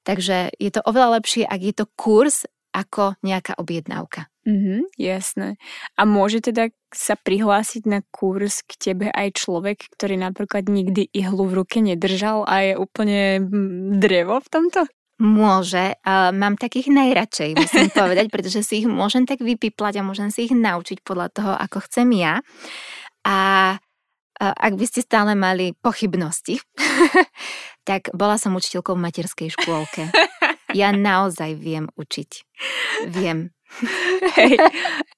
Takže 0.04 0.52
je 0.60 0.72
to 0.76 0.84
oveľa 0.84 1.24
lepšie, 1.24 1.48
ak 1.48 1.62
je 1.64 1.74
to 1.74 1.86
kurz, 1.96 2.44
ako 2.74 3.16
nejaká 3.22 3.56
objednávka. 3.56 4.28
Mm-hmm, 4.44 4.92
jasné. 5.00 5.56
A 5.96 6.04
môže 6.04 6.44
teda 6.44 6.74
sa 6.92 7.16
prihlásiť 7.16 7.88
na 7.88 8.04
kurz 8.12 8.66
k 8.66 8.92
tebe 8.92 9.08
aj 9.08 9.40
človek, 9.40 9.88
ktorý 9.96 10.20
napríklad 10.20 10.68
nikdy 10.68 11.08
ihlu 11.16 11.48
v 11.48 11.64
ruke 11.64 11.80
nedržal 11.80 12.44
a 12.44 12.60
je 12.66 12.74
úplne 12.76 13.40
mm, 13.40 14.04
drevo 14.04 14.42
v 14.44 14.50
tomto? 14.52 14.82
Môže. 15.24 15.96
Uh, 16.04 16.36
mám 16.36 16.60
takých 16.60 16.92
najradšej, 16.92 17.56
musím 17.56 17.88
povedať, 17.96 18.28
pretože 18.28 18.60
si 18.60 18.84
ich 18.84 18.88
môžem 18.92 19.24
tak 19.24 19.40
vypiplať 19.40 20.04
a 20.04 20.06
môžem 20.06 20.28
si 20.28 20.52
ich 20.52 20.54
naučiť 20.54 21.00
podľa 21.00 21.28
toho, 21.32 21.52
ako 21.56 21.80
chcem 21.88 22.12
ja. 22.12 22.44
A 23.24 23.38
uh, 23.80 24.54
ak 24.60 24.76
by 24.76 24.84
ste 24.84 25.00
stále 25.00 25.32
mali 25.40 25.72
pochybnosti, 25.80 26.60
tak 27.90 28.12
bola 28.12 28.36
som 28.36 28.52
učiteľkou 28.52 29.00
v 29.00 29.04
materskej 29.08 29.50
škôlke. 29.56 30.12
Ja 30.74 30.90
naozaj 30.90 31.54
viem 31.62 31.86
učiť. 31.94 32.50
Viem. 33.14 33.54
Hej. 34.38 34.60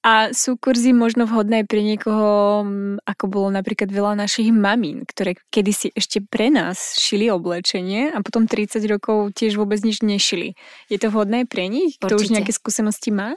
A 0.02 0.30
sú 0.32 0.56
kurzy 0.56 0.94
možno 0.94 1.26
vhodné 1.26 1.66
pre 1.66 1.82
niekoho, 1.82 2.62
ako 3.02 3.24
bolo 3.26 3.48
napríklad 3.50 3.90
veľa 3.90 4.16
našich 4.16 4.48
mamín, 4.54 5.02
ktoré 5.04 5.36
kedysi 5.50 5.92
ešte 5.92 6.22
pre 6.22 6.48
nás 6.48 6.96
šili 6.98 7.28
oblečenie 7.28 8.14
a 8.14 8.18
potom 8.22 8.46
30 8.46 8.80
rokov 8.86 9.34
tiež 9.34 9.58
vôbec 9.58 9.82
nič 9.82 10.00
nešili. 10.00 10.54
Je 10.88 10.98
to 10.98 11.10
vhodné 11.10 11.44
pre 11.44 11.66
nich? 11.66 11.98
Určite. 11.98 12.10
To 12.10 12.16
už 12.16 12.28
nejaké 12.32 12.52
skúsenosti 12.54 13.10
má? 13.12 13.34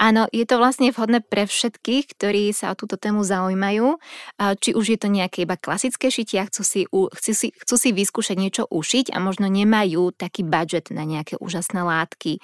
Áno, 0.00 0.24
je 0.32 0.48
to 0.48 0.56
vlastne 0.56 0.88
vhodné 0.88 1.20
pre 1.20 1.44
všetkých, 1.44 2.16
ktorí 2.16 2.56
sa 2.56 2.72
o 2.72 2.78
túto 2.78 2.96
tému 2.96 3.20
zaujímajú. 3.20 4.00
Či 4.40 4.72
už 4.72 4.96
je 4.96 4.98
to 4.98 5.12
nejaké 5.12 5.44
iba 5.44 5.60
klasické 5.60 6.08
šitie 6.08 6.40
a 6.40 6.48
chcú 6.48 6.62
si, 6.64 6.80
chcú 6.88 7.32
si, 7.36 7.52
chcú 7.52 7.74
si 7.76 7.92
vyskúšať 7.92 8.36
niečo 8.40 8.64
ušiť 8.64 9.12
a 9.12 9.20
možno 9.20 9.52
nemajú 9.52 10.16
taký 10.16 10.40
budget 10.40 10.88
na 10.88 11.04
nejaké 11.04 11.36
úžasné 11.36 11.84
látky, 11.84 12.40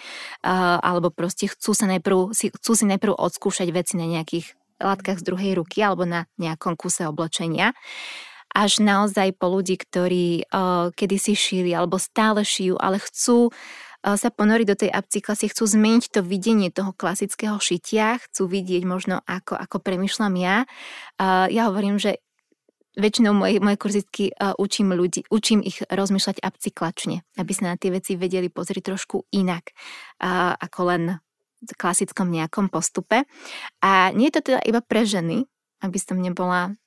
alebo 0.85 1.09
proste 1.09 1.49
chcú, 1.49 1.73
sa 1.73 1.89
najprv, 1.89 2.37
chcú 2.37 2.73
si 2.77 2.85
najprv 2.85 3.17
odskúšať 3.17 3.73
veci 3.73 3.97
na 3.97 4.05
nejakých 4.05 4.53
látkach 4.77 5.17
z 5.17 5.25
druhej 5.25 5.57
ruky 5.57 5.81
alebo 5.81 6.05
na 6.05 6.29
nejakom 6.37 6.77
kuse 6.77 7.09
oblečenia 7.09 7.73
až 8.57 8.81
naozaj 8.81 9.37
po 9.37 9.53
ľudí, 9.53 9.77
ktorí 9.77 10.49
uh, 10.49 10.89
kedysi 10.97 11.37
šili 11.37 11.77
alebo 11.77 12.01
stále 12.01 12.41
šijú, 12.41 12.81
ale 12.81 12.97
chcú 12.97 13.53
sa 14.07 14.31
ponoriť 14.31 14.67
do 14.71 14.79
tej 14.79 14.91
upcyklasy, 14.95 15.51
chcú 15.51 15.67
zmeniť 15.67 16.15
to 16.15 16.23
videnie 16.23 16.71
toho 16.71 16.95
klasického 16.95 17.59
šitia, 17.59 18.23
chcú 18.23 18.47
vidieť 18.47 18.87
možno 18.87 19.19
ako, 19.27 19.59
ako 19.59 19.83
premyšľam 19.83 20.35
ja. 20.39 20.63
Ja 21.51 21.63
hovorím, 21.67 21.99
že 21.99 22.23
väčšinou 22.95 23.35
moje, 23.35 23.59
moje 23.59 23.77
kurzitky 23.77 24.31
učím 24.57 24.95
ľudí, 24.95 25.27
učím 25.27 25.61
ich 25.61 25.83
rozmýšľať 25.91 26.39
upcyklačne, 26.39 27.27
aby 27.35 27.53
sa 27.53 27.75
na 27.75 27.77
tie 27.77 27.91
veci 27.91 28.15
vedeli 28.15 28.47
pozrieť 28.47 28.95
trošku 28.95 29.27
inak, 29.35 29.75
ako 30.63 30.81
len 30.87 31.03
v 31.61 31.73
klasickom 31.75 32.31
nejakom 32.31 32.71
postupe. 32.71 33.27
A 33.83 34.15
nie 34.15 34.31
je 34.31 34.39
to 34.39 34.55
teda 34.55 34.61
iba 34.63 34.81
pre 34.81 35.03
ženy, 35.03 35.45
aby 35.83 35.99
som 35.99 36.23
nebola 36.23 36.79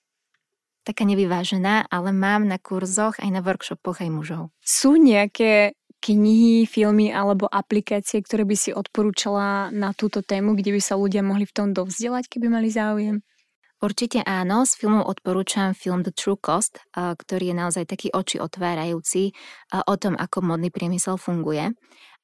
taká 0.87 1.05
nevyvážená, 1.05 1.91
ale 1.91 2.09
mám 2.09 2.47
na 2.49 2.57
kurzoch 2.57 3.21
aj 3.21 3.29
na 3.29 3.45
workshopoch 3.45 4.01
aj 4.01 4.09
mužov. 4.09 4.43
Sú 4.63 4.97
nejaké 4.97 5.77
knihy, 5.99 6.63
filmy 6.63 7.11
alebo 7.11 7.45
aplikácie, 7.45 8.23
ktoré 8.23 8.47
by 8.47 8.55
si 8.55 8.71
odporúčala 8.71 9.67
na 9.75 9.91
túto 9.91 10.23
tému, 10.23 10.55
kde 10.55 10.75
by 10.75 10.81
sa 10.81 10.95
ľudia 10.95 11.19
mohli 11.19 11.43
v 11.43 11.55
tom 11.55 11.67
dovzdelať, 11.75 12.31
keby 12.31 12.47
mali 12.47 12.71
záujem? 12.71 13.19
Určite 13.79 14.19
áno, 14.27 14.67
z 14.67 14.75
filmov 14.75 15.07
odporúčam 15.07 15.71
film 15.71 16.03
The 16.03 16.11
True 16.11 16.35
Cost, 16.35 16.83
ktorý 16.91 17.51
je 17.51 17.55
naozaj 17.55 17.87
taký 17.87 18.11
oči 18.11 18.35
otvárajúci 18.35 19.31
o 19.71 19.95
tom, 19.95 20.19
ako 20.19 20.43
modný 20.43 20.67
priemysel 20.67 21.15
funguje. 21.15 21.71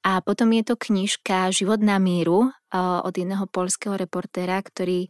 A 0.03 0.19
potom 0.19 0.51
je 0.51 0.67
to 0.67 0.75
knižka 0.75 1.55
Život 1.55 1.79
na 1.79 1.95
míru 1.95 2.51
od 2.75 3.13
jedného 3.15 3.47
polského 3.47 3.95
reportéra, 3.95 4.59
ktorý 4.59 5.07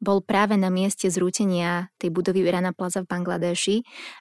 bol 0.00 0.24
práve 0.24 0.56
na 0.56 0.72
mieste 0.72 1.06
zrútenia 1.12 1.92
tej 2.00 2.10
budovy 2.10 2.42
Rana 2.48 2.72
Plaza 2.72 3.04
v 3.04 3.10
Bangladeši 3.12 3.76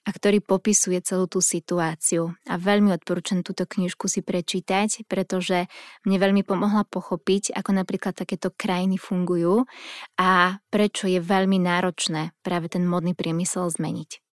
a 0.05 0.09
ktorý 0.11 0.43
popisuje 0.43 0.99
celú 0.99 1.25
tú 1.25 1.39
situáciu. 1.39 2.36
A 2.45 2.59
veľmi 2.59 2.91
odporúčam 2.93 3.41
túto 3.41 3.63
knižku 3.63 4.11
si 4.11 4.19
prečítať, 4.19 5.07
pretože 5.07 5.71
mne 6.03 6.17
veľmi 6.19 6.43
pomohla 6.43 6.84
pochopiť, 6.86 7.55
ako 7.55 7.71
napríklad 7.73 8.13
takéto 8.13 8.51
krajiny 8.53 8.99
fungujú 8.99 9.63
a 10.19 10.59
prečo 10.67 11.07
je 11.07 11.23
veľmi 11.23 11.57
náročné 11.57 12.36
práve 12.43 12.67
ten 12.67 12.84
modný 12.84 13.15
priemysel 13.15 13.71
zmeniť 13.71 14.28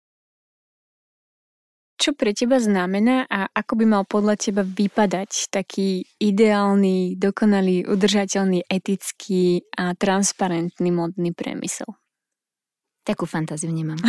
čo 2.03 2.19
pre 2.19 2.35
teba 2.35 2.59
znamená 2.59 3.31
a 3.31 3.47
ako 3.55 3.79
by 3.79 3.85
mal 3.87 4.03
podľa 4.03 4.35
teba 4.35 4.67
vypadať 4.67 5.55
taký 5.55 6.03
ideálny, 6.19 7.15
dokonalý, 7.15 7.87
udržateľný, 7.87 8.67
etický 8.67 9.63
a 9.79 9.95
transparentný 9.95 10.91
modný 10.91 11.31
priemysel? 11.31 11.87
Takú 13.07 13.23
fantáziu 13.31 13.71
nemám. 13.71 14.03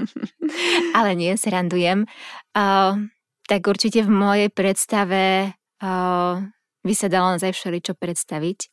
Ale 0.96 1.12
nie, 1.12 1.36
srandujem. 1.36 2.08
Uh, 2.56 2.96
tak 3.44 3.68
určite 3.68 4.00
v 4.00 4.12
mojej 4.12 4.48
predstave 4.48 5.52
uh, 5.84 6.40
by 6.80 6.94
sa 6.96 7.12
dalo 7.12 7.36
naozaj 7.36 7.52
všeličo 7.52 7.92
predstaviť. 7.92 8.72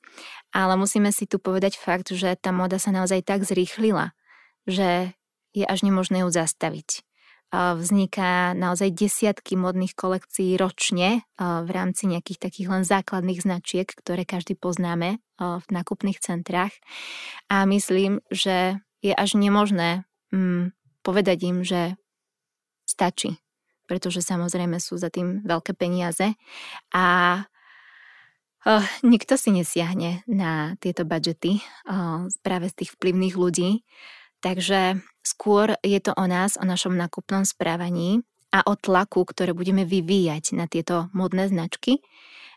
Ale 0.55 0.79
musíme 0.79 1.11
si 1.11 1.27
tu 1.27 1.43
povedať 1.43 1.75
fakt, 1.75 2.15
že 2.15 2.39
tá 2.39 2.55
moda 2.55 2.79
sa 2.79 2.95
naozaj 2.95 3.19
tak 3.19 3.43
zrýchlila, 3.43 4.15
že 4.63 5.11
je 5.51 5.67
až 5.67 5.83
nemožné 5.83 6.23
ju 6.23 6.31
zastaviť 6.31 7.08
vzniká 7.51 8.53
naozaj 8.53 8.93
desiatky 8.93 9.57
modných 9.57 9.97
kolekcií 9.97 10.53
ročne 10.57 11.25
v 11.39 11.69
rámci 11.69 12.05
nejakých 12.05 12.37
takých 12.37 12.67
len 12.69 12.83
základných 12.85 13.41
značiek, 13.41 13.89
ktoré 13.89 14.21
každý 14.25 14.53
poznáme 14.53 15.17
v 15.39 15.67
nákupných 15.71 16.21
centrách. 16.21 16.77
A 17.49 17.65
myslím, 17.65 18.21
že 18.29 18.77
je 19.01 19.15
až 19.15 19.39
nemožné 19.39 20.05
mm, 20.29 20.75
povedať 21.01 21.37
im, 21.47 21.65
že 21.65 21.97
stačí, 22.85 23.39
pretože 23.89 24.21
samozrejme 24.21 24.77
sú 24.77 25.01
za 25.01 25.09
tým 25.09 25.41
veľké 25.41 25.73
peniaze 25.73 26.35
a 26.93 27.05
nikto 29.01 29.39
si 29.39 29.49
nesiahne 29.55 30.21
na 30.27 30.75
tieto 30.83 31.07
budžety 31.07 31.63
práve 32.43 32.67
z 32.69 32.75
tých 32.83 32.91
vplyvných 32.99 33.35
ľudí. 33.39 33.87
Takže 34.39 34.99
skôr 35.29 35.77
je 35.85 36.01
to 36.01 36.17
o 36.17 36.25
nás, 36.25 36.57
o 36.57 36.65
našom 36.65 36.97
nákupnom 36.97 37.45
správaní 37.45 38.25
a 38.49 38.65
o 38.65 38.73
tlaku, 38.73 39.29
ktoré 39.29 39.53
budeme 39.53 39.85
vyvíjať 39.85 40.57
na 40.57 40.65
tieto 40.65 41.13
modné 41.13 41.45
značky, 41.45 42.01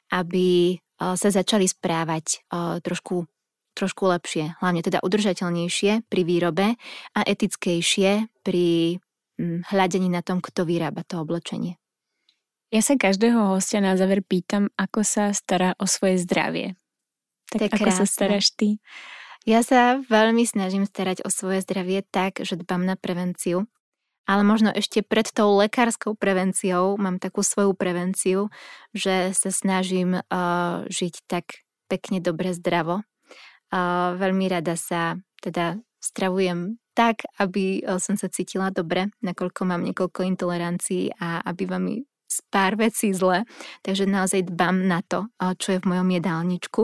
aby 0.09 0.81
sa 0.97 1.29
začali 1.29 1.69
správať 1.69 2.49
trošku, 2.81 3.29
trošku 3.77 4.03
lepšie, 4.09 4.57
hlavne 4.65 4.81
teda 4.81 5.05
udržateľnejšie 5.05 6.09
pri 6.09 6.23
výrobe 6.25 6.81
a 7.13 7.21
etickejšie 7.21 8.31
pri 8.41 8.97
hľadení 9.43 10.09
na 10.09 10.25
tom, 10.25 10.41
kto 10.41 10.65
vyrába 10.65 11.05
to 11.05 11.21
oblečenie. 11.21 11.77
Ja 12.73 12.81
sa 12.81 12.97
každého 12.97 13.53
hostia 13.53 13.85
na 13.85 14.01
záver 14.01 14.25
pýtam, 14.25 14.73
ako 14.81 15.05
sa 15.05 15.29
stará 15.37 15.77
o 15.77 15.85
svoje 15.85 16.25
zdravie. 16.25 16.73
Tak 17.53 17.69
ako 17.69 17.85
krásne. 17.85 17.99
sa 18.01 18.07
staráš 18.09 18.57
ty? 18.57 18.81
Ja 19.43 19.67
sa 19.67 19.99
veľmi 19.99 20.47
snažím 20.47 20.87
starať 20.87 21.27
o 21.27 21.29
svoje 21.31 21.67
zdravie 21.67 22.07
tak, 22.07 22.39
že 22.47 22.55
dbám 22.55 22.87
na 22.87 22.95
prevenciu. 22.95 23.67
Ale 24.23 24.47
možno 24.47 24.71
ešte 24.71 25.03
pred 25.03 25.27
tou 25.27 25.59
lekárskou 25.59 26.15
prevenciou 26.15 26.95
mám 26.95 27.19
takú 27.19 27.43
svoju 27.43 27.75
prevenciu, 27.75 28.55
že 28.95 29.35
sa 29.35 29.51
snažím 29.51 30.23
uh, 30.23 30.87
žiť 30.87 31.27
tak 31.27 31.67
pekne, 31.91 32.23
dobre, 32.23 32.55
zdravo. 32.55 33.03
Uh, 33.75 34.15
veľmi 34.15 34.47
rada 34.47 34.79
sa 34.79 35.19
teda 35.43 35.83
stravujem 35.99 36.79
tak, 36.95 37.27
aby 37.41 37.83
som 37.99 38.21
sa 38.21 38.29
cítila 38.29 38.69
dobre, 38.69 39.09
nakoľko 39.25 39.65
mám 39.65 39.81
niekoľko 39.81 40.29
intolerancií 40.29 41.09
a 41.17 41.41
aby 41.41 41.65
vám 41.65 41.85
pár 42.53 42.77
vecí 42.77 43.17
zle. 43.17 43.49
Takže 43.81 44.05
naozaj 44.05 44.45
dbám 44.45 44.87
na 44.87 45.01
to, 45.01 45.27
čo 45.57 45.77
je 45.77 45.81
v 45.81 45.89
mojom 45.89 46.09
jedálničku. 46.13 46.83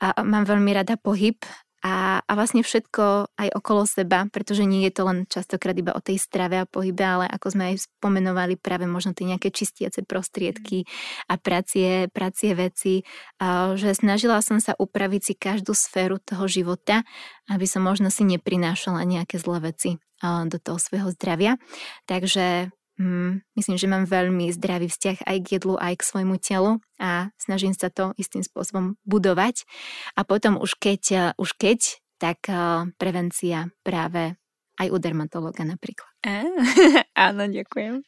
A 0.00 0.06
mám 0.24 0.48
veľmi 0.48 0.70
rada 0.72 0.96
pohyb 0.96 1.36
a, 1.78 2.26
a 2.26 2.32
vlastne 2.34 2.66
všetko 2.66 3.34
aj 3.38 3.48
okolo 3.54 3.86
seba, 3.86 4.26
pretože 4.26 4.66
nie 4.66 4.82
je 4.90 4.92
to 4.98 5.02
len 5.06 5.30
častokrát 5.30 5.78
iba 5.78 5.94
o 5.94 6.02
tej 6.02 6.18
strave 6.18 6.58
a 6.58 6.66
pohybe, 6.66 7.06
ale 7.06 7.30
ako 7.30 7.54
sme 7.54 7.64
aj 7.70 7.86
spomenovali 7.86 8.58
práve 8.58 8.90
možno 8.90 9.14
tie 9.14 9.30
nejaké 9.30 9.54
čistiace 9.54 10.02
prostriedky 10.02 10.82
a 11.30 11.38
pracie, 11.38 12.10
pracie 12.10 12.58
veci, 12.58 13.06
a, 13.38 13.78
že 13.78 13.94
snažila 13.94 14.42
som 14.42 14.58
sa 14.58 14.74
upraviť 14.74 15.22
si 15.22 15.34
každú 15.38 15.70
sféru 15.70 16.18
toho 16.18 16.50
života, 16.50 17.06
aby 17.46 17.64
som 17.64 17.86
možno 17.86 18.10
si 18.10 18.26
neprinášala 18.26 19.06
nejaké 19.06 19.38
zlé 19.38 19.70
veci 19.70 19.90
a, 20.18 20.50
do 20.50 20.58
toho 20.58 20.82
svojho 20.82 21.14
zdravia. 21.14 21.62
Takže 22.10 22.74
Mm, 22.98 23.46
myslím, 23.54 23.76
že 23.78 23.86
mám 23.86 24.10
veľmi 24.10 24.50
zdravý 24.50 24.90
vzťah 24.90 25.22
aj 25.22 25.38
k 25.46 25.48
jedlu, 25.54 25.78
aj 25.78 26.02
k 26.02 26.06
svojmu 26.06 26.36
telu 26.42 26.82
a 26.98 27.30
snažím 27.38 27.70
sa 27.70 27.94
to 27.94 28.10
istým 28.18 28.42
spôsobom 28.42 28.98
budovať. 29.06 29.62
A 30.18 30.26
potom 30.26 30.58
už 30.58 30.74
keď, 30.82 31.02
eh, 31.14 31.30
už 31.38 31.54
keď 31.54 32.02
tak 32.18 32.50
uh, 32.50 32.90
prevencia 32.98 33.70
práve 33.86 34.34
aj 34.82 34.90
u 34.90 34.98
dermatologa 34.98 35.62
napríklad. 35.62 36.10
Á, 36.26 36.42
áno, 37.30 37.46
ďakujem. 37.46 38.02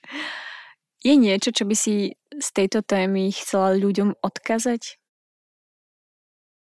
Je 1.00 1.14
niečo, 1.14 1.54
čo 1.54 1.64
by 1.64 1.78
si 1.78 2.18
z 2.34 2.48
tejto 2.50 2.82
témy 2.82 3.30
chcela 3.30 3.72
ľuďom 3.78 4.18
odkázať? 4.18 4.98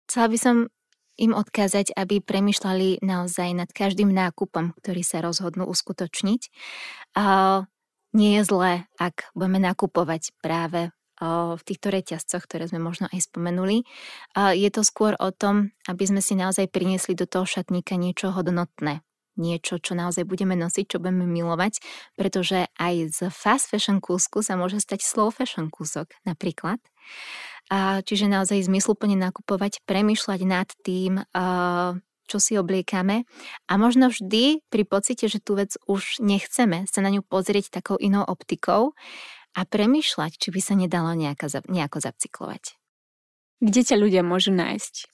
Chcela 0.08 0.28
by 0.32 0.38
som 0.40 0.56
im 1.22 1.36
odkázať, 1.38 1.94
aby 1.94 2.24
premyšľali 2.24 3.06
naozaj 3.06 3.50
nad 3.54 3.70
každým 3.70 4.10
nákupom, 4.10 4.74
ktorý 4.82 5.06
sa 5.06 5.22
rozhodnú 5.22 5.70
uskutočniť. 5.70 6.42
Nie 8.14 8.40
je 8.40 8.44
zlé, 8.46 8.86
ak 9.02 9.34
budeme 9.34 9.58
nakupovať 9.58 10.38
práve 10.38 10.94
v 11.24 11.62
týchto 11.64 11.88
reťazcoch, 11.94 12.44
ktoré 12.46 12.68
sme 12.68 12.84
možno 12.84 13.08
aj 13.10 13.32
spomenuli. 13.32 13.88
Je 14.36 14.70
to 14.74 14.84
skôr 14.84 15.16
o 15.18 15.32
tom, 15.32 15.72
aby 15.88 16.04
sme 16.04 16.20
si 16.20 16.36
naozaj 16.36 16.68
priniesli 16.68 17.16
do 17.16 17.26
toho 17.26 17.48
šatníka 17.48 17.96
niečo 17.96 18.34
hodnotné. 18.34 19.02
Niečo, 19.34 19.82
čo 19.82 19.98
naozaj 19.98 20.30
budeme 20.30 20.54
nosiť, 20.54 20.94
čo 20.94 20.98
budeme 21.02 21.26
milovať, 21.26 21.82
pretože 22.14 22.70
aj 22.78 22.94
z 23.10 23.20
fast 23.34 23.66
fashion 23.66 23.98
kúsku 23.98 24.46
sa 24.46 24.54
môže 24.54 24.78
stať 24.78 25.02
slow 25.02 25.34
fashion 25.34 25.74
kúsok 25.74 26.14
napríklad. 26.22 26.78
Čiže 28.04 28.30
naozaj 28.30 28.68
zmysluplne 28.70 29.18
nakupovať, 29.18 29.82
premyšľať 29.90 30.42
nad 30.46 30.70
tým, 30.86 31.24
čo 32.28 32.38
si 32.42 32.56
obliekame 32.56 33.28
a 33.68 33.74
možno 33.76 34.10
vždy 34.10 34.64
pri 34.68 34.84
pocite, 34.84 35.28
že 35.28 35.44
tú 35.44 35.60
vec 35.60 35.76
už 35.88 36.24
nechceme, 36.24 36.88
sa 36.88 37.00
na 37.04 37.10
ňu 37.12 37.24
pozrieť 37.24 37.80
takou 37.82 38.00
inou 38.00 38.24
optikou 38.24 38.96
a 39.54 39.62
premyšľať, 39.64 40.32
či 40.40 40.50
by 40.50 40.62
sa 40.62 40.74
nedalo 40.74 41.14
nejako, 41.14 41.64
nejako 41.70 41.98
zapcyklovať. 42.02 42.80
Kde 43.64 43.82
ťa 43.86 43.96
ľudia 43.96 44.22
môžu 44.26 44.52
nájsť? 44.52 45.14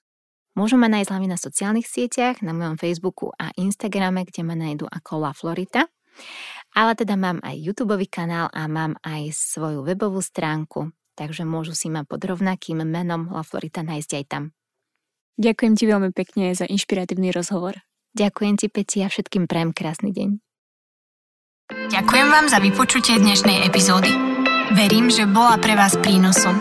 Môžu 0.57 0.81
ma 0.81 0.89
nájsť 0.89 1.09
hlavne 1.13 1.29
na 1.29 1.39
sociálnych 1.39 1.85
sieťach, 1.85 2.41
na 2.41 2.51
mojom 2.51 2.75
Facebooku 2.81 3.29
a 3.37 3.53
Instagrame, 3.55 4.25
kde 4.25 4.41
ma 4.41 4.57
nájdu 4.57 4.89
ako 4.89 5.11
La 5.21 5.31
Florita. 5.31 5.85
Ale 6.75 6.97
teda 6.97 7.15
mám 7.15 7.39
aj 7.45 7.55
YouTube 7.55 7.95
kanál 8.09 8.49
a 8.51 8.65
mám 8.65 8.97
aj 9.05 9.31
svoju 9.31 9.85
webovú 9.85 10.19
stránku, 10.19 10.91
takže 11.13 11.45
môžu 11.45 11.77
si 11.77 11.87
ma 11.87 12.03
pod 12.03 12.25
rovnakým 12.25 12.81
menom 12.83 13.29
La 13.31 13.45
Florita 13.45 13.85
nájsť 13.85 14.11
aj 14.19 14.25
tam. 14.27 14.43
Ďakujem 15.39 15.73
ti 15.79 15.87
veľmi 15.87 16.11
pekne 16.11 16.51
za 16.51 16.67
inšpiratívny 16.67 17.31
rozhovor. 17.31 17.79
Ďakujem 18.11 18.59
ti, 18.59 18.67
Peti, 18.67 18.99
a 18.99 19.07
všetkým 19.07 19.47
prajem 19.47 19.71
krásny 19.71 20.11
deň. 20.11 20.29
Ďakujem 21.87 22.27
vám 22.27 22.51
za 22.51 22.59
vypočutie 22.59 23.15
dnešnej 23.23 23.63
epizódy. 23.63 24.11
Verím, 24.75 25.07
že 25.07 25.23
bola 25.23 25.55
pre 25.55 25.79
vás 25.79 25.95
prínosom. 25.95 26.59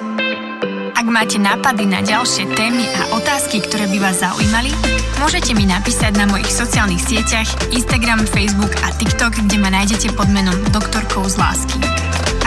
Ak 0.95 1.07
máte 1.11 1.43
nápady 1.43 1.91
na 1.91 2.07
ďalšie 2.07 2.55
témy 2.55 2.87
a 2.87 3.19
otázky, 3.19 3.67
ktoré 3.67 3.91
by 3.91 3.99
vás 3.99 4.23
zaujímali, 4.23 4.71
môžete 5.19 5.59
mi 5.59 5.67
napísať 5.67 6.15
na 6.15 6.31
mojich 6.31 6.51
sociálnych 6.55 7.03
sieťach 7.03 7.51
Instagram, 7.75 8.31
Facebook 8.31 8.71
a 8.87 8.95
TikTok, 8.95 9.43
kde 9.43 9.59
ma 9.59 9.75
nájdete 9.75 10.15
pod 10.15 10.31
menom 10.31 10.55
Doktorkou 10.71 11.27
z 11.27 11.35
lásky. 11.35 11.83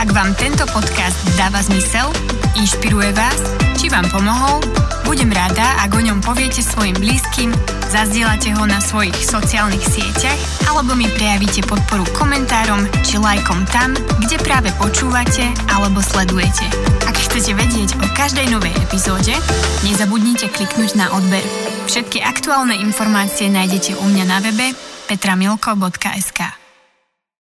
Ak 0.00 0.08
vám 0.16 0.32
tento 0.40 0.64
podcast 0.72 1.20
dáva 1.36 1.60
zmysel, 1.60 2.08
inšpiruje 2.56 3.12
vás, 3.12 3.40
či 3.76 3.92
vám 3.92 4.08
pomohol, 4.08 4.64
budem 5.12 5.28
rada, 5.28 5.76
ak 5.84 5.92
o 5.92 6.00
ňom 6.00 6.24
poviete 6.24 6.64
svojim 6.64 6.96
blízkym, 6.96 7.52
zazdielate 7.92 8.56
ho 8.56 8.64
na 8.64 8.80
svojich 8.80 9.12
sociálnych 9.20 9.84
sieťach 9.84 10.40
alebo 10.72 10.96
mi 10.96 11.04
prejavíte 11.04 11.60
podporu 11.68 12.08
komentárom 12.16 12.88
či 13.04 13.20
lajkom 13.20 13.60
tam, 13.68 13.92
kde 14.24 14.40
práve 14.40 14.72
počúvate 14.80 15.52
alebo 15.68 16.00
sledujete. 16.00 16.64
Ak 17.04 17.20
chcete 17.28 17.52
vedieť 17.52 18.00
o 18.00 18.08
každej 18.16 18.56
novej 18.56 18.72
epizóde, 18.80 19.36
nezabudnite 19.84 20.48
kliknúť 20.48 20.96
na 20.96 21.12
odber. 21.12 21.44
Všetky 21.92 22.24
aktuálne 22.24 22.80
informácie 22.80 23.52
nájdete 23.52 24.00
u 24.00 24.08
mňa 24.08 24.24
na 24.24 24.40
webe 24.40 24.72
petramilko.sk. 25.12 26.61